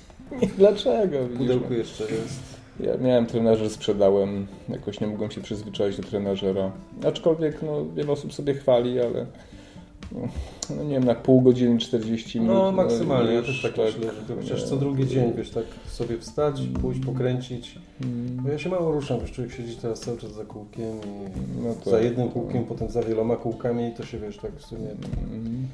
Dlaczego? 0.58 1.16
Pudełku 1.38 1.72
jeszcze 1.74 2.04
jest. 2.04 2.53
Ja 2.80 2.96
miałem 2.96 3.26
trenażer, 3.26 3.70
sprzedałem. 3.70 4.46
Jakoś 4.68 5.00
nie 5.00 5.06
mogłem 5.06 5.30
się 5.30 5.40
przyzwyczaić 5.40 5.96
do 5.96 6.02
trenażera. 6.02 6.72
Aczkolwiek 7.06 7.62
no, 7.62 7.84
wiele 7.96 8.12
osób 8.12 8.32
sobie 8.34 8.54
chwali, 8.54 9.00
ale 9.00 9.26
no, 10.12 10.20
no 10.76 10.82
nie 10.84 10.94
wiem, 10.94 11.04
na 11.04 11.14
pół 11.14 11.40
godziny, 11.42 11.78
40 11.78 12.40
minut. 12.40 12.54
No 12.56 12.72
maksymalnie, 12.72 13.32
ja 13.32 13.38
już 13.38 13.46
też 13.46 13.62
tak 13.62 13.72
myślę, 13.76 14.02
że 14.02 14.34
to 14.34 14.36
chociaż 14.40 14.64
co 14.64 14.76
drugi 14.76 15.06
dzień, 15.06 15.32
wiesz, 15.36 15.50
tak 15.50 15.64
sobie 15.86 16.18
wstać, 16.18 16.62
pójść, 16.82 17.00
pokręcić. 17.00 17.78
Mm, 18.02 18.42
Bo 18.44 18.48
ja 18.48 18.58
się 18.58 18.70
mało 18.70 18.92
ruszam, 18.92 19.20
wiesz, 19.20 19.32
człowiek 19.32 19.52
siedzi 19.52 19.76
teraz 19.76 20.00
cały 20.00 20.18
czas 20.18 20.32
za 20.32 20.44
kółkiem 20.44 21.00
i 21.00 21.62
No 21.64 21.90
za 21.90 22.00
jednym 22.00 22.28
kółkiem, 22.28 22.64
potem 22.64 22.90
za 22.90 23.02
wieloma 23.02 23.36
kółkami 23.36 23.88
i 23.88 23.92
to 23.94 24.04
się, 24.04 24.18
wiesz, 24.18 24.36
tak 24.38 24.52
w 24.52 24.62
sumie... 24.64 24.88
mm, 25.32 25.66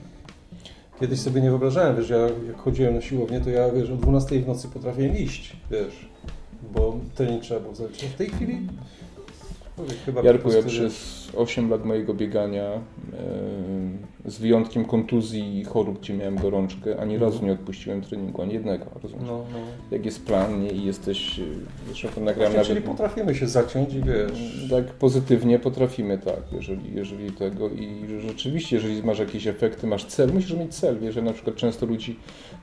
Kiedyś 1.01 1.21
sobie 1.21 1.41
nie 1.41 1.51
wyobrażałem, 1.51 1.97
wiesz, 1.97 2.09
ja 2.11 2.19
jak 2.47 2.57
chodziłem 2.57 2.95
na 2.95 3.01
siłownię, 3.01 3.41
to 3.41 3.51
ja, 3.51 3.71
wiesz, 3.71 3.91
o 3.91 3.97
12 3.97 4.41
w 4.41 4.47
nocy 4.49 4.69
potrafiłem 4.69 5.17
iść, 5.19 5.57
wiesz, 5.71 6.09
bo 6.75 6.97
trening 7.15 7.43
trzeba 7.43 7.61
było 7.61 7.75
zrobić. 7.75 8.05
A 8.05 8.09
w 8.09 8.15
tej 8.15 8.29
chwili 8.29 8.59
chyba 10.07 10.23
Jarku, 10.23 10.53
ja 10.53 10.63
przez 10.63 11.29
8 11.37 11.71
lat 11.71 11.85
mojego 11.85 12.15
biegania, 12.15 12.65
e, 12.65 12.81
z 14.31 14.39
wyjątkiem 14.39 14.85
kontuzji 14.85 15.59
i 15.59 15.65
chorób, 15.65 16.01
gdzie 16.01 16.15
miałem 16.15 16.37
gorączkę, 16.37 17.01
ani 17.01 17.19
razu 17.19 17.45
nie 17.45 17.53
odpuściłem 17.53 18.01
treningu, 18.01 18.43
ani 18.43 18.55
jednego, 18.55 18.85
rozumiesz? 19.03 19.27
No, 19.27 19.45
no. 19.53 19.59
Jak 19.91 20.05
jest 20.05 20.27
plan 20.27 20.63
nie, 20.63 20.71
i 20.71 20.85
jesteś, 20.85 21.39
e, 21.39 21.43
zresztą 21.87 22.09
to 22.09 22.21
nagrałem 22.21 22.53
Właśnie, 22.53 22.75
czyli 22.75 22.85
nawet... 22.85 22.99
potrafimy 22.99 23.35
się 23.35 23.49
zaciąć 23.49 23.95
i 23.95 24.03
wiesz... 24.03 24.67
Tak 24.71 24.85
pozytywnie 24.85 25.59
potrafimy, 25.59 26.19
tak, 26.19 26.43
jeżeli, 26.53 26.95
jeżeli 26.95 27.33
tego 27.33 27.69
i 27.69 28.07
rzeczywiście, 28.21 28.77
jeżeli 28.77 29.03
masz 29.03 29.19
jakieś 29.19 29.47
efekty, 29.47 29.87
masz 29.87 30.05
cel, 30.05 30.33
musisz 30.33 30.53
mieć 30.53 30.75
cel, 30.75 30.99
wiesz, 30.99 31.17
ja 31.17 31.23
na 31.23 31.33
przykład 31.33 31.57
często 31.57 31.87
ludzi 31.87 32.17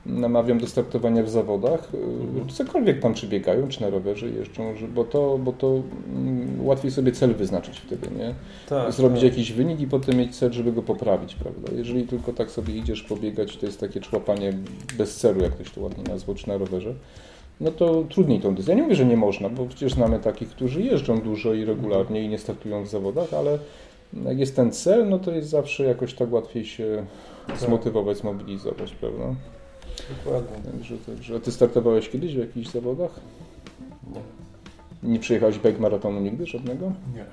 namawiam 0.06 0.58
do 0.58 0.66
startowania 0.66 1.22
w 1.22 1.30
zawodach, 1.30 1.88
Mhm. 1.94 2.48
y, 2.48 2.52
cokolwiek 2.52 3.00
tam 3.00 3.14
czy 3.14 3.26
biegają, 3.26 3.68
czy 3.68 3.80
na 3.82 3.90
rowerze 3.90 4.28
jeżdżą, 4.28 4.74
bo 4.94 5.04
to, 5.04 5.38
bo 5.38 5.52
to 5.52 5.82
mm, 6.08 6.66
łatwiej 6.66 6.90
sobie 6.90 7.12
cel 7.12 7.34
wyznaczyć 7.34 7.78
wtedy, 7.78 8.08
nie? 8.18 8.34
Tak, 8.68 8.92
Zrobić 8.92 9.20
tak. 9.20 9.30
jakiś 9.30 9.52
wynik 9.52 9.80
i 9.80 9.86
potem 9.86 10.16
mieć 10.16 10.36
cel, 10.36 10.52
żeby 10.52 10.72
go 10.72 10.82
poprawić, 10.82 11.34
prawda? 11.34 11.72
Jeżeli 11.76 12.06
tylko 12.06 12.32
tak 12.32 12.50
sobie 12.50 12.74
idziesz 12.76 13.02
pobiegać, 13.02 13.56
to 13.56 13.66
jest 13.66 13.80
takie 13.80 14.00
człapanie 14.00 14.52
bez 14.98 15.16
celu, 15.16 15.40
jak 15.42 15.52
ktoś 15.52 15.70
to 15.70 15.80
ładnie 15.80 16.04
nazwał, 16.04 16.36
czy 16.36 16.48
na 16.48 16.58
rowerze, 16.58 16.94
no 17.60 17.70
to 17.70 18.04
trudniej 18.08 18.40
tą 18.40 18.54
dyscyplinę. 18.54 18.72
Ja 18.72 18.76
nie 18.76 18.82
mówię, 18.82 18.96
że 18.96 19.04
nie 19.04 19.16
można, 19.16 19.48
bo 19.48 19.66
przecież 19.66 19.92
znamy 19.92 20.18
takich, 20.18 20.48
którzy 20.48 20.82
jeżdżą 20.82 21.20
dużo 21.20 21.54
i 21.54 21.64
regularnie 21.64 22.22
i 22.22 22.28
nie 22.28 22.38
startują 22.38 22.84
w 22.84 22.88
zawodach, 22.88 23.34
ale 23.34 23.58
jak 24.24 24.38
jest 24.38 24.56
ten 24.56 24.72
cel, 24.72 25.08
no 25.08 25.18
to 25.18 25.30
jest 25.32 25.48
zawsze 25.48 25.84
jakoś 25.84 26.14
tak 26.14 26.32
łatwiej 26.32 26.64
się 26.64 27.06
zmotywować, 27.58 28.16
zmobilizować, 28.18 28.92
prawda? 28.94 29.34
Dokładnie. 30.24 30.72
Także, 30.72 30.96
także. 30.98 31.36
A 31.36 31.40
ty 31.40 31.52
startowałeś 31.52 32.08
kiedyś 32.08 32.34
w 32.34 32.38
jakichś 32.38 32.68
zawodach? 32.68 33.20
Nie. 34.14 34.20
Nie 35.12 35.18
przejechałeś 35.18 35.58
bike 35.58 35.78
maratonu 35.78 36.20
nigdy, 36.20 36.46
żadnego? 36.46 36.92
Nie. 37.14 37.24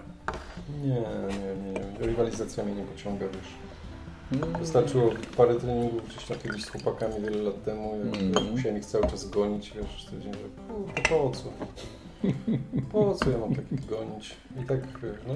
Nie, 0.83 0.89
nie, 0.93 1.71
nie. 1.71 2.05
Rywalizacja 2.07 2.63
mnie 2.65 2.75
nie 2.75 2.83
pociąga, 2.83 3.25
wiesz. 3.27 3.47
Mm. 4.43 4.59
Wystarczyło 4.59 5.11
parę 5.37 5.55
treningów 5.55 6.09
gdzieś 6.09 6.25
tam 6.25 6.37
kiedyś 6.43 6.63
z 6.63 6.69
chłopakami 6.69 7.13
wiele 7.21 7.37
lat 7.43 7.63
temu, 7.63 7.95
jak 8.05 8.21
Mm. 8.21 8.51
musiałem 8.51 8.77
ich 8.77 8.85
cały 8.85 9.07
czas 9.07 9.29
gonić, 9.29 9.73
wiesz, 9.75 10.03
stwierdziłem, 10.03 10.35
że 10.35 10.73
kurczę, 10.73 11.01
po 11.09 11.31
co? 11.31 11.49
Po 12.91 13.15
co 13.15 13.29
ja 13.29 13.37
mam 13.37 13.55
takich 13.55 13.85
gonić? 13.85 14.35
I 14.63 14.65
tak, 14.65 14.79
no, 15.27 15.33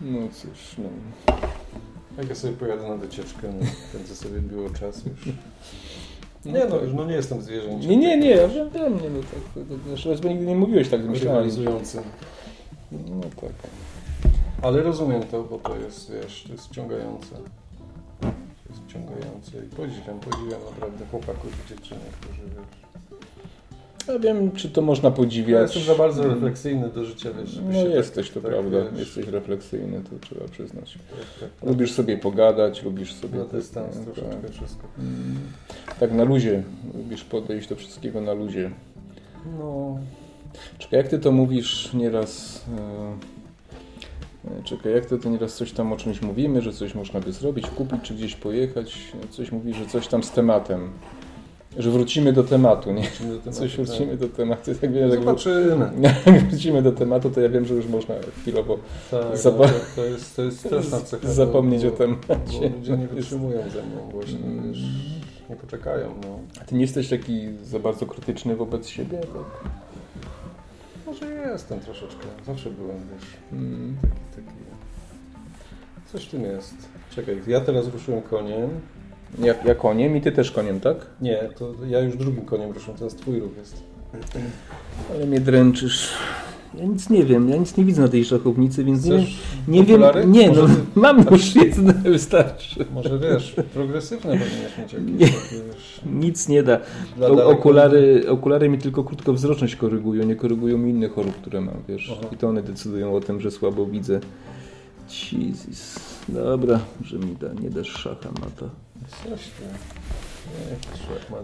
No 0.00 0.28
cóż, 0.32 0.76
no. 0.78 0.88
Jak 2.18 2.28
ja 2.28 2.34
sobie 2.34 2.52
pojadę 2.52 2.88
na 2.88 2.96
wycieczkę, 2.96 3.52
no, 3.60 3.66
kręcę 3.92 4.16
sobie 4.16 4.40
było 4.40 4.70
czas 4.70 5.02
już. 5.06 5.34
No 6.44 6.52
Nie 6.52 6.64
no, 6.64 6.78
tak. 6.78 6.94
no 6.94 7.04
nie 7.04 7.14
jestem 7.14 7.42
zwierzęciem. 7.42 7.90
Nie, 7.90 7.96
nie, 7.96 8.16
nie, 8.16 8.30
ja 8.30 8.48
wiem, 8.48 8.68
nie, 9.02 9.10
no 9.10 9.20
tak, 9.20 9.64
to, 10.22 10.28
nigdy 10.28 10.46
nie 10.46 10.56
mówiłeś 10.56 10.88
tak, 10.88 11.00
myślałem. 11.00 11.36
Rywalizującym. 11.36 12.02
No 12.92 13.22
tak. 13.40 13.52
Ale 14.62 14.82
rozumiem 14.82 15.22
to, 15.22 15.42
bo 15.42 15.58
to 15.58 15.76
jest, 15.76 16.12
wiesz, 16.12 16.44
to 16.46 16.52
jest 16.52 16.66
wciągające. 16.66 17.34
To 18.20 18.28
jest 18.68 18.82
wciągające 18.88 19.58
i 19.66 19.76
podziwiam, 19.76 20.20
podziwiam 20.20 20.60
naprawdę 20.70 21.06
chłopaków 21.06 21.64
i 21.64 21.68
dziewczynek, 21.68 22.10
którzy, 22.20 22.42
wiesz... 22.42 22.84
Ja 24.08 24.18
wiem, 24.18 24.52
czy 24.52 24.70
to 24.70 24.82
można 24.82 25.08
Ja 25.08 25.14
podziwiać. 25.14 25.62
jestem 25.76 25.94
za 25.94 26.02
bardzo 26.02 26.28
refleksyjny 26.28 26.88
do 26.88 27.04
życia, 27.04 27.30
wiesz, 27.40 27.50
żeby 27.50 27.72
No 27.72 27.82
się 27.82 27.88
jesteś, 27.88 28.26
tak, 28.30 28.34
to 28.34 28.40
tak, 28.40 28.50
prawda, 28.50 28.78
wiesz, 28.90 29.00
jesteś 29.00 29.26
refleksyjny, 29.26 30.00
to 30.10 30.26
trzeba 30.28 30.48
przyznać. 30.48 30.98
tak, 31.40 31.50
tak, 31.60 31.68
Lubisz 31.70 31.92
sobie 31.92 32.18
pogadać, 32.18 32.82
lubisz 32.82 33.12
sobie... 33.14 33.38
na 33.38 33.44
tak, 33.44 33.52
dystans 33.52 33.94
tak, 33.96 34.04
troszeczkę 34.04 34.48
wszystko. 34.52 34.86
Mm. 34.98 35.36
Tak 36.00 36.12
na 36.12 36.24
luzie, 36.24 36.62
lubisz 36.94 37.24
podejść 37.24 37.68
do 37.68 37.76
wszystkiego 37.76 38.20
na 38.20 38.32
luzie. 38.32 38.70
No, 39.58 39.98
Czekaj, 40.78 40.98
jak 40.98 41.08
ty 41.08 41.18
to 41.18 41.32
mówisz 41.32 41.92
nieraz... 41.94 42.64
e, 42.78 44.62
Czekaj, 44.64 44.92
jak 44.92 45.06
to, 45.06 45.18
to 45.18 45.28
nieraz 45.30 45.54
coś 45.56 45.72
tam 45.72 45.92
o 45.92 45.96
czymś 45.96 46.22
mówimy, 46.22 46.62
że 46.62 46.72
coś 46.72 46.94
można 46.94 47.20
by 47.20 47.32
zrobić, 47.32 47.66
kupić 47.70 48.00
czy 48.02 48.14
gdzieś 48.14 48.34
pojechać, 48.36 48.98
coś 49.30 49.52
mówi, 49.52 49.74
że 49.74 49.86
coś 49.86 50.06
tam 50.08 50.22
z 50.22 50.30
tematem, 50.30 50.90
że 51.78 51.90
wrócimy 51.90 52.32
do 52.32 52.44
tematu, 52.44 52.92
nie? 52.92 53.02
do 53.02 53.08
tematu, 53.38 53.50
Coś 53.52 53.76
tak. 53.76 53.86
wrócimy 53.86 54.16
do 54.16 54.28
tematu. 54.28 54.70
Jak 54.82 54.92
wiem, 54.92 55.10
Zobaczymy. 55.10 55.90
jak 56.02 56.44
wrócimy 56.48 56.82
do 56.82 56.92
tematu, 56.92 57.30
to 57.30 57.40
ja 57.40 57.48
wiem, 57.48 57.64
że 57.66 57.74
już 57.74 57.86
można 57.86 58.14
chwilowo 58.40 58.78
Tak, 59.10 59.20
no, 59.44 59.50
to, 59.50 59.64
to, 59.96 60.04
jest, 60.04 60.36
to 60.36 60.42
jest 60.42 60.58
straszna 60.60 61.00
cecha. 61.10 61.28
zapomnieć 61.32 61.82
bo, 61.82 61.88
o 61.88 61.90
temacie. 61.90 62.68
Ludzie 62.76 62.96
nie 62.96 63.06
wytrzymują 63.08 63.58
ze 63.70 63.82
mną 63.82 64.08
właśnie, 64.12 64.38
Mm. 64.38 64.72
nie 65.50 65.56
poczekają, 65.56 66.14
no. 66.22 66.38
A 66.60 66.64
ty 66.64 66.74
nie 66.74 66.80
jesteś 66.80 67.08
taki 67.08 67.48
za 67.64 67.78
bardzo 67.78 68.06
krytyczny 68.06 68.56
wobec 68.56 68.88
siebie? 68.88 69.18
Tak? 69.18 69.70
Może 71.06 71.26
jestem 71.34 71.80
troszeczkę, 71.80 72.26
zawsze 72.46 72.70
byłem, 72.70 72.96
wiesz, 72.96 73.28
Mm. 73.52 73.96
taki, 74.30 74.46
taki... 74.46 74.58
Coś 76.12 76.24
w 76.26 76.30
tym 76.30 76.42
jest. 76.42 76.74
Czekaj, 77.10 77.40
ja 77.46 77.60
teraz 77.60 77.86
ruszyłem 77.88 78.22
koniem. 78.22 78.70
Ja, 79.38 79.54
ja 79.64 79.74
koniem 79.74 80.16
i 80.16 80.20
ty 80.20 80.32
też 80.32 80.50
koniem, 80.50 80.80
tak? 80.80 80.96
Nie, 81.20 81.38
to 81.58 81.72
ja 81.88 82.00
już 82.00 82.16
drugim 82.16 82.44
koniem 82.44 82.70
ruszyłem, 82.72 82.98
teraz 82.98 83.14
twój 83.14 83.40
ruch 83.40 83.56
jest. 83.58 83.82
Ale 85.14 85.26
mnie 85.26 85.40
dręczysz. 85.40 86.08
Ja 86.78 86.84
nic 86.84 87.10
nie 87.10 87.24
wiem, 87.24 87.48
ja 87.50 87.56
nic 87.56 87.76
nie 87.76 87.84
widzę 87.84 88.02
na 88.02 88.08
tej 88.08 88.24
szachownicy, 88.24 88.84
więc 88.84 89.04
nie, 89.04 89.10
wiem- 89.12 89.20
Chcesz 89.20 89.38
nie 89.68 89.84
wiem. 89.84 90.02
okulary? 90.02 90.26
Nie, 90.26 90.50
no 90.50 90.66
ty- 90.66 90.72
mam 91.00 91.24
już 91.30 91.54
jedne, 91.56 91.92
wystarczy. 91.92 92.84
Może 92.94 93.18
wiesz, 93.18 93.56
progresywne 93.74 94.30
powinieneś 94.38 94.78
mieć 94.78 94.92
jakieś 94.92 95.10
Nie. 95.20 95.26
wiesz, 95.66 96.00
Nic 96.12 96.48
nie 96.48 96.62
da. 96.62 96.80
O, 97.20 97.46
okulary, 97.46 98.24
okulary 98.28 98.68
mi 98.68 98.78
tylko 98.78 99.04
krótkowzroczność 99.04 99.76
korygują, 99.76 100.24
nie 100.24 100.36
korygują 100.36 100.78
mi 100.78 100.90
innych 100.90 101.12
chorób, 101.14 101.34
które 101.36 101.60
mam, 101.60 101.74
wiesz. 101.88 102.12
Aha. 102.18 102.28
I 102.32 102.36
to 102.36 102.48
one 102.48 102.62
decydują 102.62 103.14
o 103.16 103.20
tym, 103.20 103.40
że 103.40 103.50
słabo 103.50 103.86
widzę. 103.86 104.20
Jesus. 105.08 105.98
Dobra, 106.28 106.80
że 107.04 107.18
mi 107.18 107.36
da, 107.36 107.52
nie 107.62 107.70
dasz 107.70 107.88
szacha, 107.88 108.28
mata. 108.40 108.70
Coś 109.24 109.40
ty. 109.40 109.64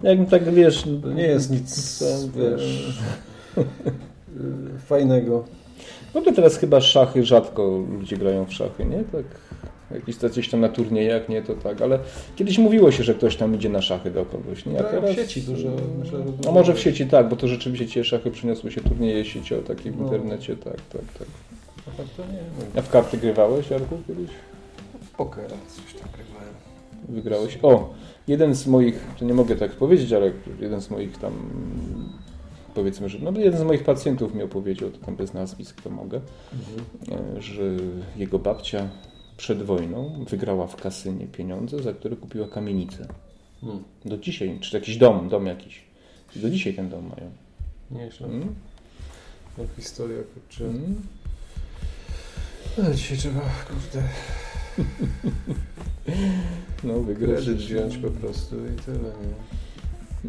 Nie. 0.02 0.08
Jakbym 0.08 0.26
tak, 0.26 0.54
wiesz... 0.54 0.84
To 1.02 1.12
nie 1.12 1.22
jest 1.22 1.50
nic, 1.50 1.98
Tam, 1.98 2.42
wiesz, 2.42 2.98
fajnego. 4.88 5.44
W 6.12 6.16
ogóle 6.16 6.32
teraz 6.32 6.56
chyba 6.56 6.80
szachy 6.80 7.24
rzadko 7.24 7.82
ludzie 7.98 8.16
grają 8.16 8.44
w 8.46 8.52
szachy, 8.52 8.84
nie? 8.84 9.04
Tak. 9.12 9.24
Jakieś 9.94 10.16
gdzieś 10.16 10.48
tam 10.48 10.60
na 10.60 10.68
turniejach, 10.68 11.28
nie, 11.28 11.42
to 11.42 11.54
tak, 11.54 11.82
ale 11.82 11.98
kiedyś 12.36 12.58
mówiło 12.58 12.92
się, 12.92 13.04
że 13.04 13.14
ktoś 13.14 13.36
tam 13.36 13.54
idzie 13.54 13.68
na 13.68 13.82
szachy 13.82 14.10
do 14.10 14.24
kogoś, 14.24 14.66
nie? 14.66 14.78
A 14.78 14.82
Grają 14.82 15.12
w 15.12 15.16
sieci 15.16 15.42
dużo, 15.42 15.68
myślę, 15.98 16.18
że 16.18 16.24
No 16.44 16.52
może 16.52 16.74
w 16.74 16.80
sieci 16.80 17.06
tak, 17.06 17.28
bo 17.28 17.36
to 17.36 17.48
rzeczywiście 17.48 17.86
ci 17.86 18.04
szachy 18.04 18.30
przyniosły 18.30 18.72
się 18.72 18.80
turnieje 18.80 19.24
sieciowe, 19.24 19.62
takie 19.62 19.90
w 19.90 19.96
No. 19.98 20.04
internecie, 20.04 20.56
tak, 20.56 20.76
tak, 20.92 21.02
tak. 21.18 21.28
A 21.98 22.16
to 22.16 22.22
nie 22.32 22.78
A 22.78 22.82
w 22.82 22.90
karty 22.90 23.18
grywałeś, 23.18 23.70
Jarku, 23.70 23.96
kiedyś? 24.06 24.30
W 25.02 25.10
pokera 25.10 25.48
coś 25.48 25.94
tam 25.94 26.08
grywałem. 26.16 26.54
Wygrałeś? 27.08 27.58
O, 27.62 27.94
jeden 28.28 28.54
z 28.54 28.66
moich, 28.66 29.06
to 29.18 29.24
nie 29.24 29.34
mogę 29.34 29.56
tak 29.56 29.70
powiedzieć, 29.70 30.12
ale 30.12 30.32
jeden 30.60 30.80
z 30.80 30.90
moich 30.90 31.18
tam, 31.18 31.32
powiedzmy, 32.74 33.08
że, 33.08 33.18
no 33.18 33.40
jeden 33.40 33.60
z 33.60 33.62
moich 33.62 33.84
pacjentów 33.84 34.34
mi 34.34 34.42
opowiedział, 34.42 34.90
to 34.90 34.98
tam 34.98 35.16
bez 35.16 35.34
nazwisk 35.34 35.82
to 35.82 35.90
mogę, 35.90 36.20
e, 37.08 37.42
że 37.42 37.62
jego 38.16 38.38
babcia 38.38 38.88
przed 39.36 39.62
wojną 39.62 40.24
wygrała 40.28 40.66
w 40.66 40.76
kasynie 40.76 41.26
pieniądze, 41.26 41.82
za 41.82 41.92
które 41.92 42.16
kupiła 42.16 42.48
kamienicę. 42.48 43.06
Hmm. 43.60 43.84
Do 44.04 44.18
dzisiaj, 44.18 44.58
czy 44.60 44.76
jakiś 44.76 44.96
dom, 44.96 45.28
dom 45.28 45.46
jakiś. 45.46 45.84
Do 46.36 46.50
dzisiaj 46.50 46.74
ten 46.74 46.88
dom 46.88 47.02
mają. 47.08 47.30
Nieźle. 47.90 48.26
Mm? 48.26 48.54
No, 49.58 49.64
historia, 49.76 50.18
kurczę. 50.34 50.64
Mm? 50.64 51.02
No, 52.78 52.94
dzisiaj 52.94 53.18
trzeba, 53.18 53.40
kurde, 53.40 54.02
No, 56.84 57.00
wygrać. 57.00 57.30
kredyt 57.44 57.56
wziąć 57.56 57.96
po 57.98 58.10
prostu 58.10 58.56
i 58.56 58.76
tyle, 58.86 58.98
nie? 58.98 59.34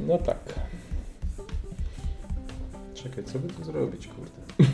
No 0.08 0.18
tak. 0.18 0.40
Czekaj, 2.94 3.24
co 3.24 3.40
by 3.40 3.48
tu 3.54 3.64
zrobić, 3.64 4.08
kurde? 4.08 4.32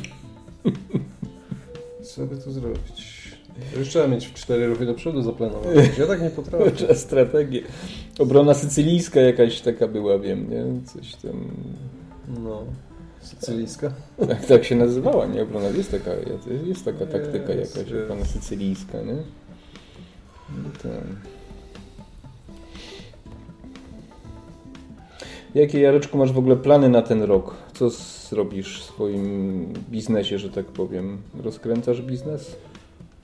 Co 2.16 2.26
by 2.26 2.38
tu 2.38 2.52
zrobić? 2.52 3.28
To 3.74 3.80
już 3.80 3.90
trzeba 3.90 4.08
mieć 4.08 4.34
cztery 4.34 4.68
ruchy 4.68 4.86
do 4.86 4.94
przodu 4.94 5.22
zaplanowane. 5.22 5.76
Ja 6.00 6.08
tak 6.08 6.22
nie 6.22 6.30
potrafię. 6.30 6.72
Trzeba 6.78 6.96
strategię. 6.96 7.62
Obrona 8.20 8.54
sycylijska 8.54 9.20
jakaś 9.22 9.62
taka 9.62 9.88
była, 9.88 10.20
wiem, 10.20 10.50
nie? 10.50 10.66
Coś 10.86 11.16
tam... 11.16 11.48
No. 12.44 12.66
Sycylijska? 13.28 13.92
Tak, 14.28 14.46
tak 14.46 14.64
się 14.64 14.76
nazywała, 14.76 15.26
nie? 15.26 15.44
Obrona, 15.44 15.68
jest 15.68 15.92
taka, 15.92 16.12
jest 16.66 16.86
taka 16.86 17.06
taktyka 17.06 17.54
Jest, 17.54 17.76
jakaś, 17.78 17.92
jest. 17.92 18.04
obrona 18.04 18.26
sycylijska, 18.26 18.98
nie? 19.02 19.14
No 20.50 20.70
ten. 20.84 21.16
Jakie, 25.56 25.80
Jareczku, 25.80 26.18
masz 26.18 26.32
w 26.32 26.38
ogóle 26.38 26.56
plany 26.56 26.90
na 26.90 27.02
ten 27.02 27.24
rok? 27.24 27.56
Co 27.74 27.90
zrobisz 27.90 28.82
w 28.82 28.84
swoim 28.84 29.66
biznesie, 29.90 30.40
że 30.40 30.50
tak 30.50 30.66
powiem? 30.66 31.18
Rozkręcasz 31.44 32.02
biznes? 32.02 32.56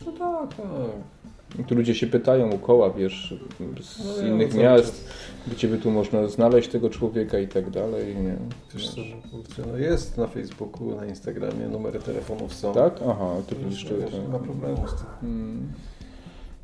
No 0.05 0.11
tak, 0.11 0.55
tak. 0.57 0.65
Tu 1.67 1.75
ludzie 1.75 1.95
się 1.95 2.07
pytają 2.07 2.51
u 2.51 2.57
koła, 2.57 2.89
wiesz, 2.89 3.35
z 3.81 4.21
No 4.21 4.27
innych 4.27 4.53
miast, 4.53 5.09
gdzie 5.47 5.67
by 5.67 5.77
tu 5.77 5.91
można 5.91 6.27
znaleźć 6.27 6.69
tego 6.69 6.89
człowieka 6.89 7.39
i 7.39 7.47
tak 7.47 7.69
dalej, 7.69 8.15
nie? 8.15 8.35
Wiesz 8.73 8.89
co, 8.89 9.01
no 9.71 9.77
jest 9.77 10.17
na 10.17 10.27
Facebooku, 10.27 10.95
na 10.95 11.05
Instagramie, 11.05 11.67
numery 11.67 11.99
telefonów 11.99 12.53
są. 12.53 12.73
Tak? 12.73 12.99
Aha, 13.09 13.35
to 13.47 13.55
jeszcze... 13.69 13.97
wiesz, 13.97 14.13
nie 14.13 14.27
ma 14.27 14.39
problemu 14.39 14.87
z 14.87 14.95
tym. 14.95 15.29
Mm. 15.29 15.73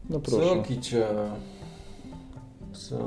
No 0.09 0.19
Co, 0.19 0.37
proszę. 0.37 0.63
Kicia? 0.67 1.07
Co? 2.73 2.97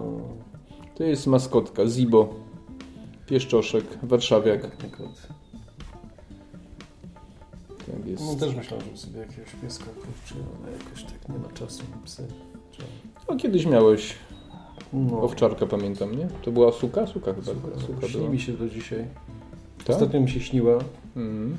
To 0.94 1.04
jest 1.04 1.26
maskotka, 1.26 1.86
Zibo. 1.86 2.34
Pieszczoszek, 3.26 3.84
warszawiak. 4.02 4.60
Kot. 4.90 5.41
Tak 7.96 8.06
jest. 8.06 8.22
No 8.26 8.34
też 8.46 8.54
myślałem, 8.56 8.86
żeby 8.86 8.98
sobie 8.98 9.18
jakiegoś 9.20 9.50
pieska 9.62 9.84
kurczę, 9.84 10.34
ale 10.62 10.72
jakoś 10.72 11.02
tak 11.04 11.28
nie 11.28 11.38
ma 11.38 11.48
czasu 11.48 11.82
na 11.96 12.02
psy. 12.06 12.26
Trzeba- 12.70 12.88
O, 13.26 13.36
kiedyś 13.36 13.66
miałeś 13.66 14.14
No. 14.92 15.22
owczarka, 15.22 15.66
pamiętam, 15.66 16.16
nie? 16.18 16.28
To 16.42 16.50
była 16.52 16.72
suka? 16.72 17.06
Suka 17.06 17.34
chyba. 17.34 17.44
Słuchaj, 17.52 17.80
Suka 17.86 18.08
Śni 18.08 18.18
była. 18.20 18.30
mi 18.32 18.40
się 18.40 18.52
do 18.52 18.68
dzisiaj. 18.68 19.04
Tak? 19.78 19.90
Ostatnio 19.90 20.20
mi 20.20 20.30
się 20.30 20.40
śniła. 20.40 20.78
Mm. 21.16 21.56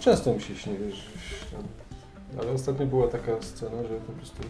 Często 0.00 0.34
mi 0.34 0.40
się 0.42 0.54
śni, 0.54 0.72
wiesz, 0.86 0.96
że 1.50 1.56
Ale 2.42 2.50
ostatnio 2.52 2.86
była 2.86 3.08
taka 3.08 3.42
scena, 3.42 3.82
że 3.82 3.94
po 3.96 4.12
prostu 4.12 4.42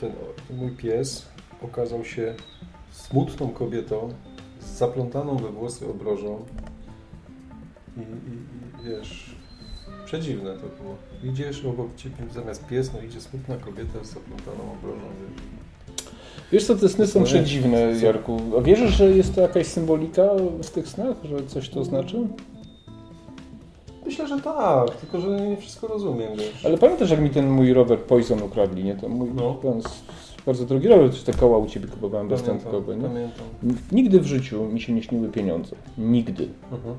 ten, 0.00 0.12
ten 0.48 0.56
mój 0.56 0.70
pies 0.70 1.26
okazał 1.62 2.04
się 2.04 2.34
smutną 2.90 3.48
kobietą 3.48 4.08
z 4.60 4.66
zaplątaną 4.78 5.36
we 5.36 5.48
włosy 5.52 5.90
obrożą 5.90 6.44
i, 7.96 8.00
i, 8.00 8.04
i 8.04 8.90
wiesz, 8.90 9.29
przedziwne 10.10 10.50
to 10.54 10.82
było. 10.82 10.94
Idziesz 11.32 11.64
obok 11.64 11.96
ciebie, 11.96 12.16
zamiast 12.34 12.66
pies, 12.66 12.90
no 12.94 13.02
idzie 13.02 13.20
smutna 13.20 13.56
kobieta 13.56 14.04
z 14.04 14.06
zaplątaną 14.06 14.72
obrożą, 14.72 15.06
wiesz. 16.52 16.64
Co, 16.66 16.76
te 16.76 16.88
sny 16.88 17.06
są 17.06 17.18
Nie. 17.20 17.24
przedziwne? 17.26 17.80
Jarku. 18.02 18.40
A 18.58 18.60
wierzysz, 18.60 18.90
że 18.96 19.10
jest 19.10 19.34
to 19.34 19.40
jakaś 19.40 19.66
symbolika 19.66 20.22
w 20.62 20.70
tych 20.70 20.88
snach? 20.88 21.16
Że 21.24 21.46
coś 21.46 21.68
to 21.68 21.84
znaczy? 21.84 22.16
Myślę, 24.06 24.28
że 24.28 24.40
tak, 24.40 24.96
tylko 24.96 25.20
że 25.20 25.40
nie 25.40 25.56
wszystko 25.56 25.86
rozumiem, 25.86 26.32
wiesz. 26.36 26.66
Ale 26.66 26.78
pamiętasz, 26.78 27.10
jak 27.10 27.20
mi 27.20 27.30
ten 27.30 27.50
mój 27.50 27.72
rower 27.72 27.98
Poison 27.98 28.42
ukradli, 28.42 28.84
nie? 28.84 28.94
To 28.94 29.08
mój 29.08 29.28
No. 29.34 29.54
ten 29.62 29.80
bardzo 30.46 30.64
drogi 30.66 30.88
rower, 30.88 31.10
te 31.24 31.32
koła 31.32 31.58
u 31.58 31.66
Ciebie 31.66 31.88
kupowałem 31.88 32.28
Pamiętam, 32.28 32.54
beztętkowe, 32.56 32.96
nie? 32.96 33.02
pamiętam. 33.08 33.44
Nigdy 33.92 34.20
w 34.20 34.26
życiu 34.26 34.64
mi 34.64 34.80
się 34.80 34.92
nie 34.92 35.02
śniły 35.02 35.28
pieniądze. 35.28 35.76
Nigdy. 35.98 36.48
Mhm. 36.72 36.94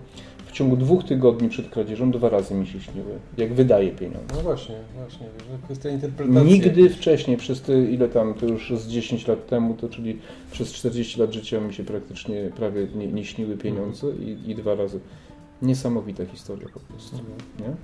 W 0.51 0.53
ciągu 0.53 0.77
dwóch 0.77 1.03
tygodni 1.03 1.49
przed 1.49 1.69
kradzieżą 1.69 2.11
dwa 2.11 2.29
razy 2.29 2.55
mi 2.55 2.67
się 2.67 2.79
śniły, 2.79 3.11
jak 3.37 3.53
wydaje 3.53 3.91
pieniądze. 3.91 4.35
No 4.35 4.41
właśnie, 4.41 4.75
właśnie, 4.99 5.27
kwestia 5.63 5.89
interpretacji. 5.89 6.51
Nigdy 6.51 6.89
wcześniej, 6.89 7.37
przez 7.37 7.61
te, 7.61 7.83
ile 7.83 8.09
tam, 8.09 8.33
to 8.33 8.45
już 8.45 8.73
z 8.75 8.87
10 8.87 9.27
lat 9.27 9.47
temu, 9.47 9.73
to 9.73 9.89
czyli 9.89 10.19
przez 10.51 10.73
40 10.73 11.19
lat 11.19 11.33
życia 11.33 11.59
mi 11.61 11.73
się 11.73 11.83
praktycznie 11.83 12.51
prawie 12.55 12.87
nie, 12.95 13.07
nie 13.07 13.25
śniły 13.25 13.57
pieniądze 13.57 14.07
i, 14.11 14.49
i 14.51 14.55
dwa 14.55 14.75
razy. 14.75 14.99
Niesamowita 15.61 16.25
historia 16.25 16.67
po 16.73 16.79
prostu, 16.79 17.17
Mhm. 17.17 17.37
nie? 17.59 17.75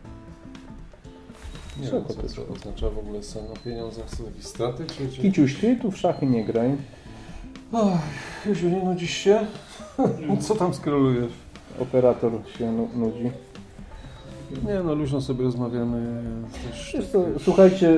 Nie 1.84 1.88
Co 1.90 1.94
wiem, 1.96 2.04
to 2.06 2.14
co, 2.14 2.22
jest? 2.22 2.36
co 2.36 2.48
oznacza 2.54 2.90
w 2.90 2.98
ogóle 2.98 3.24
sen 3.24 3.46
o 3.46 3.56
pieniądzach, 3.66 4.10
są 4.10 4.26
jakieś 4.26 4.44
straty, 4.46 4.86
czy... 4.86 5.10
czy... 5.16 5.22
Kiciuś, 5.22 5.56
ty 5.56 5.76
tu 5.82 5.92
w 5.92 5.98
szachy 5.98 6.26
nie 6.26 6.46
graj. 6.46 6.72
Ach, 7.74 8.02
Jezu, 8.46 8.70
nie 8.70 8.84
nudzisz 8.84 9.12
się? 9.12 9.40
Co 10.42 10.56
tam 10.56 10.74
skrolujesz? 10.74 11.32
Operator 11.80 12.32
się 12.58 12.72
nu- 12.72 12.90
nudzi. 12.96 13.32
Nie 14.68 14.80
no, 14.86 14.96
luźno 14.96 15.22
sobie 15.22 15.44
rozmawiamy. 15.44 16.24
Też 16.72 16.98
słuchajcie, 17.44 17.90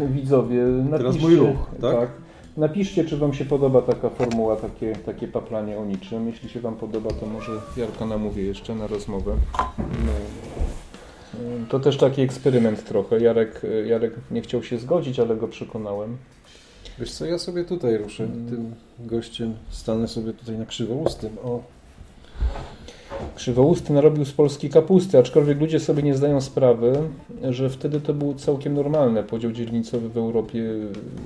y, 0.00 0.08
widzowie, 0.08 0.62
napiszcie, 0.62 0.98
Teraz 0.98 1.20
mój 1.22 1.36
ruch, 1.36 1.70
tak? 1.80 2.08
Napiszcie, 2.56 3.04
czy 3.04 3.16
Wam 3.16 3.34
się 3.34 3.44
podoba 3.44 3.82
taka 3.82 4.10
formuła, 4.10 4.56
takie, 4.56 4.92
takie 4.96 5.28
paplanie 5.28 5.78
o 5.78 5.84
niczym. 5.84 6.26
Jeśli 6.26 6.48
się 6.48 6.60
Wam 6.60 6.76
podoba, 6.76 7.10
to 7.10 7.26
może 7.26 7.52
Jarka 7.76 8.06
namówię 8.06 8.42
jeszcze 8.42 8.74
na 8.74 8.86
rozmowę. 8.86 9.32
No. 9.78 10.12
To 11.68 11.80
też 11.80 11.96
taki 11.96 12.22
eksperyment 12.22 12.84
trochę. 12.84 13.20
Jarek, 13.20 13.64
y, 13.64 13.86
Jarek 13.86 14.14
nie 14.30 14.42
chciał 14.42 14.62
się 14.62 14.78
zgodzić, 14.78 15.20
ale 15.20 15.36
go 15.36 15.48
przekonałem. 15.48 16.16
Wiesz 16.98 17.12
co, 17.12 17.26
ja 17.26 17.38
sobie 17.38 17.64
tutaj 17.64 17.98
ruszę 17.98 18.24
Mm. 18.24 18.48
tym 18.48 18.74
gościem. 18.98 19.54
Stanę 19.70 20.08
sobie 20.08 20.32
tutaj 20.32 20.58
na 20.58 20.66
krzywoustym. 20.66 21.30
O, 21.44 21.60
Krzywousty 23.34 23.92
narobił 23.92 24.24
z 24.24 24.32
Polski 24.32 24.68
kapusty, 24.70 25.18
aczkolwiek 25.18 25.60
ludzie 25.60 25.80
sobie 25.80 26.02
nie 26.02 26.14
zdają 26.14 26.40
sprawy, 26.40 26.92
że 27.50 27.70
wtedy 27.70 28.00
to 28.00 28.14
było 28.14 28.34
całkiem 28.34 28.74
normalne. 28.74 29.22
Podział 29.24 29.52
dzielnicowy 29.52 30.08
w 30.08 30.16
Europie, 30.16 30.62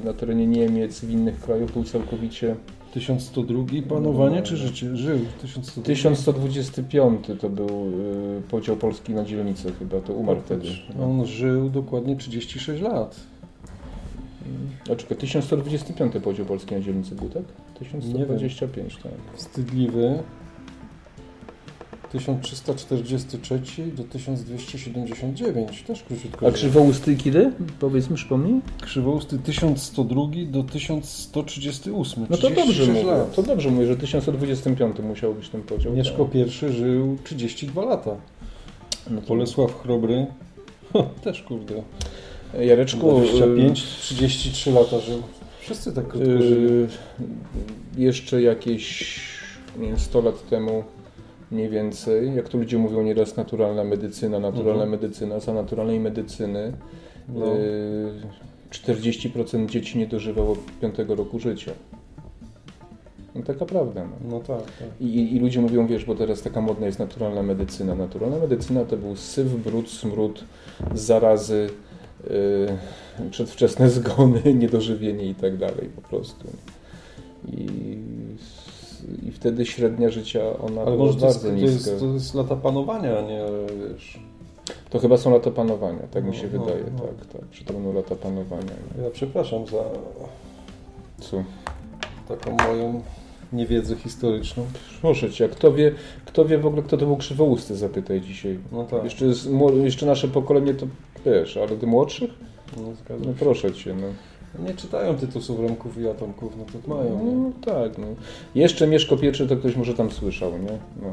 na 0.04 0.12
terenie 0.12 0.46
Niemiec, 0.46 1.00
w 1.00 1.10
innych 1.10 1.40
krajach 1.40 1.70
był 1.72 1.84
całkowicie 1.84 2.56
1102 2.92 3.64
panowanie 3.88 4.36
No. 4.36 4.42
czy 4.42 4.56
życie? 4.56 4.96
Żył 4.96 5.18
1102. 5.42 5.82
1125 5.86 7.26
to 7.40 7.48
był 7.48 7.68
y, 7.68 8.42
podział 8.50 8.76
Polski 8.76 9.14
na 9.14 9.24
dzielnice 9.24 9.72
chyba, 9.78 10.00
to 10.00 10.12
umarł 10.12 10.40
wtedy. 10.40 10.68
On 11.02 11.26
żył 11.26 11.70
dokładnie 11.70 12.16
36 12.16 12.82
lat. 12.82 13.16
A 14.92 14.96
czekaj, 14.96 15.16
1125 15.18 16.12
podział 16.24 16.46
Polski 16.46 16.74
na 16.74 16.80
dzielnice 16.80 17.14
był, 17.14 17.28
tak? 17.28 17.42
1125, 17.78 18.96
tak. 19.02 19.12
Wstydliwy. 19.34 20.18
1343 22.12 23.86
do 23.86 24.04
1279, 24.04 25.82
też 25.82 26.02
króciutko. 26.02 26.46
A 26.46 26.50
krzywousty 26.50 27.16
kiedy? 27.16 27.52
Powiedz 27.80 28.10
mi, 28.10 28.16
przypomnij. 28.16 28.60
Krzywousty 28.80 29.38
1102 29.38 30.22
do 30.46 30.62
1138. 30.62 32.26
No 32.30 32.36
to 32.36 32.42
dobrze 32.42 32.62
36 32.62 32.88
mówię, 32.88 33.16
lat. 33.16 33.34
to 33.34 33.42
dobrze 33.42 33.70
mówię, 33.70 33.86
że 33.86 33.96
1125 33.96 34.98
musiał 34.98 35.34
być 35.34 35.48
ten 35.48 35.62
podział. 35.62 35.92
Mieszko 35.92 36.24
tak. 36.24 36.34
I 36.34 36.72
żył 36.72 37.18
32 37.24 37.84
lata. 37.84 38.16
No 39.10 39.20
to 39.20 39.26
Bolesław 39.26 39.82
Chrobry 39.82 40.26
też 41.24 41.42
kurde. 41.42 41.82
Jareczku, 42.60 43.10
25, 43.10 43.82
33 43.82 44.70
lata 44.70 45.00
żył. 45.00 45.22
Wszyscy 45.60 45.92
tak 45.92 46.08
krótko 46.08 46.30
y, 46.30 46.42
żyli. 46.42 46.66
y, 46.66 46.88
jeszcze 47.98 48.42
jakieś 48.42 49.20
nie 49.78 49.86
wiem, 49.86 49.98
100 49.98 50.20
lat 50.20 50.48
temu 50.48 50.84
mniej 51.52 51.68
więcej, 51.68 52.34
jak 52.34 52.48
to 52.48 52.58
ludzie 52.58 52.78
mówią 52.78 53.02
nieraz 53.02 53.36
naturalna 53.36 53.84
medycyna, 53.84 54.38
naturalna 54.38 54.84
Mhm. 54.84 54.90
medycyna, 54.90 55.40
za 55.40 55.54
naturalnej 55.54 56.00
medycyny 56.00 56.72
No. 57.28 57.56
y, 57.56 58.12
40% 58.70 59.70
dzieci 59.70 59.98
nie 59.98 60.06
dożywało 60.06 60.56
5 60.80 61.14
roku 61.14 61.38
życia. 61.38 61.72
No 63.34 63.42
taka 63.42 63.66
prawda. 63.66 64.04
No. 64.04 64.30
No 64.30 64.40
tak, 64.40 64.62
tak. 64.62 64.88
I, 65.00 65.04
i, 65.04 65.36
I 65.36 65.38
ludzie 65.40 65.60
mówią, 65.60 65.86
wiesz, 65.86 66.04
bo 66.04 66.14
teraz 66.14 66.42
taka 66.42 66.60
modna 66.60 66.86
jest 66.86 66.98
naturalna 66.98 67.42
medycyna. 67.42 67.94
Naturalna 67.94 68.38
medycyna 68.38 68.84
to 68.84 68.96
był 68.96 69.16
syf, 69.16 69.46
brud, 69.54 69.90
smród, 69.90 70.44
zarazy, 70.94 71.70
yy, 72.30 73.30
przedwczesne 73.30 73.90
zgony, 74.00 74.42
niedożywienie 74.54 75.24
i 75.26 75.34
tak 75.34 75.56
dalej 75.56 75.88
po 75.96 76.02
prostu. 76.02 76.44
I, 77.48 77.68
I 79.28 79.30
wtedy 79.32 79.66
średnia 79.66 80.10
życia 80.10 80.40
ona 80.58 80.82
Ale 80.82 80.90
była 80.96 81.06
może 81.06 81.18
to 81.18 81.26
jest, 81.26 81.42
to, 81.42 81.48
jest, 81.52 82.00
to 82.00 82.06
jest 82.06 82.34
lata 82.34 82.56
panowania, 82.56 83.18
a 83.18 83.22
nie 83.22 83.44
wiesz. 83.88 84.20
To 84.90 84.98
chyba 84.98 85.16
są 85.16 85.30
lata 85.30 85.50
panowania, 85.50 86.02
tak 86.10 86.24
mi 86.24 86.36
się 86.36 86.48
No, 86.52 86.58
no, 86.58 86.64
wydaje, 86.64 86.84
no. 86.96 87.00
tak, 87.02 87.26
tak, 87.26 87.42
że 87.52 87.64
to 87.64 87.72
będą 87.72 87.92
lata 87.92 88.14
panowania. 88.16 88.72
Ja 89.04 89.10
przepraszam 89.12 89.66
za 89.66 89.84
Co? 91.20 91.44
taką 92.28 92.56
moją 92.66 93.02
niewiedzę 93.52 93.96
historyczną. 93.96 94.66
Proszę 95.00 95.30
Cię, 95.30 95.44
a 95.44 95.48
kto 95.48 95.72
wie, 95.72 95.94
kto 96.24 96.44
wie 96.44 96.58
w 96.58 96.66
ogóle, 96.66 96.82
kto 96.82 96.96
to 96.96 97.06
był 97.06 97.16
krzywousty, 97.16 97.76
zapytaj 97.76 98.20
dzisiaj. 98.20 98.58
No 98.72 98.84
tak. 98.84 99.04
Jeszcze, 99.04 99.24
jeszcze 99.82 100.06
nasze 100.06 100.28
pokolenie 100.28 100.74
to 100.74 100.86
wiesz, 101.26 101.56
ale 101.56 101.68
ty 101.68 101.86
młodszych? 101.86 102.30
No, 102.76 102.82
No 103.26 103.32
proszę 103.38 103.72
Cię, 103.72 103.94
no. 103.94 104.06
Nie 104.58 104.74
czytają 104.74 105.16
tytusów 105.16 105.60
Remków 105.60 105.98
i 105.98 106.08
Atomków, 106.08 106.52
no 106.58 106.64
to 106.64 106.94
mają. 106.94 107.24
nie? 107.24 107.32
No 107.32 107.50
tak, 107.64 107.98
no. 107.98 108.06
Jeszcze 108.54 108.86
Mieszko 108.86 109.16
I 109.44 109.48
to 109.48 109.56
ktoś 109.56 109.76
może 109.76 109.94
tam 109.94 110.10
słyszał, 110.10 110.52
nie? 110.52 110.78
No. 111.02 111.08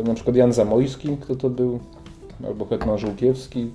E, 0.00 0.02
Na 0.02 0.14
przykład 0.14 0.36
Jan 0.36 0.52
Zamojski, 0.52 1.16
kto 1.20 1.36
to 1.36 1.50
był? 1.50 1.78
Albo 2.46 2.64
Hetman 2.64 2.98
Żółkiewski, 2.98 3.70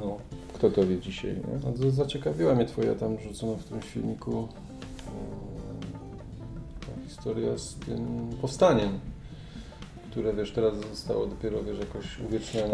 No. 0.00 0.16
kto 0.52 0.70
to 0.70 0.86
wie 0.86 0.98
dzisiaj, 0.98 1.30
nie? 1.30 1.84
No, 1.84 1.90
zaciekawiła 1.90 2.54
mnie 2.54 2.64
twoja 2.66 2.94
tam 2.94 3.16
rzucona 3.20 3.52
w 3.56 3.64
tym 3.64 3.80
filmiku 3.80 4.30
mm, 4.30 4.48
ta 6.80 7.08
historia 7.08 7.58
z 7.58 7.74
tym 7.74 8.06
powstaniem, 8.42 8.88
które 10.10 10.32
wiesz, 10.32 10.52
teraz 10.52 10.74
zostało 10.90 11.26
dopiero 11.26 11.62
wiesz, 11.62 11.78
jakoś 11.78 12.20
uwiecznione. 12.28 12.68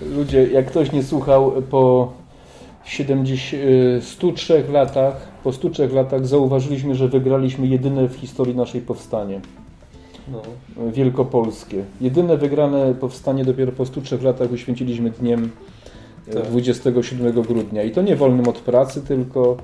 Nie? 0.00 0.06
Ludzie, 0.16 0.46
jak 0.48 0.66
ktoś 0.66 0.92
nie 0.92 1.02
słuchał 1.02 1.52
po 1.70 2.12
70, 2.86 3.62
e, 3.98 4.02
103 4.02 4.64
latach, 4.72 5.28
po 5.44 5.52
103 5.52 5.88
latach 5.88 6.26
zauważyliśmy, 6.26 6.94
że 6.94 7.08
wygraliśmy 7.08 7.66
jedyne 7.66 8.08
w 8.08 8.16
historii 8.16 8.56
naszej 8.56 8.80
powstanie. 8.80 9.40
No. 10.32 10.42
Wielkopolskie. 10.92 11.84
Jedyne 12.00 12.36
wygrane 12.36 12.94
powstanie 12.94 13.44
dopiero 13.44 13.72
po 13.72 13.86
103 13.86 14.18
latach 14.22 14.52
uświęciliśmy 14.52 15.10
dniem 15.10 15.50
e, 16.28 16.32
Tak. 16.32 16.46
27 16.46 17.42
grudnia. 17.42 17.82
I 17.82 17.90
to 17.90 18.02
nie 18.02 18.16
wolnym 18.16 18.48
od 18.48 18.58
pracy, 18.58 19.02
tylko, 19.02 19.56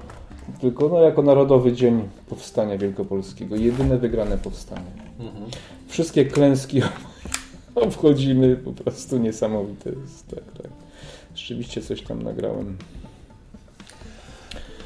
tylko 0.60 0.88
no, 0.88 1.00
jako 1.00 1.22
Narodowy 1.22 1.72
Dzień 1.72 2.02
Powstania 2.28 2.78
Wielkopolskiego. 2.78 3.56
Jedyne 3.56 3.98
wygrane 3.98 4.38
powstanie. 4.38 4.92
Mhm. 5.20 5.44
Wszystkie 5.88 6.24
klęski 6.24 6.82
obchodzimy, 7.74 8.56
po 8.56 8.72
prostu 8.72 9.18
niesamowite 9.18 9.90
jest. 9.90 10.28
Tak, 10.28 10.62
tak. 10.62 10.72
Rzeczywiście 11.34 11.82
coś 11.82 12.02
tam 12.02 12.22
nagrałem. 12.22 12.76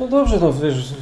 No 0.01 0.09
dobrze, 0.09 0.39
no 0.41 0.53
wiesz, 0.53 0.95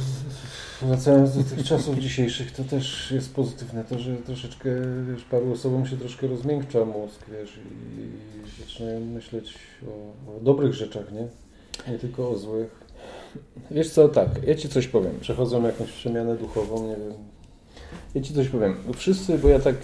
wracając 0.81 1.37
do 1.37 1.43
tych 1.43 1.63
czasów 1.65 1.99
dzisiejszych, 1.99 2.51
to 2.51 2.63
też 2.63 3.11
jest 3.11 3.35
pozytywne 3.35 3.83
to, 3.83 3.99
że 3.99 4.15
troszeczkę, 4.15 4.69
wiesz, 5.11 5.23
paru 5.23 5.51
osobom 5.51 5.85
się 5.85 5.97
troszkę 5.97 6.27
rozmiękcza 6.27 6.85
mózg, 6.85 7.25
wiesz, 7.31 7.59
i 7.59 8.61
zaczynają 8.61 8.99
myśleć 8.99 9.53
o, 9.87 10.31
o 10.37 10.39
dobrych 10.39 10.73
rzeczach, 10.73 11.11
nie? 11.11 11.27
Nie 11.91 11.99
tylko 11.99 12.29
o 12.29 12.37
złych. 12.37 12.85
Wiesz 13.71 13.89
co, 13.89 14.09
tak, 14.09 14.29
ja 14.47 14.55
Ci 14.55 14.69
coś 14.69 14.87
powiem. 14.87 15.19
Przechodzą 15.21 15.63
jakąś 15.63 15.91
przemianę 15.91 16.35
duchową, 16.37 16.87
nie 16.87 16.95
wiem. 16.95 17.13
Ja 18.15 18.21
Ci 18.21 18.33
coś 18.33 18.47
powiem. 18.49 18.75
Wszyscy, 18.95 19.37
bo 19.37 19.47
ja 19.47 19.59
tak, 19.59 19.75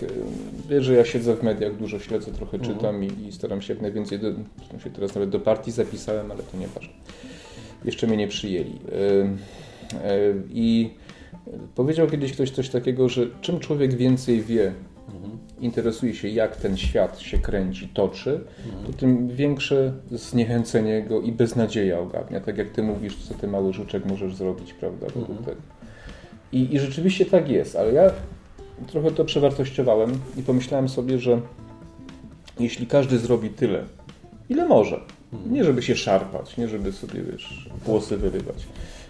wiesz, 0.69 0.85
że 0.85 0.93
ja 0.93 1.05
siedzę 1.05 1.35
w 1.35 1.43
mediach, 1.43 1.77
dużo 1.77 1.99
śledzę, 1.99 2.31
trochę 2.31 2.57
Mhm. 2.57 2.75
czytam 2.75 3.03
i, 3.03 3.27
i 3.27 3.31
staram 3.31 3.61
się 3.61 3.73
jak 3.73 3.81
najwięcej, 3.81 4.19
do, 4.19 4.27
sensie 4.71 4.89
teraz 4.89 5.15
nawet 5.15 5.29
do 5.29 5.39
partii 5.39 5.71
zapisałem, 5.71 6.31
ale 6.31 6.43
to 6.43 6.57
nie 6.57 6.67
ważne. 6.67 6.93
Jeszcze 7.85 8.07
mnie 8.07 8.17
nie 8.17 8.27
przyjęli. 8.27 8.79
I 10.53 10.89
powiedział 11.75 12.07
kiedyś 12.07 12.33
ktoś 12.33 12.51
coś 12.51 12.69
takiego, 12.69 13.09
że 13.09 13.21
czym 13.41 13.59
człowiek 13.59 13.93
więcej 13.95 14.41
wie, 14.41 14.73
Mhm. 15.15 15.37
interesuje 15.59 16.13
się, 16.15 16.27
jak 16.27 16.55
ten 16.55 16.77
świat 16.77 17.19
się 17.19 17.37
kręci, 17.37 17.87
toczy, 17.87 18.39
Mhm. 18.65 18.85
to 18.85 18.93
tym 18.99 19.27
większe 19.27 19.93
zniechęcenie 20.11 21.03
go 21.03 21.21
i 21.21 21.31
beznadzieja 21.31 21.99
ogarnia. 21.99 22.39
Tak 22.41 22.57
jak 22.57 22.69
ty 22.69 22.83
mówisz, 22.83 23.15
co 23.15 23.33
ty 23.33 23.47
mały 23.47 23.73
żuczek 23.73 24.05
możesz 24.05 24.35
zrobić, 24.35 24.73
prawda? 24.73 25.05
Mhm. 25.07 25.37
I, 26.51 26.75
I 26.75 26.79
rzeczywiście 26.79 27.25
tak 27.25 27.49
jest, 27.49 27.75
ale 27.75 27.93
ja 27.93 28.11
trochę 28.87 29.11
to 29.11 29.25
przewartościowałem 29.25 30.11
i 30.37 30.43
pomyślałem 30.43 30.89
sobie, 30.89 31.19
że 31.19 31.41
jeśli 32.59 32.87
każdy 32.87 33.17
zrobi 33.17 33.49
tyle, 33.49 33.83
ile 34.49 34.65
może. 34.67 34.99
Nie 35.49 35.63
żeby 35.63 35.81
się 35.81 35.95
szarpać, 35.95 36.57
nie 36.57 36.67
żeby 36.67 36.91
sobie, 36.91 37.21
wiesz, 37.31 37.69
włosy 37.85 38.17
wyrywać, 38.17 38.67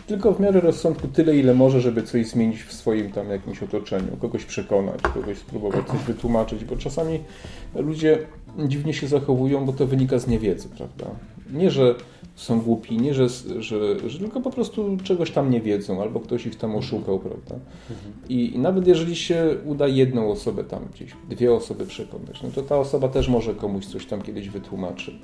tylko 0.07 0.34
w 0.34 0.39
miarę 0.39 0.61
rozsądku 0.61 1.07
tyle, 1.07 1.38
ile 1.38 1.53
może, 1.53 1.82
żeby 1.82 2.03
coś 2.03 2.28
zmienić 2.28 2.63
w 2.63 2.74
swoim 2.74 3.11
tam 3.11 3.30
jakimś 3.30 3.63
otoczeniu, 3.63 4.17
kogoś 4.22 4.45
przekonać, 4.45 5.01
kogoś 5.01 5.38
spróbować 5.38 5.88
coś 5.88 5.99
wytłumaczyć, 5.99 6.65
bo 6.65 6.78
czasami 6.78 7.19
ludzie 7.76 8.19
dziwnie 8.67 8.93
się 8.93 9.07
zachowują, 9.07 9.65
bo 9.65 9.74
to 9.74 9.88
wynika 9.88 10.19
z 10.19 10.28
niewiedzy, 10.28 10.69
prawda? 10.69 11.05
Nie, 11.53 11.72
że 11.72 11.95
są 12.36 12.61
głupi, 12.61 12.97
nie, 12.97 13.13
że, 13.13 13.30
że, 13.59 14.09
że 14.09 14.19
tylko 14.19 14.41
po 14.41 14.51
prostu 14.51 14.97
czegoś 15.03 15.32
tam 15.32 15.51
nie 15.51 15.61
wiedzą, 15.61 16.01
albo 16.01 16.19
ktoś 16.19 16.45
ich 16.45 16.55
tam 16.55 16.76
oszukał, 16.76 17.19
prawda? 17.19 17.55
I, 18.30 18.55
I 18.55 18.59
nawet 18.59 18.88
jeżeli 18.88 19.15
się 19.15 19.57
uda 19.65 19.88
jedną 19.88 20.32
osobę 20.32 20.63
tam 20.63 20.80
gdzieś, 20.93 21.11
dwie 21.30 21.53
osoby 21.53 21.86
przekonać, 21.86 22.43
no 22.43 22.49
to 22.55 22.61
ta 22.61 22.78
osoba 22.78 23.07
też 23.09 23.30
może 23.30 23.53
komuś 23.53 23.86
coś 23.86 24.05
tam 24.05 24.22
kiedyś 24.22 24.49
wytłumaczy. 24.49 25.19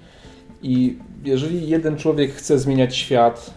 I 0.62 0.98
jeżeli 1.26 1.70
jeden 1.70 1.98
człowiek 1.98 2.32
chce 2.32 2.60
zmieniać 2.60 2.96
świat, 2.96 3.54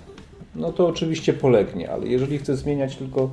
no 0.54 0.72
to 0.72 0.86
oczywiście 0.88 1.32
polegnie, 1.32 1.90
ale 1.90 2.06
jeżeli 2.06 2.38
chce 2.38 2.56
zmieniać 2.56 2.96
tylko 2.96 3.30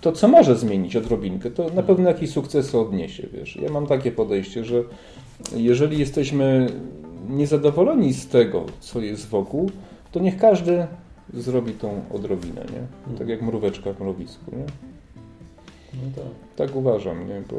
to, 0.00 0.12
co 0.12 0.28
może 0.28 0.56
zmienić 0.56 0.96
odrobinkę, 0.96 1.50
to 1.50 1.70
na 1.74 1.82
pewno 1.82 2.08
jakiś 2.08 2.30
sukces 2.30 2.74
odniesie, 2.74 3.28
wiesz. 3.32 3.56
Ja 3.56 3.70
mam 3.70 3.86
takie 3.86 4.12
podejście, 4.12 4.64
że 4.64 4.82
jeżeli 5.56 5.98
jesteśmy 5.98 6.66
niezadowoleni 7.28 8.12
z 8.12 8.28
tego, 8.28 8.66
co 8.80 9.00
jest 9.00 9.28
wokół, 9.28 9.70
to 10.12 10.20
niech 10.20 10.36
każdy 10.36 10.86
zrobi 11.34 11.72
tą 11.72 12.02
odrobinę, 12.14 12.64
nie? 12.72 13.16
Tak 13.18 13.28
jak 13.28 13.42
mróweczka 13.42 13.92
w 13.92 14.00
mrowisku, 14.00 14.50
nie? 14.56 14.64
No 15.94 16.10
tak. 16.16 16.66
Tak 16.68 16.76
uważam, 16.76 17.28
nie? 17.28 17.42
Bo, 17.50 17.56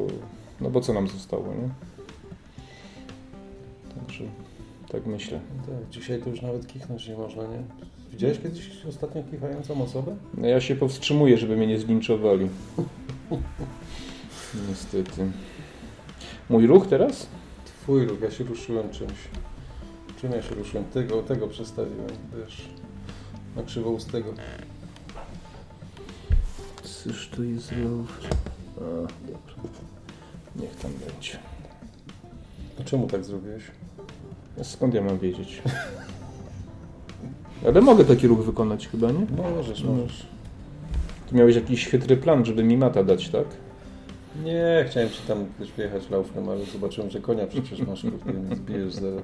no 0.62 0.70
bo 0.70 0.82
co 0.82 0.94
nam 0.94 1.08
zostało, 1.08 1.46
nie? 1.46 1.70
Także 3.96 4.24
tak 4.92 5.06
myślę. 5.06 5.40
Tak. 5.66 5.90
Dzisiaj 5.92 6.22
to 6.22 6.30
już 6.30 6.42
nawet 6.42 6.68
kichnąć 6.68 7.08
nie 7.08 7.18
można, 7.18 7.44
nie? 7.44 7.64
Widziałeś 8.12 8.40
kiedyś 8.40 8.86
ostatnio 8.90 9.24
kichającą 9.24 9.84
osobę? 9.84 10.16
No 10.38 10.48
ja 10.48 10.62
się 10.62 10.76
powstrzymuję, 10.76 11.38
żeby 11.38 11.58
mnie 11.58 11.68
nie 11.68 11.80
zlinczowali. 11.80 12.50
Niestety. 14.70 15.32
Mój 16.50 16.68
ruch 16.68 16.88
teraz? 16.88 17.28
Twój 17.66 18.06
ruch, 18.06 18.22
ja 18.22 18.32
się 18.32 18.44
ruszyłem 18.44 18.90
czymś. 18.90 19.14
Czym 20.22 20.32
ja 20.32 20.42
się 20.42 20.56
ruszyłem? 20.56 20.86
Tego, 20.86 21.24
tego 21.24 21.48
przestawiłem, 21.48 22.10
wiesz. 22.38 22.70
Na 23.56 23.64
krzywoustego. 23.64 24.34
Cóż 26.84 27.30
tu 27.30 27.44
jest 27.44 27.72
ruch? 27.72 28.20
A, 28.78 28.82
dobra. 29.28 29.80
Niech 30.56 30.76
tam 30.76 30.92
będzie. 30.92 31.40
A 32.80 32.84
czemu 32.84 33.08
tak 33.08 33.26
zrobiłeś? 33.26 33.64
Skąd 34.64 34.94
ja 34.94 35.02
mam 35.02 35.20
wiedzieć? 35.20 35.62
Ale 37.68 37.82
mogę 37.82 38.06
taki 38.06 38.28
ruch 38.28 38.40
wykonać 38.46 38.88
chyba, 38.88 39.12
nie? 39.12 39.26
Możesz, 39.56 39.84
No. 39.84 39.92
możesz. 39.92 40.26
Ty 41.30 41.36
miałeś 41.36 41.56
jakiś 41.56 41.88
chytry 41.88 42.18
plan, 42.18 42.46
żeby 42.46 42.64
mi 42.64 42.78
mata 42.78 43.04
dać, 43.04 43.30
tak? 43.30 43.46
Nie, 44.44 44.86
chciałem 44.90 45.10
ci 45.10 45.22
tam 45.28 45.46
też 45.60 45.72
wjechać 45.72 46.10
laufem, 46.10 46.50
ale 46.50 46.66
zobaczyłem, 46.66 47.10
że 47.10 47.20
konia 47.20 47.48
przecież 47.48 47.80
masz, 47.88 48.02
kurde, 48.02 48.34
więc 48.34 48.58
zbijesz 48.58 48.94
zaraz. 48.94 49.24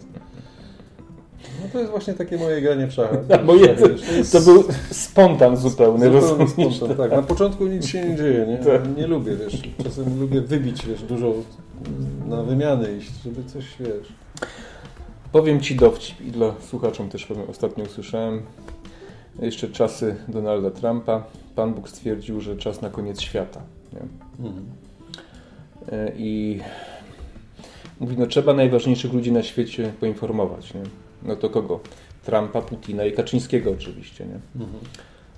No 1.64 1.70
to 1.74 1.80
jest 1.80 1.92
właśnie 1.92 2.14
takie 2.14 2.38
moje 2.38 2.62
granie 2.62 2.88
w 2.88 2.94
szachy. 2.94 3.18
Bo 3.46 3.56
jeden- 3.56 3.98
jest 4.18 4.32
To 4.32 4.42
był 4.42 4.64
spontan 4.92 5.58
zupełny, 5.58 6.06
zupełnie 6.06 6.22
rozumiesz? 6.46 6.76
spontan, 6.78 6.98
tak. 6.98 7.12
Na 7.12 7.22
początku 7.22 7.66
nic 7.68 7.86
się 7.86 8.10
nie 8.10 8.16
dzieje, 8.16 8.46
nie? 8.48 8.58
Tak. 8.58 8.98
Nie 8.98 9.08
lubię, 9.08 9.36
wiesz. 9.36 9.62
Czasem 9.84 10.20
lubię 10.20 10.42
wybić, 10.42 10.86
wiesz, 10.86 11.04
dużo 11.04 11.34
na 12.28 12.44
wymiany 12.44 12.98
iść, 12.98 13.12
żeby 13.24 13.44
coś, 13.44 13.66
wiesz. 13.80 14.14
Powiem 15.38 15.62
Ci 15.62 15.76
dowcip 15.76 16.22
i 16.22 16.32
dla 16.32 16.54
słuchaczom 16.62 17.10
też 17.10 17.26
powiem, 17.26 17.50
ostatnio 17.50 17.84
usłyszałem 17.84 18.42
jeszcze 19.42 19.68
czasy 19.68 20.16
Donalda 20.28 20.72
Trumpa. 20.72 21.24
Pan 21.56 21.74
Bóg 21.74 21.90
stwierdził, 21.90 22.42
że 22.42 22.58
czas 22.58 22.82
na 22.82 22.90
koniec 22.90 23.22
świata. 23.22 23.62
Mhm. 24.40 24.66
E, 25.92 26.12
I 26.18 26.60
mówi, 28.00 28.16
no 28.18 28.28
trzeba 28.28 28.54
najważniejszych 28.54 29.14
ludzi 29.14 29.32
na 29.32 29.44
świecie 29.44 29.94
poinformować. 30.00 30.74
Nie? 30.74 30.82
No 31.24 31.36
to 31.36 31.50
kogo? 31.50 31.80
Trumpa, 32.26 32.62
Putina 32.62 33.06
i 33.06 33.12
Kaczyńskiego 33.12 33.72
oczywiście. 33.72 34.26
Nie? 34.26 34.64
Mhm. 34.64 34.80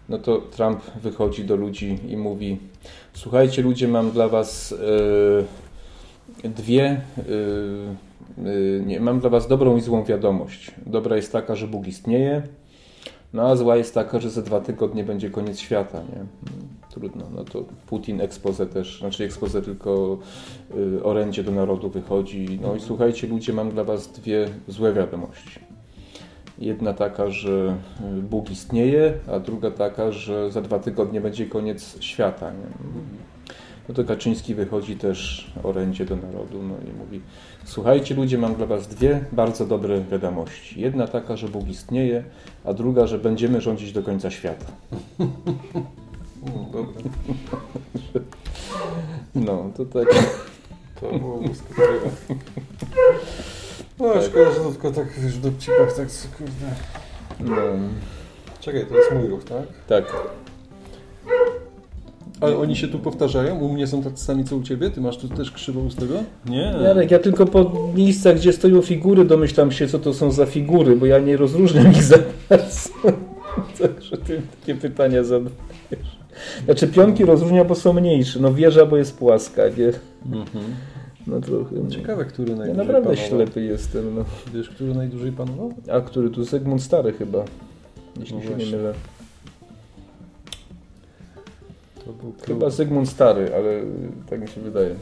No 0.10 0.18
to 0.18 0.38
Trump 0.38 0.82
wychodzi 1.02 1.46
do 1.46 1.56
ludzi 1.56 2.00
i 2.08 2.18
mówi: 2.18 2.58
Słuchajcie, 3.14 3.62
ludzie, 3.62 3.88
mam 3.88 4.12
dla 4.12 4.28
Was 4.28 4.76
e, 6.44 6.50
dwie. 6.50 6.86
e, 6.86 8.09
nie, 8.86 9.00
mam 9.00 9.20
dla 9.20 9.30
Was 9.30 9.48
dobrą 9.48 9.78
i 9.78 9.82
złą 9.82 10.04
wiadomość. 10.04 10.72
Dobra 10.86 11.16
jest 11.16 11.32
taka, 11.32 11.56
że 11.56 11.68
Bóg 11.68 11.88
istnieje, 11.88 12.44
no 13.34 13.50
a 13.50 13.56
zła 13.56 13.76
jest 13.76 13.94
taka, 13.94 14.20
że 14.20 14.30
za 14.30 14.42
dwa 14.42 14.60
tygodnie 14.62 15.04
będzie 15.04 15.30
koniec 15.30 15.60
świata. 15.60 16.02
Nie? 16.02 16.26
Trudno. 16.90 17.26
No 17.36 17.44
to 17.44 17.66
Putin 17.88 18.22
expose 18.22 18.66
też, 18.66 19.00
znaczy 19.00 19.24
expose 19.24 19.62
tylko 19.62 20.18
y, 20.78 21.04
orędzie 21.04 21.44
do 21.44 21.52
narodu 21.52 21.90
wychodzi. 21.90 22.60
No 22.62 22.76
i 22.76 22.80
słuchajcie, 22.80 23.28
ludzie, 23.28 23.54
mam 23.54 23.72
dla 23.72 23.84
Was 23.84 24.12
dwie 24.12 24.50
złe 24.68 24.94
wiadomości. 24.94 25.60
Jedna 26.60 26.94
taka, 26.94 27.30
że 27.30 27.78
y, 28.20 28.22
Bóg 28.22 28.52
istnieje, 28.52 29.14
a 29.32 29.40
druga 29.40 29.72
taka, 29.72 30.12
że 30.12 30.52
za 30.52 30.62
dwa 30.62 30.80
tygodnie 30.80 31.22
będzie 31.22 31.46
koniec 31.46 32.02
świata. 32.02 32.52
Nie? 32.52 32.90
No 33.90 33.96
to 33.96 34.04
Kaczyński 34.04 34.56
wychodzi 34.56 34.96
też 34.96 35.52
orędzie 35.64 36.06
do 36.06 36.16
narodu 36.16 36.64
no 36.64 36.76
i 36.92 36.98
mówi 36.98 37.22
Słuchajcie 37.70 38.16
ludzie, 38.16 38.38
mam 38.38 38.56
dla 38.56 38.66
was 38.66 38.88
dwie 38.88 39.26
bardzo 39.32 39.66
dobre 39.66 40.02
wiadomości. 40.02 40.82
Jedna 40.82 41.08
taka, 41.08 41.38
że 41.38 41.48
Bóg 41.48 41.68
istnieje, 41.68 42.24
a 42.66 42.74
druga, 42.74 43.08
że 43.08 43.20
będziemy 43.20 43.62
rządzić 43.62 43.92
do 43.92 44.04
końca 44.04 44.32
świata. 44.32 44.66
Mm, 45.20 45.32
dobra. 46.74 47.02
No, 49.36 49.72
to 49.78 49.86
tak. 49.86 50.08
To 51.02 51.20
było 51.20 51.38
błyskotliwe. 51.38 52.10
No, 54.00 54.14
Tak. 54.14 54.24
szkoda, 54.24 54.52
że 54.52 54.60
to 54.60 54.72
tylko 54.72 54.92
tak, 54.92 55.20
wiesz, 55.20 55.38
w 55.38 55.42
dowcipach 55.42 55.94
tak, 55.94 56.08
kurde. 56.38 56.76
No, 57.40 57.56
Czekaj, 58.60 58.86
to 58.86 58.98
jest 58.98 59.12
mój 59.14 59.28
ruch, 59.28 59.44
tak? 59.44 59.68
tak. 59.88 60.04
Ale 62.42 62.58
oni 62.58 62.76
się 62.76 62.88
tu 62.88 63.00
powtarzają? 63.00 63.60
U 63.60 63.74
mnie 63.74 63.88
są 63.88 64.04
tacy 64.04 64.26
sami 64.26 64.44
co 64.44 64.56
u 64.56 64.64
Ciebie? 64.64 64.90
Ty 64.90 65.02
masz 65.02 65.18
tu 65.18 65.28
też 65.28 65.52
krzywoustego? 65.52 66.14
Nie. 66.46 66.74
Jarek, 66.84 67.12
ja 67.12 67.20
tylko 67.20 67.46
po 67.46 67.72
miejscach, 67.96 68.36
gdzie 68.36 68.54
stoją 68.54 68.82
figury, 68.82 69.26
domyślam 69.26 69.72
się, 69.72 69.88
co 69.88 70.00
to 70.00 70.14
są 70.14 70.32
za 70.32 70.46
figury, 70.46 70.96
bo 70.96 71.06
ja 71.06 71.20
nie 71.20 71.38
rozróżniam 71.38 71.92
ich 71.92 72.04
za 72.04 72.18
bardzo. 72.50 72.90
Także 73.82 74.18
ty 74.18 74.42
takie 74.60 74.76
pytania 74.76 75.24
zadajesz. 75.24 76.20
Znaczy 76.66 76.88
pionki 76.88 77.26
rozróżnia, 77.26 77.66
bo 77.66 77.76
są 77.76 77.94
mniejsze. 77.94 78.40
No 78.40 78.54
wieża, 78.54 78.86
bo 78.86 78.98
jest 78.98 79.18
płaska, 79.18 79.62
nie? 79.78 79.88
Mhm. 80.40 80.64
No 81.28 81.42
trochę. 81.42 81.76
Ciekawe, 81.90 82.26
który 82.26 82.52
Ja 82.52 82.58
najdłużej 82.58 82.86
naprawdę 82.88 83.10
panował. 83.10 83.28
ślepy 83.30 83.62
jestem. 83.64 84.16
No. 84.16 84.26
Wiesz, 84.54 84.70
który 84.70 84.94
najdłużej 84.96 85.32
panował? 85.32 85.74
A 85.92 86.02
który 86.02 86.30
tu? 86.30 86.44
Zygmunt 86.44 86.84
Stary 86.84 87.14
chyba. 87.14 87.46
Jeśli 88.20 88.36
No 88.38 88.44
się 88.44 88.50
nie 88.56 88.66
mylę. 88.66 88.94
To 92.10 92.24
był 92.24 92.34
Chyba 92.46 92.70
Zygmunt 92.70 93.10
Stary, 93.10 93.52
ale 93.56 93.82
tak 94.30 94.42
mi 94.42 94.48
się 94.48 94.62
wydaje. 94.62 94.96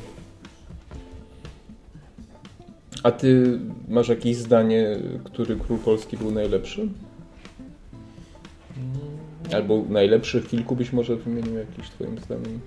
A 3.03 3.12
ty 3.12 3.60
masz 3.88 4.08
jakieś 4.10 4.38
zdanie, 4.38 4.97
który 5.24 5.55
król 5.55 5.78
polski 5.78 6.18
był 6.18 6.32
najlepszy? 6.32 6.82
Mm, 6.82 6.91
Albo 9.55 9.84
najlepszych 9.89 10.47
kilku 10.47 10.76
być 10.76 10.93
może 10.93 11.16
wymienił 11.16 11.58
jakiś 11.58 11.89
twoim 11.89 12.20
zdaniem? 12.20 12.60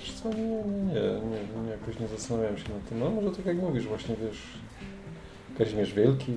Wiesz 0.00 0.12
co, 0.12 0.28
nie, 0.28 0.42
nie, 0.42 0.52
nie, 0.52 0.94
nie, 0.94 1.62
nie, 1.64 1.70
jakoś 1.70 2.00
nie 2.00 2.08
zastanawiałem 2.08 2.56
się 2.58 2.64
nad 2.74 2.88
tym. 2.88 2.98
No 2.98 3.10
może 3.10 3.30
tak 3.36 3.46
jak 3.46 3.56
mówisz, 3.56 3.86
właśnie 3.86 4.16
wiesz, 4.16 4.38
Kazimierz 5.58 5.94
Wielki. 5.94 6.32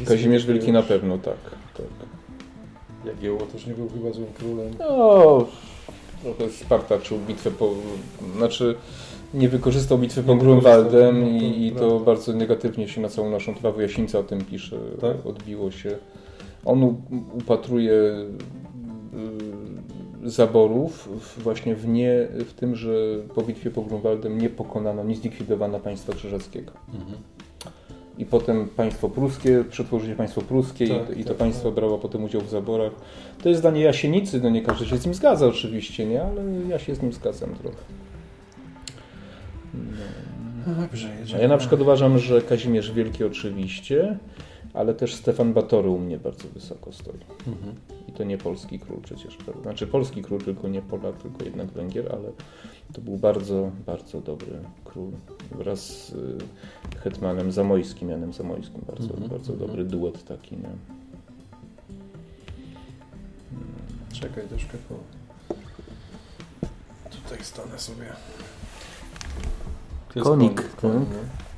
no, 0.00 0.06
Kazimierz 0.06 0.46
Wielki 0.46 0.72
na 0.72 0.82
pewno, 0.82 1.18
tak. 1.18 1.36
tak. 1.76 1.86
Jagiełło 3.06 3.40
też 3.40 3.66
nie 3.66 3.74
był 3.74 3.88
chyba 3.88 4.12
złym 4.12 4.32
królem. 4.38 4.70
No, 4.78 5.46
trochę 6.22 6.50
spartaczył 6.50 7.18
bitwę 7.18 7.50
po... 7.50 7.70
Znaczy 8.36 8.74
nie 9.34 9.48
wykorzystał 9.48 9.98
bitwy 9.98 10.22
pod 10.22 10.38
Grunwaldem 10.38 11.20
no 11.20 11.26
i, 11.26 11.66
i 11.66 11.72
to 11.72 11.78
prawda. 11.78 12.04
bardzo 12.04 12.32
negatywnie 12.32 12.88
się 12.88 13.00
na 13.00 13.08
całą 13.08 13.30
naszą 13.30 13.54
trawę 13.54 13.82
Jasińca 13.82 14.18
o 14.18 14.22
tym 14.22 14.44
pisze. 14.44 14.78
Tak? 15.00 15.26
Odbiło 15.26 15.70
się. 15.70 15.96
On 16.64 16.96
upatruje 17.32 17.92
y, 20.24 20.30
zaborów 20.30 21.08
właśnie 21.38 21.74
w, 21.74 21.88
nie, 21.88 22.28
w 22.46 22.52
tym, 22.52 22.76
że 22.76 22.94
po 23.34 23.42
bitwie 23.42 23.70
pod 23.70 23.88
Grunwaldem 23.88 24.38
nie 24.38 24.50
pokonano, 24.50 25.04
nie 25.04 25.14
zlikwidowano 25.14 25.80
państwa 25.80 26.12
krzyżackiego. 26.12 26.72
Mhm. 26.94 27.18
I 28.18 28.26
potem 28.26 28.68
państwo 28.68 29.08
pruskie, 29.08 29.64
przetworzyli 29.70 30.14
państwo 30.14 30.40
pruskie 30.42 30.88
Tak, 30.88 31.16
i, 31.16 31.20
i 31.20 31.24
to 31.24 31.28
tak, 31.30 31.38
państwo 31.38 31.64
tak. 31.64 31.74
brało 31.74 31.98
potem 31.98 32.24
udział 32.24 32.40
w 32.40 32.48
zaborach. 32.50 32.92
To 33.42 33.48
jest 33.48 33.60
zdanie 33.60 33.80
Jasienicy, 33.80 34.40
no 34.40 34.50
nie 34.50 34.62
każdy 34.62 34.86
się 34.86 34.96
z 34.96 35.04
nim 35.04 35.14
zgadza 35.14 35.46
oczywiście, 35.46 36.06
nie? 36.06 36.22
Ale 36.22 36.42
ja 36.68 36.78
się 36.78 36.94
z 36.94 37.02
nim 37.02 37.12
zgadzam 37.12 37.54
trochę. 37.54 37.76
No 40.66 40.74
dobrze, 40.82 41.08
A 41.16 41.20
jedziemy. 41.20 41.42
ja 41.42 41.48
na 41.48 41.58
przykład 41.58 41.80
uważam, 41.80 42.18
że 42.18 42.42
Kazimierz 42.42 42.92
Wielki 42.92 43.24
oczywiście, 43.24 44.18
ale 44.74 44.94
też 44.94 45.14
Stefan 45.14 45.52
Batory 45.52 45.88
u 45.88 45.98
mnie 45.98 46.18
bardzo 46.18 46.48
wysoko 46.48 46.92
stoi. 46.92 47.18
Mhm. 47.46 47.74
I 48.08 48.12
to 48.12 48.24
nie 48.24 48.38
polski 48.38 48.78
król 48.78 49.00
przecież, 49.00 49.36
prawda? 49.36 49.62
Znaczy 49.62 49.86
polski 49.86 50.22
król, 50.22 50.40
tylko 50.40 50.68
nie 50.68 50.82
Polak, 50.82 51.16
tylko 51.16 51.44
jednak 51.44 51.66
Węgier, 51.66 52.12
ale 52.12 52.32
to 52.92 53.00
był 53.00 53.16
bardzo, 53.16 53.70
bardzo 53.86 54.20
dobry 54.20 54.58
król. 54.84 55.10
Wraz 55.50 55.80
z 55.80 56.12
y, 56.12 56.38
hetmanem 56.98 57.52
Zamojskim, 57.52 58.08
Janem 58.08 58.32
Zamojskim. 58.32 58.80
Bardzo, 58.86 59.04
Mhm, 59.14 59.28
bardzo 59.28 59.52
mhm. 59.52 59.68
dobry 59.70 59.84
duet 59.84 60.24
taki, 60.24 60.56
nie? 60.56 60.70
Czekaj, 64.12 64.48
troszkę 64.48 64.78
po... 64.88 64.94
Tutaj 67.10 67.44
stanę 67.44 67.78
sobie. 67.78 68.04
Konik, 70.22 70.76
konik, 70.76 71.08
tak. 71.08 71.51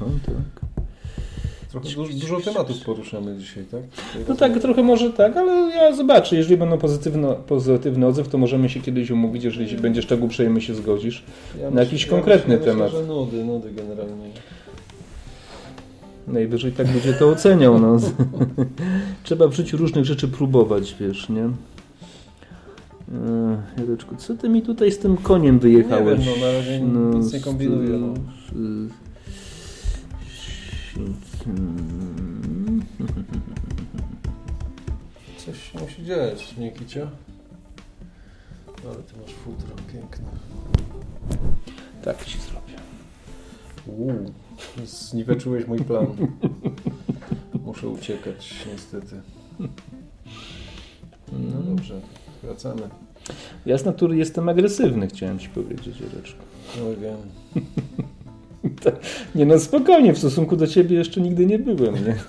Koń, 0.00 0.20
tak? 0.26 0.70
Trochę 1.70 1.88
dużo, 1.88 2.12
dużo 2.12 2.40
tematów 2.40 2.84
poruszamy 2.84 3.38
dzisiaj, 3.38 3.64
tak? 3.64 3.80
No 4.28 4.34
tak, 4.34 4.58
trochę 4.58 4.82
może 4.82 5.10
tak, 5.10 5.36
ale 5.36 5.52
ja 5.52 5.96
zobaczę. 5.96 6.36
Jeżeli 6.36 6.56
będą 6.56 6.78
pozytywne, 6.78 7.34
pozytywny 7.46 8.06
odzew, 8.06 8.28
to 8.28 8.38
możemy 8.38 8.68
się 8.68 8.80
kiedyś 8.80 9.10
umówić, 9.10 9.44
jeżeli 9.44 9.76
będziesz 9.76 10.06
tak 10.06 10.22
uprzejmy 10.22 10.60
się 10.60 10.74
zgodzisz. 10.74 11.24
Ja 11.60 11.70
na 11.70 11.80
jakiś 11.80 12.06
konkretny 12.06 12.56
myślę, 12.56 12.72
temat. 12.72 12.86
Myślę, 12.86 13.00
że 13.00 13.06
nudy, 13.06 13.44
nudy 13.44 13.70
generalnie. 13.72 14.30
Najwyżej 16.28 16.72
tak 16.72 16.86
będzie 16.86 17.12
to 17.12 17.28
oceniał. 17.28 17.80
No. 17.80 17.96
Trzeba 19.24 19.48
w 19.48 19.52
życiu 19.52 19.76
różnych 19.76 20.04
rzeczy 20.04 20.28
próbować, 20.28 20.96
wiesz, 21.00 21.28
nie? 21.28 21.42
Eee, 21.42 21.50
Jareczku, 23.78 24.16
co 24.16 24.34
ty 24.34 24.48
mi 24.48 24.62
tutaj 24.62 24.92
z 24.92 24.98
tym 24.98 25.16
koniem 25.16 25.58
wyjechałeś? 25.58 26.18
Nie 26.18 26.24
wiem, 26.24 26.34
no 26.40 26.46
na 26.46 26.52
razie 26.52 26.80
nic 26.80 27.32
nie 27.32 27.40
kombinuję. 27.40 27.98
No. 27.98 28.14
Coś 35.46 35.74
musi 35.74 36.04
dziać, 36.04 36.56
nie 36.56 36.72
kicia? 36.72 37.10
Ale 38.84 38.94
ty 38.94 39.14
masz 39.22 39.32
futro 39.34 39.68
piękne. 39.92 40.24
Tak 42.04 42.24
ci 42.24 42.38
zrobię. 42.38 42.74
Uuu, 43.86 44.32
zniweczyłeś 44.84 45.66
mój 45.66 45.78
plan. 45.78 46.06
Muszę 47.64 47.88
uciekać, 47.88 48.66
niestety. 48.72 49.20
No 51.32 51.62
dobrze, 51.62 52.00
wracamy. 52.42 52.82
Ja 53.66 53.78
z 53.78 53.84
natury 53.84 54.16
jestem 54.16 54.48
agresywny, 54.48 55.06
chciałem 55.08 55.38
ci 55.38 55.48
powiedzieć, 55.48 56.00
Jareczku. 56.00 56.42
No 56.78 56.84
wiem. 57.00 57.16
Nie 59.34 59.46
no, 59.46 59.58
spokojnie, 59.58 60.14
w 60.14 60.18
stosunku 60.18 60.56
do 60.56 60.66
ciebie 60.66 60.96
jeszcze 60.96 61.20
nigdy 61.20 61.46
nie 61.46 61.58
byłem, 61.58 61.94
nie? 61.94 62.16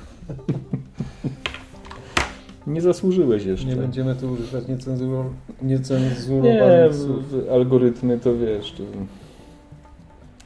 Nie 2.68 2.82
zasłużyłeś 2.82 3.46
jeszcze. 3.46 3.66
Nie 3.68 3.76
będziemy 3.76 4.16
tu 4.16 4.32
używać 4.32 4.64
niecenzuro- 4.66 5.30
Nie, 5.62 5.68
niecenzurowanych 5.76 6.92
w, 6.92 7.04
słów. 7.04 7.24
algorytmy 7.52 8.20
to 8.20 8.38
wiesz, 8.38 8.72
to 8.72 8.84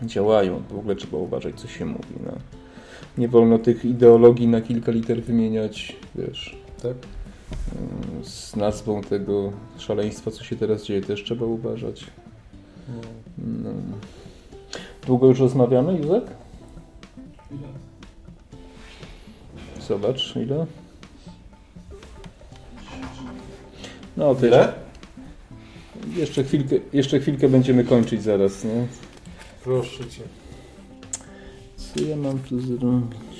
działają. 0.08 0.62
W 0.70 0.78
ogóle 0.80 0.96
trzeba 0.96 1.18
uważać, 1.18 1.56
co 1.60 1.68
się 1.68 1.86
mówi. 1.86 2.14
No. 2.26 2.32
Nie 3.18 3.28
wolno 3.28 3.58
tych 3.60 3.86
ideologii 3.86 4.48
na 4.48 4.62
kilka 4.62 4.92
liter 4.92 5.24
wymieniać, 5.24 5.96
wiesz, 6.16 6.58
Tak? 6.82 6.92
mm, 6.92 8.24
z 8.26 8.56
nazwą 8.56 9.02
tego 9.02 9.52
szaleństwa, 9.78 10.32
co 10.32 10.44
się 10.44 10.56
teraz 10.56 10.86
dzieje, 10.86 11.02
też 11.02 11.24
trzeba 11.24 11.46
uważać. 11.46 12.04
No. 13.38 13.70
Długo 15.06 15.28
już 15.28 15.40
rozmawiamy, 15.40 15.98
Józek? 15.98 16.24
Zobacz, 19.88 20.36
ile? 20.36 20.66
No 24.18 24.36
to 24.36 24.46
Ile? 24.48 24.74
Jeszcze 26.16 26.44
chwilkę, 26.44 26.76
jeszcze 26.94 27.20
chwilkę 27.20 27.50
będziemy 27.50 27.84
kończyć 27.84 28.24
zaraz, 28.24 28.64
nie? 28.64 28.88
Proszę 29.64 30.06
cię. 30.10 30.22
Co 31.78 32.04
ja 32.04 32.16
mam 32.16 32.40
tu 32.40 32.60
zrobić? 32.60 33.35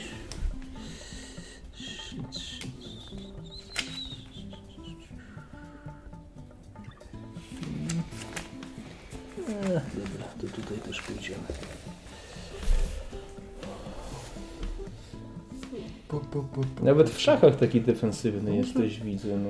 Szachach 17.26 17.56
taki 17.56 17.82
defensywny 17.82 18.56
jesteś, 18.56 19.00
widzę. 19.00 19.38
No. 19.38 19.50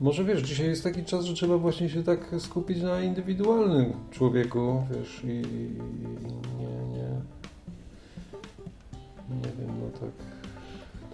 Może 0.00 0.24
wiesz, 0.24 0.42
dzisiaj 0.42 0.66
jest 0.66 0.84
taki 0.84 1.04
czas, 1.04 1.24
że 1.24 1.34
trzeba 1.34 1.58
właśnie 1.58 1.88
się 1.88 2.02
tak 2.02 2.34
skupić 2.38 2.82
na 2.82 3.00
indywidualnym 3.00 3.92
człowieku, 4.10 4.82
wiesz, 4.90 5.24
i, 5.24 5.26
i 5.26 5.76
nie, 6.58 6.68
nie, 6.92 7.08
nie 9.30 9.50
wiem, 9.58 9.80
no 9.80 9.98
tak, 10.00 10.10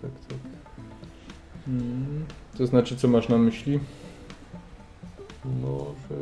tak, 0.02 0.10
tak. 0.28 0.38
Mm. 1.68 2.24
To 2.58 2.66
znaczy, 2.66 2.96
co 2.96 3.08
masz 3.08 3.28
na 3.28 3.38
myśli? 3.38 3.80
No, 5.44 5.78
że... 6.10 6.16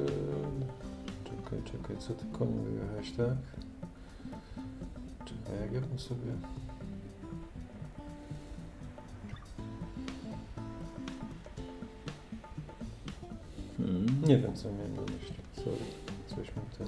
Czekaj, 1.24 1.58
czekaj, 1.64 1.96
co 1.98 2.14
ty 2.14 2.24
koń 2.32 2.48
wyjechałeś, 2.64 3.10
tak? 3.10 3.36
Czekaj, 5.24 5.60
jak 5.60 5.72
ja 5.72 5.80
bym 5.80 5.98
sobie... 5.98 6.32
Nie 14.30 14.38
wiem, 14.38 14.54
co 14.54 14.68
miałem 14.72 14.96
na 14.96 15.02
myśli, 15.02 15.34
sorry, 15.56 15.76
coś 16.28 16.38
mi 16.38 16.62
ten... 16.78 16.86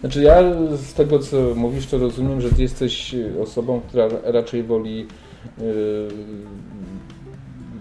Znaczy 0.00 0.22
ja 0.22 0.42
z 0.76 0.94
tego 0.94 1.18
co 1.18 1.54
mówisz 1.54 1.86
to 1.86 1.98
rozumiem, 1.98 2.40
że 2.40 2.50
ty 2.50 2.62
jesteś 2.62 3.14
osobą, 3.42 3.80
która 3.80 4.08
raczej 4.24 4.62
woli 4.62 4.98
yy, 4.98 6.08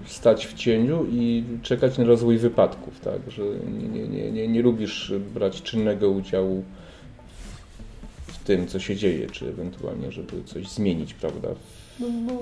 stać 0.06 0.48
w 0.48 0.54
cieniu 0.54 1.06
i 1.12 1.44
czekać 1.62 1.98
na 1.98 2.04
rozwój 2.04 2.38
wypadków, 2.38 3.00
tak? 3.00 3.20
Że 3.28 3.44
nie, 3.94 4.08
nie, 4.08 4.32
nie, 4.32 4.48
nie 4.48 4.62
lubisz 4.62 5.14
brać 5.34 5.62
czynnego 5.62 6.10
udziału 6.10 6.64
w 8.28 8.38
tym, 8.38 8.68
co 8.68 8.80
się 8.80 8.96
dzieje, 8.96 9.30
czy 9.30 9.50
ewentualnie, 9.50 10.12
żeby 10.12 10.44
coś 10.46 10.70
zmienić, 10.70 11.14
prawda? 11.14 11.50
No, 12.00 12.08
no, 12.26 12.34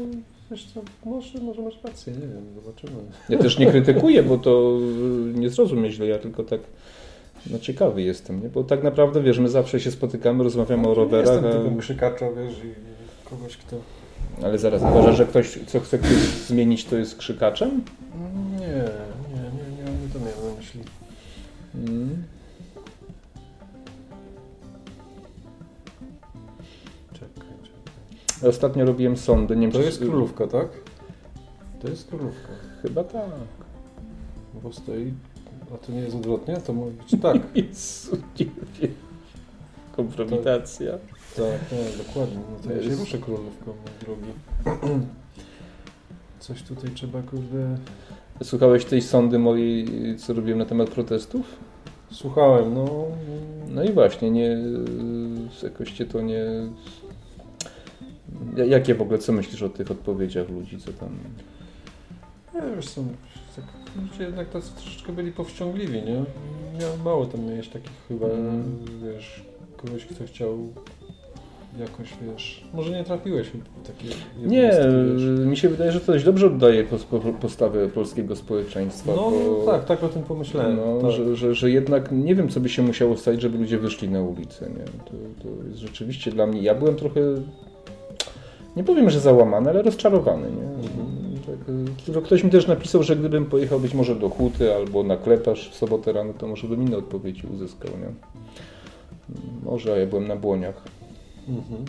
wiesz 0.51 0.65
co, 0.73 0.81
może, 1.05 1.39
może 1.39 1.61
masz 1.61 1.83
rację, 1.83 2.13
nie 2.13 2.27
wiem, 2.27 2.45
zobaczymy. 2.55 3.01
Ja 3.29 3.37
też 3.37 3.59
nie 3.59 3.65
krytykuję, 3.65 4.23
bo 4.23 4.37
to 4.37 4.77
yy, 5.25 5.39
nie 5.39 5.49
zrozumie 5.49 5.91
źle, 5.91 6.07
ja 6.07 6.17
tylko 6.17 6.43
tak 6.43 6.61
no, 7.51 7.59
ciekawy 7.59 8.01
jestem, 8.01 8.43
nie? 8.43 8.49
Bo 8.49 8.63
tak 8.63 8.83
naprawdę, 8.83 9.21
wiesz, 9.21 9.39
my 9.39 9.49
zawsze 9.49 9.79
się 9.79 9.91
spotykamy, 9.91 10.43
rozmawiamy 10.43 10.87
o 10.87 10.89
Nie 10.89 10.95
rowerach, 10.95 11.43
Jestem 11.43 11.77
a... 11.77 11.81
krzykacza, 11.81 12.25
wiesz, 12.31 12.53
i 12.53 13.29
kogoś, 13.29 13.57
kto... 13.57 13.77
Ale 14.43 14.57
zaraz, 14.57 14.81
uważasz, 14.81 15.17
że 15.17 15.25
ktoś, 15.25 15.59
co 15.67 15.79
chce 15.79 15.97
ktoś 15.97 16.17
zmienić, 16.47 16.85
to 16.85 16.97
jest 16.97 17.17
krzykaczem? 17.17 17.81
Nie, 18.59 18.67
nie, 18.67 19.41
nie, 19.41 19.77
nie, 19.77 20.01
nie 20.01 20.13
to 20.13 20.19
miałem 20.19 20.53
na 20.53 20.59
myśli. 20.59 20.81
Mm. 21.75 22.23
Ostatnio 28.43 28.85
robiłem 28.85 29.17
sądy, 29.17 29.55
nie 29.55 29.61
wiem, 29.61 29.71
To 29.71 29.79
czy- 29.79 29.85
jest 29.85 29.99
królówka, 29.99 30.47
tak? 30.47 30.67
To 31.81 31.87
jest 31.89 32.07
królówka. 32.07 32.47
Chyba 32.81 33.03
tak. 33.03 33.29
Bo 34.63 34.73
stoi... 34.73 35.13
A 35.73 35.77
to 35.85 35.91
nie 35.91 35.99
jest 35.99 36.15
odwrotnie? 36.15 36.57
To 36.57 36.73
może 36.73 36.91
być 37.11 37.21
tak. 37.21 37.37
Nie. 37.55 37.63
Kompromitacja. 39.95 40.91
Tak, 41.35 41.59
tak, 41.69 42.07
dokładnie. 42.07 42.37
No 42.51 42.69
to 42.69 42.75
ja 42.75 42.83
się 42.83 42.95
ruszę 42.95 43.17
królówką, 43.17 43.65
mój 43.65 43.99
drogi. 44.01 44.31
Coś 46.39 46.63
tutaj 46.63 46.91
trzeba, 46.91 47.21
kurde... 47.21 47.77
Słuchałeś 48.43 48.85
tej 48.85 49.01
sondy 49.01 49.39
mojej, 49.39 49.85
co 50.17 50.33
robiłem 50.33 50.59
na 50.59 50.65
temat 50.65 50.89
protestów? 50.89 51.45
Słuchałem, 52.11 52.73
no... 52.73 53.05
No 53.69 53.83
i 53.83 53.93
właśnie, 53.93 54.31
nie... 54.31 54.57
Jakoś 55.63 55.91
cię 55.91 56.05
to 56.05 56.21
nie... 56.21 56.45
Ja- 58.57 58.65
Jakie 58.65 58.95
w 58.95 59.01
ogóle, 59.01 59.19
co 59.19 59.33
myślisz 59.33 59.63
o 59.63 59.69
tych 59.69 59.91
odpowiedziach 59.91 60.49
ludzi, 60.49 60.77
co 60.77 60.93
tam... 60.93 61.09
Nie, 62.55 62.75
wiesz 62.75 62.87
co, 62.89 63.01
tak, 63.55 63.65
ludzie 64.11 64.23
jednak 64.23 64.49
tacy 64.49 64.71
troszeczkę 64.75 65.13
byli 65.13 65.31
powściągliwi, 65.31 65.93
nie? 66.01 66.15
Miał, 66.79 66.97
mało 67.05 67.25
tam 67.25 67.45
miałeś 67.45 67.67
takich 67.69 67.91
chyba, 68.07 68.25
Mm. 68.25 68.63
wiesz, 69.03 69.43
kogoś, 69.77 70.05
kto 70.05 70.25
chciał 70.25 70.57
jakoś, 71.79 72.07
wiesz... 72.31 72.63
Może 72.73 72.91
nie 72.91 73.03
trafiłeś 73.03 73.47
w 73.47 73.87
takie 73.87 74.15
Nie, 74.45 74.71
mi 75.45 75.57
się 75.57 75.69
wydaje, 75.69 75.91
że 75.91 75.99
to 75.99 76.11
dość 76.11 76.25
dobrze 76.25 76.47
oddaje 76.47 76.83
pos- 76.83 77.03
po- 77.05 77.19
postawę 77.19 77.87
polskiego 77.89 78.35
społeczeństwa. 78.35 79.11
No, 79.15 79.31
bo- 79.31 79.63
tak, 79.65 79.85
tak 79.85 80.03
o 80.03 80.09
tym 80.09 80.23
pomyślałem. 80.23 80.75
No, 80.75 81.01
tak. 81.01 81.11
że, 81.11 81.35
że, 81.35 81.55
że 81.55 81.71
jednak 81.71 82.11
nie 82.11 82.35
wiem, 82.35 82.49
co 82.49 82.59
by 82.59 82.69
się 82.69 82.81
musiało 82.81 83.17
stać, 83.17 83.41
żeby 83.41 83.57
ludzie 83.57 83.77
wyszli 83.77 84.09
na 84.09 84.21
ulicę. 84.21 84.69
Nie? 84.69 84.85
To, 84.85 85.11
to 85.43 85.67
jest 85.67 85.79
rzeczywiście 85.79 86.31
dla 86.31 86.47
mnie. 86.47 86.61
Ja 86.61 86.75
byłem 86.75 86.95
trochę. 86.95 87.21
Nie 88.79 88.85
powiem, 88.85 89.09
że 89.09 89.19
załamany, 89.19 89.69
ale 89.69 89.81
rozczarowany. 89.81 90.47
Nie? 90.51 92.13
Tak, 92.13 92.23
ktoś 92.23 92.43
mi 92.43 92.49
też 92.49 92.67
napisał, 92.67 93.03
że 93.03 93.15
gdybym 93.15 93.45
pojechał 93.45 93.79
być 93.79 93.93
może 93.93 94.15
do 94.15 94.29
Huty 94.29 94.75
albo 94.75 95.03
na 95.03 95.17
Kleparz 95.17 95.69
w 95.69 95.75
sobotę 95.75 96.13
rano, 96.13 96.33
to 96.33 96.47
może 96.47 96.67
bym 96.67 96.81
inne 96.83 96.97
odpowiedzi 96.97 97.47
uzyskał. 97.53 97.91
Nie? 97.91 98.07
Może, 99.63 99.93
a 99.93 99.97
ja 99.97 100.05
byłem 100.07 100.27
na 100.27 100.35
Błoniach. 100.35 100.83
Mhm. 101.49 101.85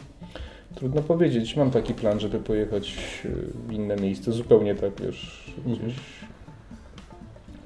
Trudno 0.75 1.03
powiedzieć. 1.03 1.57
Mam 1.57 1.71
taki 1.71 1.95
plan, 1.95 2.21
żeby 2.21 2.39
pojechać 2.39 2.95
y, 3.25 3.29
w 3.69 3.73
inne 3.73 3.97
miejsce. 3.97 4.33
Zupełnie 4.33 4.75
tak, 4.75 4.91
wiesz, 5.01 5.53
Mhm. 5.59 5.77
gdzieś. 5.77 5.95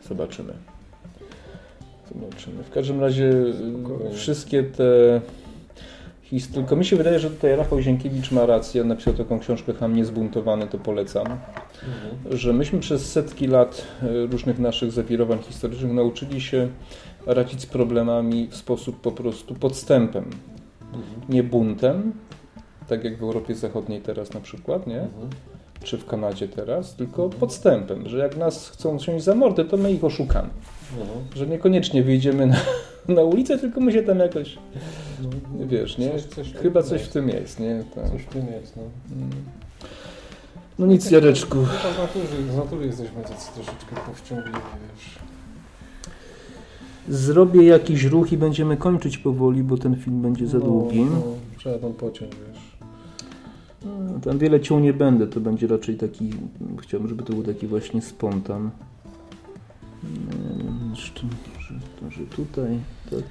Zobaczymy. 0.08 0.52
Zobaczymy. 2.14 2.62
W 2.62 2.70
każdym 2.70 3.00
razie 3.00 3.32
Spokojnie. 3.82 4.14
wszystkie 4.14 4.62
te 4.62 5.20
historie... 6.40 6.62
Tylko 6.62 6.76
mi 6.76 6.84
się 6.84 6.96
wydaje, 6.96 7.18
że 7.18 7.30
tutaj 7.30 7.56
Rafał 7.56 7.80
Zienkiewicz 7.80 8.32
ma 8.32 8.46
rację. 8.46 8.82
On 8.82 8.88
napisał 8.88 9.14
taką 9.14 9.38
książkę 9.38 9.72
Ham 9.74 9.96
niezbuntowany, 9.96 10.66
to 10.66 10.78
polecam. 10.78 11.26
Mhm. 11.26 12.38
Że 12.38 12.52
myśmy 12.52 12.80
przez 12.80 13.12
setki 13.12 13.46
lat 13.46 13.86
y, 14.02 14.26
różnych 14.26 14.58
naszych 14.58 14.92
zawirowań 14.92 15.38
historycznych 15.42 15.92
nauczyli 15.92 16.40
się 16.40 16.68
radzić 17.26 17.60
z 17.60 17.66
problemami 17.66 18.48
w 18.50 18.56
sposób 18.56 19.00
po 19.00 19.12
prostu 19.12 19.54
podstępem. 19.54 20.24
Mhm. 20.80 21.04
Nie 21.28 21.42
buntem, 21.42 22.12
tak 22.88 23.04
jak 23.04 23.18
w 23.18 23.22
Europie 23.22 23.54
Zachodniej 23.54 24.00
teraz 24.00 24.34
na 24.34 24.40
przykład, 24.40 24.86
nie? 24.86 25.00
Mhm. 25.00 25.28
czy 25.82 25.98
w 25.98 26.06
Kanadzie 26.06 26.48
teraz, 26.48 26.94
tylko 26.94 27.28
podstępem, 27.28 28.08
że 28.08 28.18
jak 28.18 28.36
nas 28.36 28.68
chcą 28.68 28.96
wziąć 28.96 29.22
za 29.22 29.34
mordę, 29.34 29.64
to 29.64 29.76
my 29.76 29.92
ich 29.92 30.04
oszukamy. 30.04 30.48
Mhm. 31.00 31.18
Że 31.36 31.46
niekoniecznie 31.46 32.02
wyjdziemy 32.02 32.46
na, 32.46 32.56
na 33.08 33.22
ulicę, 33.22 33.58
tylko 33.58 33.80
my 33.80 33.92
się 33.92 34.02
tam 34.02 34.18
jakoś, 34.18 34.58
No, 35.22 35.66
wiesz, 35.66 35.98
nie? 35.98 36.10
Coś, 36.10 36.22
coś 36.24 36.52
Chyba 36.52 36.82
coś 36.82 37.02
w 37.02 37.08
tym 37.08 37.28
jest, 37.28 37.60
nie? 37.60 37.84
Tak. 37.94 38.10
Coś 38.10 38.22
w 38.22 38.26
tym 38.26 38.46
jest, 38.46 38.76
no. 38.76 38.82
No 40.78 40.86
nic, 40.86 41.10
Jareczku. 41.10 41.64
Chyba 41.64 41.94
z 41.94 41.98
natury, 41.98 42.52
z 42.52 42.56
natury 42.56 42.86
jesteśmy 42.86 43.22
tacy 43.22 43.54
troszeczkę 43.54 43.96
powściągliwi, 44.06 44.58
wiesz. 44.94 45.18
Zrobię 47.08 47.62
jakiś 47.62 48.04
ruch 48.04 48.32
i 48.32 48.36
będziemy 48.36 48.76
kończyć 48.76 49.18
powoli, 49.18 49.62
bo 49.62 49.76
ten 49.76 49.96
film 49.96 50.22
będzie 50.22 50.46
za 50.46 50.58
No, 50.58 50.64
długi. 50.64 51.00
No, 51.00 51.22
trzeba 51.58 51.78
tam 51.78 51.92
pociąć, 51.92 52.32
wiesz. 52.32 52.62
No, 53.84 54.20
Tam 54.20 54.38
wiele 54.38 54.60
ciął 54.60 54.80
nie 54.80 54.92
będę, 54.92 55.26
to 55.26 55.40
będzie 55.40 55.66
raczej 55.66 55.96
taki, 55.96 56.30
chciałbym, 56.82 57.08
żeby 57.08 57.22
to 57.22 57.32
był 57.32 57.42
taki 57.42 57.66
właśnie 57.66 58.02
spontan. 58.02 58.70
Mm, 60.04 60.90
Jeszcze, 60.90 61.20
że, 61.60 61.74
to, 62.00 62.10
że 62.10 62.26
tutaj, 62.26 62.78
tak. 63.10 63.22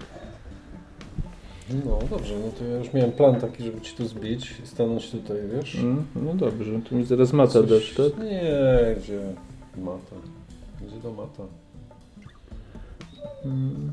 No 1.85 1.99
dobrze, 2.09 2.33
no 2.39 2.51
to 2.59 2.65
ja 2.65 2.77
już 2.77 2.93
miałem 2.93 3.11
plan 3.11 3.35
taki, 3.41 3.63
żeby 3.63 3.81
ci 3.81 3.95
tu 3.95 4.07
zbić 4.07 4.53
i 4.63 4.67
stanąć 4.67 5.11
tutaj, 5.11 5.37
wiesz. 5.55 5.75
Mm, 5.75 6.05
No 6.15 6.33
dobrze, 6.35 6.79
tu 6.81 6.95
mi 6.95 7.05
zaraz 7.05 7.33
mata 7.33 7.53
Coś- 7.53 7.69
dasz, 7.69 7.93
tak? 7.95 8.23
Nie, 8.23 8.95
gdzie 9.03 9.19
mata. 9.77 10.15
Gdzie 10.87 10.99
do 10.99 11.11
mata? 11.13 11.43
Mm. 13.45 13.91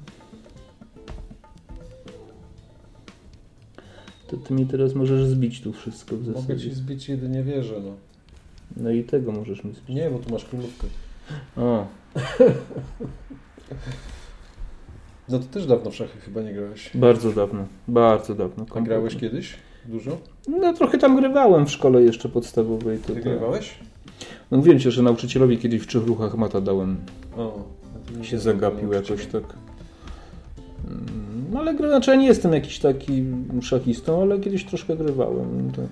To 4.26 4.36
ty 4.36 4.54
mi 4.54 4.66
teraz 4.66 4.94
możesz 4.94 5.24
zbić 5.26 5.60
tu 5.60 5.72
wszystko 5.72 6.16
w 6.16 6.26
Mogę 6.26 6.40
zasadzie. 6.40 6.68
ci 6.70 6.74
zbić 6.74 7.08
jedynie 7.08 7.42
wieżę, 7.42 7.74
no. 7.84 7.92
No 8.76 8.90
i 8.90 9.04
tego 9.04 9.32
możesz 9.32 9.64
mi 9.64 9.72
zbić. 9.74 9.96
Nie, 9.96 10.10
bo 10.10 10.18
tu 10.18 10.30
masz 10.32 10.44
królówkę. 10.44 10.86
O, 11.56 11.86
No 15.28 15.38
to 15.38 15.44
też 15.44 15.66
dawno 15.66 15.90
w 15.90 15.94
szachy 15.94 16.20
chyba 16.20 16.42
nie 16.42 16.52
grałeś. 16.54 16.90
bardzo 16.94 17.32
dawno, 17.32 17.64
bardzo 17.88 18.34
dawno. 18.34 18.66
A 18.74 18.80
grałeś 18.80 19.16
kiedyś? 19.16 19.54
Dużo? 19.84 20.18
No 20.48 20.72
trochę 20.72 20.98
tam 20.98 21.16
grywałem 21.16 21.66
w 21.66 21.70
szkole 21.70 22.02
jeszcze 22.02 22.28
podstawowej. 22.28 22.98
To, 22.98 23.08
to... 23.08 23.14
Wygrywałeś? 23.14 23.78
No 24.50 24.56
mówiłem 24.56 24.78
ci, 24.80 24.90
że 24.90 25.02
nauczycielowi 25.02 25.58
kiedyś 25.58 25.82
w 25.82 25.86
trzech 25.86 26.06
ruchach 26.06 26.34
mata 26.36 26.60
dałem. 26.60 26.96
O. 27.36 27.64
nie 28.18 28.24
się 28.24 28.38
zagapił 28.38 28.92
jakoś 28.92 29.26
tak. 29.26 29.42
No 31.52 31.60
ale 31.60 31.74
gra, 31.74 31.88
znaczy 31.88 32.10
ja 32.10 32.16
nie 32.16 32.26
jestem 32.26 32.52
jakiś 32.52 32.78
taki 32.78 33.24
szachistą, 33.62 34.22
ale 34.22 34.40
kiedyś 34.40 34.64
troszkę 34.64 34.96
grywałem, 34.96 35.70
tak. 35.70 35.86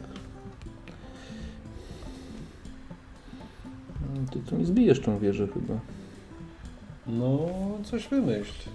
Mm, 4.15 4.27
Ty 4.27 4.39
to 4.51 4.57
mi 4.57 4.65
zbijesz 4.65 5.01
tą 5.01 5.19
wieżę 5.19 5.49
chyba. 5.55 5.75
No, 7.09 7.39
coś 7.85 8.09
wymyśl. 8.09 8.71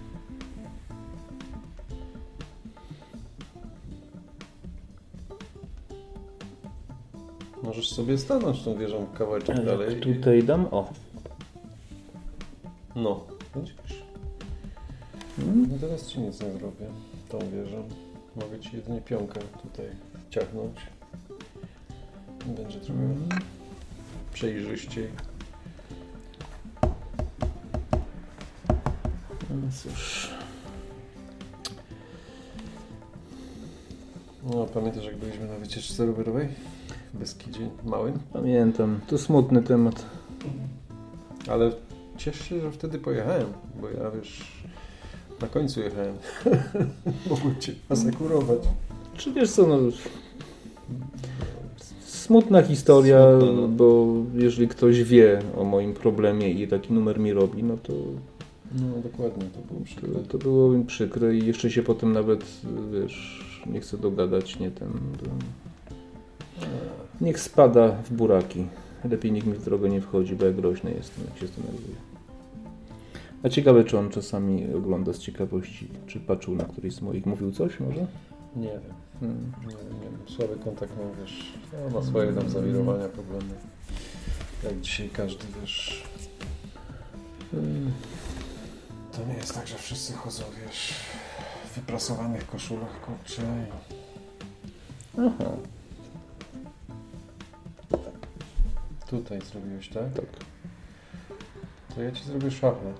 Możesz 7.64 7.90
sobie 7.90 8.18
stanąć 8.18 8.64
tą 8.64 8.78
wieżą 8.78 9.08
kawałeczek 9.18 9.56
Jak 9.56 9.66
dalej. 9.66 9.98
i- 9.98 10.02
tutaj 10.02 10.44
dam, 10.44 10.66
o. 10.72 10.94
No, 12.96 13.24
widzisz? 13.56 14.04
No 15.38 15.78
teraz 15.82 16.08
ci 16.08 16.20
nic 16.20 16.42
nie 16.42 16.52
zrobię 16.52 16.86
tą 17.30 17.40
wieżą. 17.40 17.84
Mogę 18.36 18.60
ci 18.60 18.76
jedynie 18.76 19.02
pionkę 19.02 19.40
tutaj 19.62 19.86
wciachnąć. 20.30 20.76
Będzie 22.46 22.80
trochę 22.80 23.02
mm. 23.02 23.30
przejrzyściej. 24.34 25.08
No 29.64 29.70
cóż. 29.84 30.30
No, 34.52 34.66
pamiętasz 34.66 35.06
jak 35.06 35.18
byliśmy 35.18 35.48
na 35.48 35.58
wycieczce 35.58 36.06
rowerowej? 36.06 36.48
W 37.14 37.18
Beskidzie 37.18 37.70
Małym? 37.86 38.20
Pamiętam, 38.34 39.00
to 39.08 39.18
smutny 39.18 39.62
temat. 39.64 40.06
Ale 41.48 41.72
ciesz 42.18 42.42
się, 42.42 42.62
że 42.62 42.72
wtedy 42.72 43.00
pojechałem, 43.00 43.48
bo 43.82 43.90
ja 43.90 44.12
wiesz, 44.12 44.64
na 45.42 45.48
końcu 45.48 45.82
jechałem. 45.82 46.16
Mogłem 47.30 47.56
cię 47.60 47.74
asekurować. 47.90 48.60
Czy 49.18 49.34
wiesz 49.34 49.52
co, 49.52 49.68
no... 49.68 49.78
Smutna 52.06 52.62
historia, 52.62 53.40
Smutna, 53.40 53.62
no. 53.62 53.68
bo 53.68 54.08
jeżeli 54.36 54.68
ktoś 54.68 55.04
wie 55.04 55.40
o 55.58 55.64
moim 55.64 55.94
problemie 55.94 56.50
i 56.50 56.68
taki 56.68 56.94
numer 56.94 57.20
mi 57.20 57.34
robi, 57.34 57.64
no 57.64 57.78
to 57.78 57.94
No 58.74 59.02
dokładnie, 59.04 59.46
to 59.46 59.74
było 59.74 59.86
przykre. 59.86 60.10
To, 60.10 60.20
to 60.20 60.38
było 60.38 60.70
mi 60.70 60.86
przykre 60.86 61.36
i 61.36 61.46
jeszcze 61.46 61.72
się 61.72 61.84
potem 61.84 62.14
nawet, 62.14 62.46
wiesz, 62.92 63.44
nie 63.66 63.80
chcę 63.80 63.98
dogadać, 63.98 64.60
nie 64.60 64.72
ten... 64.72 64.90
Niech 67.22 67.40
spada 67.40 67.92
w 67.92 68.14
buraki. 68.14 68.66
Lepiej 69.10 69.32
nikt 69.32 69.48
mi 69.48 69.54
w 69.54 69.64
drogę 69.66 69.90
nie 69.90 70.02
wchodzi, 70.02 70.36
bo 70.36 70.46
ja 70.46 70.52
groźny 70.52 70.92
jestem, 70.92 71.26
jak 71.26 71.38
się 71.38 71.48
zdenerwuję. 71.48 71.96
A 73.44 73.50
ciekawe, 73.50 73.84
czy 73.84 73.98
on 73.98 74.10
czasami 74.10 74.74
ogląda 74.74 75.14
z 75.14 75.20
ciekawości, 75.20 75.88
czy 76.08 76.20
patrzył 76.20 76.56
na 76.56 76.64
któryś 76.64 76.94
z 76.94 77.02
moich. 77.02 77.26
Mówił 77.26 77.52
coś 77.52 77.80
może? 77.80 78.08
Nie 78.56 78.68
wiem, 78.68 78.82
Hmm. 79.20 79.52
nie 79.62 79.68
wiem, 79.68 80.00
nie 80.02 80.10
wiem. 80.10 80.20
Słaby 80.26 80.56
kontakt 80.64 80.94
mam, 80.98 81.26
wiesz, 81.26 81.54
no, 81.74 82.00
ma 82.00 82.06
swoje 82.06 82.34
tam 82.34 82.50
zawirowania, 82.50 83.10
problemy. 83.10 83.54
Jak 84.64 84.82
dzisiaj 84.82 85.10
każdy, 85.10 85.46
wiesz, 85.62 86.04
Hmm. 87.52 87.92
To 89.16 89.26
nie 89.28 89.34
jest 89.34 89.54
tak, 89.56 89.68
że 89.68 89.78
wszyscy 89.78 90.14
chodzą, 90.14 90.44
wiesz, 90.66 90.94
w 91.72 91.76
wyprasowanych 91.76 92.48
koszulach, 92.48 93.02
kurczę. 93.02 93.42
i- 93.42 93.94
Aha, 95.20 95.52
Tutaj 99.10 99.42
zrobiłeś, 99.42 99.90
tak? 99.90 100.14
tak. 100.14 100.26
To 101.96 102.02
ja 102.02 102.12
ci 102.12 102.24
zrobię 102.24 102.52
szachę, 102.52 102.94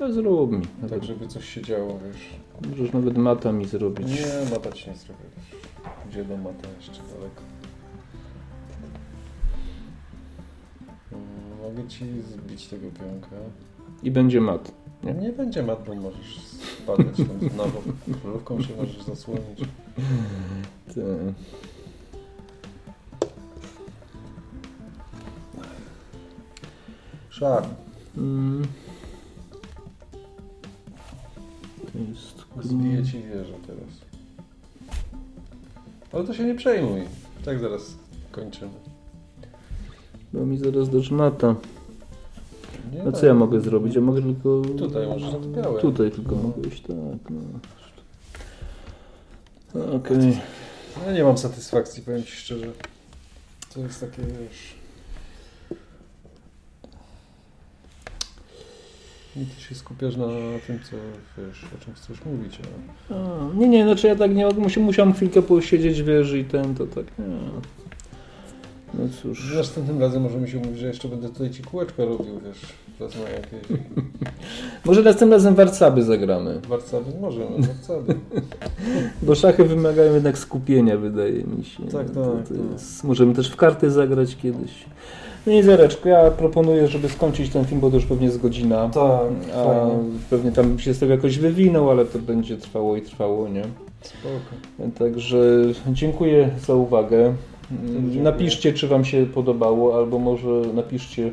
A 0.00 0.12
zrób 0.12 0.50
mi. 0.52 0.66
Nawet, 0.76 0.90
tak 0.90 1.04
żeby 1.04 1.28
coś 1.28 1.48
się 1.48 1.62
działo, 1.62 1.98
wiesz. 1.98 2.36
Możesz 2.70 2.92
nawet 2.92 3.16
mata 3.18 3.52
mi 3.52 3.66
zrobić. 3.66 4.08
Nie, 4.08 4.50
mata 4.56 4.72
ci 4.72 4.90
nie 4.90 4.96
zrobię. 4.96 5.24
Gdzie 6.10 6.24
do 6.24 6.36
mata 6.36 6.68
jeszcze 6.76 6.92
daleko. 7.02 7.42
mogę 11.62 11.88
ci 11.88 12.04
zbić 12.22 12.66
tego 12.66 12.86
pionka. 12.90 13.36
I 14.02 14.10
będzie 14.10 14.40
mat. 14.40 14.72
Nie, 15.02 15.14
Nie? 15.14 15.32
będzie 15.32 15.62
mat, 15.62 15.84
bo 15.86 15.94
możesz 15.94 16.38
spadać 16.82 17.16
tam 17.16 17.56
bok. 17.56 18.18
Królówką 18.22 18.62
się 18.62 18.76
możesz 18.76 19.02
zasłonić. 19.02 19.60
Ty. 20.94 21.04
Szarm. 27.30 27.66
Mm. 28.16 28.66
To 31.92 31.98
jest 31.98 32.46
Zbiję 32.68 33.04
ci 33.04 33.22
wieżę 33.22 33.52
teraz. 33.66 33.88
Ale 36.12 36.24
to 36.24 36.34
się 36.34 36.44
nie 36.44 36.54
przejmuj. 36.54 37.02
Tak 37.44 37.58
zaraz 37.58 37.96
kończymy. 38.30 38.70
Bo 40.32 40.46
mi 40.46 40.58
zaraz 40.58 40.90
dasz 40.90 41.10
mata. 41.10 41.54
No 43.06 43.12
co 43.12 43.26
ja 43.26 43.34
mogę 43.34 43.60
zrobić? 43.60 43.94
Ja 43.94 44.00
mogę 44.00 44.22
tylko... 44.22 44.62
Tutaj 44.78 45.06
możesz 45.06 45.32
na 45.32 45.38
to 45.38 45.48
białe. 45.48 45.80
Tutaj 45.80 46.10
tylko 46.10 46.36
No. 46.36 46.42
mogę 46.42 46.68
iść, 46.68 46.82
tak. 46.82 47.30
No. 49.74 49.92
Okej. 49.96 50.38
Ja 51.06 51.12
nie 51.12 51.24
mam 51.24 51.38
satysfakcji, 51.38 52.02
powiem 52.02 52.22
ci 52.24 52.32
szczerze. 52.32 52.66
To 53.74 53.80
jest 53.80 54.00
takie, 54.00 54.22
wiesz... 54.22 54.76
I 59.36 59.46
ty 59.46 59.60
się 59.60 59.74
skupiasz 59.74 60.16
na 60.16 60.26
tym, 60.66 60.78
co 60.90 60.96
wiesz, 61.38 61.64
o 61.80 61.84
czym 61.84 61.94
chcesz 61.94 62.24
mówić, 62.24 62.58
a... 63.10 63.14
A, 63.14 63.54
Nie, 63.54 63.68
nie, 63.68 63.84
znaczy 63.84 64.06
ja 64.06 64.16
tak 64.16 64.34
nie 64.34 64.46
musi, 64.46 64.80
musiałem 64.80 65.12
chwilkę 65.14 65.42
posiedzieć 65.42 66.02
w 66.02 66.06
wieży 66.06 66.38
i 66.38 66.44
ten, 66.44 66.74
to 66.74 66.86
tak 66.86 67.04
nie. 67.18 67.24
No 68.98 69.04
cóż. 69.22 69.54
Następnym 69.56 70.00
razem 70.00 70.22
możemy 70.22 70.48
się 70.48 70.58
umówić, 70.58 70.78
że 70.78 70.86
jeszcze 70.86 71.08
będę 71.08 71.28
tutaj 71.28 71.50
ci 71.50 71.62
kółeczka 71.62 72.04
robił, 72.04 72.40
wiesz, 72.46 72.60
wezmę 73.00 73.22
jakieś 73.30 73.78
Może 74.84 75.02
następnym 75.02 75.32
razem 75.32 75.54
warcaby 75.54 76.02
zagramy. 76.02 76.60
warcaby, 76.68 77.10
możemy, 77.20 77.46
warcaby. 77.58 78.14
Bo 79.22 79.34
szachy 79.34 79.64
wymagają 79.64 80.14
jednak 80.14 80.38
skupienia, 80.38 80.96
wydaje 80.96 81.44
mi 81.44 81.64
się. 81.64 81.82
Tak, 81.82 82.10
To- 82.10 82.24
tak, 82.36 82.48
to 82.48 82.54
tak. 82.54 82.72
jest, 82.72 83.04
możemy 83.04 83.34
też 83.34 83.50
w 83.50 83.56
karty 83.56 83.90
zagrać 83.90 84.36
kiedyś. 84.36 84.84
No 85.46 85.52
i 85.52 85.62
Zareczko, 85.62 86.08
ja 86.08 86.30
proponuję, 86.30 86.88
żeby 86.88 87.08
skończyć 87.08 87.50
ten 87.50 87.64
film, 87.64 87.80
bo 87.80 87.90
to 87.90 87.96
już 87.96 88.04
pewnie 88.06 88.26
jest 88.26 88.40
godzina. 88.40 88.88
Tak, 88.88 89.20
A 89.56 89.64
fajnie. 89.64 89.92
pewnie 90.30 90.52
tam 90.52 90.78
się 90.78 90.94
z 90.94 90.98
tego 90.98 91.12
jakoś 91.12 91.38
wywinął, 91.38 91.90
ale 91.90 92.04
to 92.04 92.18
będzie 92.18 92.56
trwało 92.56 92.96
i 92.96 93.02
trwało, 93.02 93.48
nie? 93.48 93.62
Spoko. 94.00 94.98
Także 94.98 95.38
dziękuję 95.92 96.50
za 96.66 96.74
uwagę. 96.74 97.34
Napiszcie, 98.22 98.72
czy 98.72 98.88
Wam 98.88 99.04
się 99.04 99.26
podobało, 99.26 99.96
albo 99.96 100.18
może 100.18 100.48
napiszcie, 100.74 101.32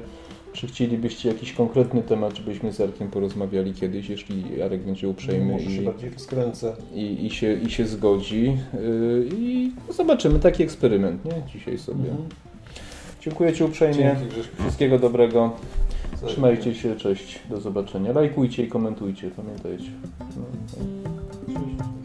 czy 0.54 0.68
chcielibyście 0.68 1.30
jakiś 1.30 1.54
konkretny 1.54 2.02
temat, 2.02 2.38
żebyśmy 2.38 2.74
z 2.74 2.80
Jarkiem 2.80 3.08
porozmawiali 3.08 3.74
kiedyś, 3.74 4.10
jeśli 4.10 4.58
Jarek 4.58 4.82
będzie 4.82 5.10
uprzejmy 5.10 5.54
Może 5.54 5.66
się 5.66 5.82
i, 5.82 5.86
bardziej 5.86 6.10
rozkręcę. 6.10 6.76
i, 6.94 7.26
i, 7.26 7.30
się, 7.30 7.54
i 7.54 7.70
się 7.72 7.86
zgodzi. 7.86 8.58
Yy, 8.74 9.28
I 9.38 9.72
zobaczymy 9.90 10.40
taki 10.40 10.64
eksperyment, 10.64 11.26
nie? 11.26 11.32
Dzisiaj 11.54 11.78
sobie. 11.78 12.10
Mhm. 12.10 12.30
Dziękuję 13.22 13.54
Ci 13.54 13.64
uprzejmie. 13.64 14.16
Dzięki. 14.20 14.50
Wszystkiego 14.60 15.00
dobrego. 15.00 15.52
Cześć. 16.12 16.34
Trzymajcie 16.34 16.76
się, 16.76 16.96
cześć. 16.96 17.40
Do 17.50 17.62
zobaczenia. 17.62 18.12
Lajkujcie 18.12 18.64
i 18.64 18.68
komentujcie, 18.68 19.32
pamiętajcie. 19.36 19.90
No, 20.20 20.26
no. 21.48 22.03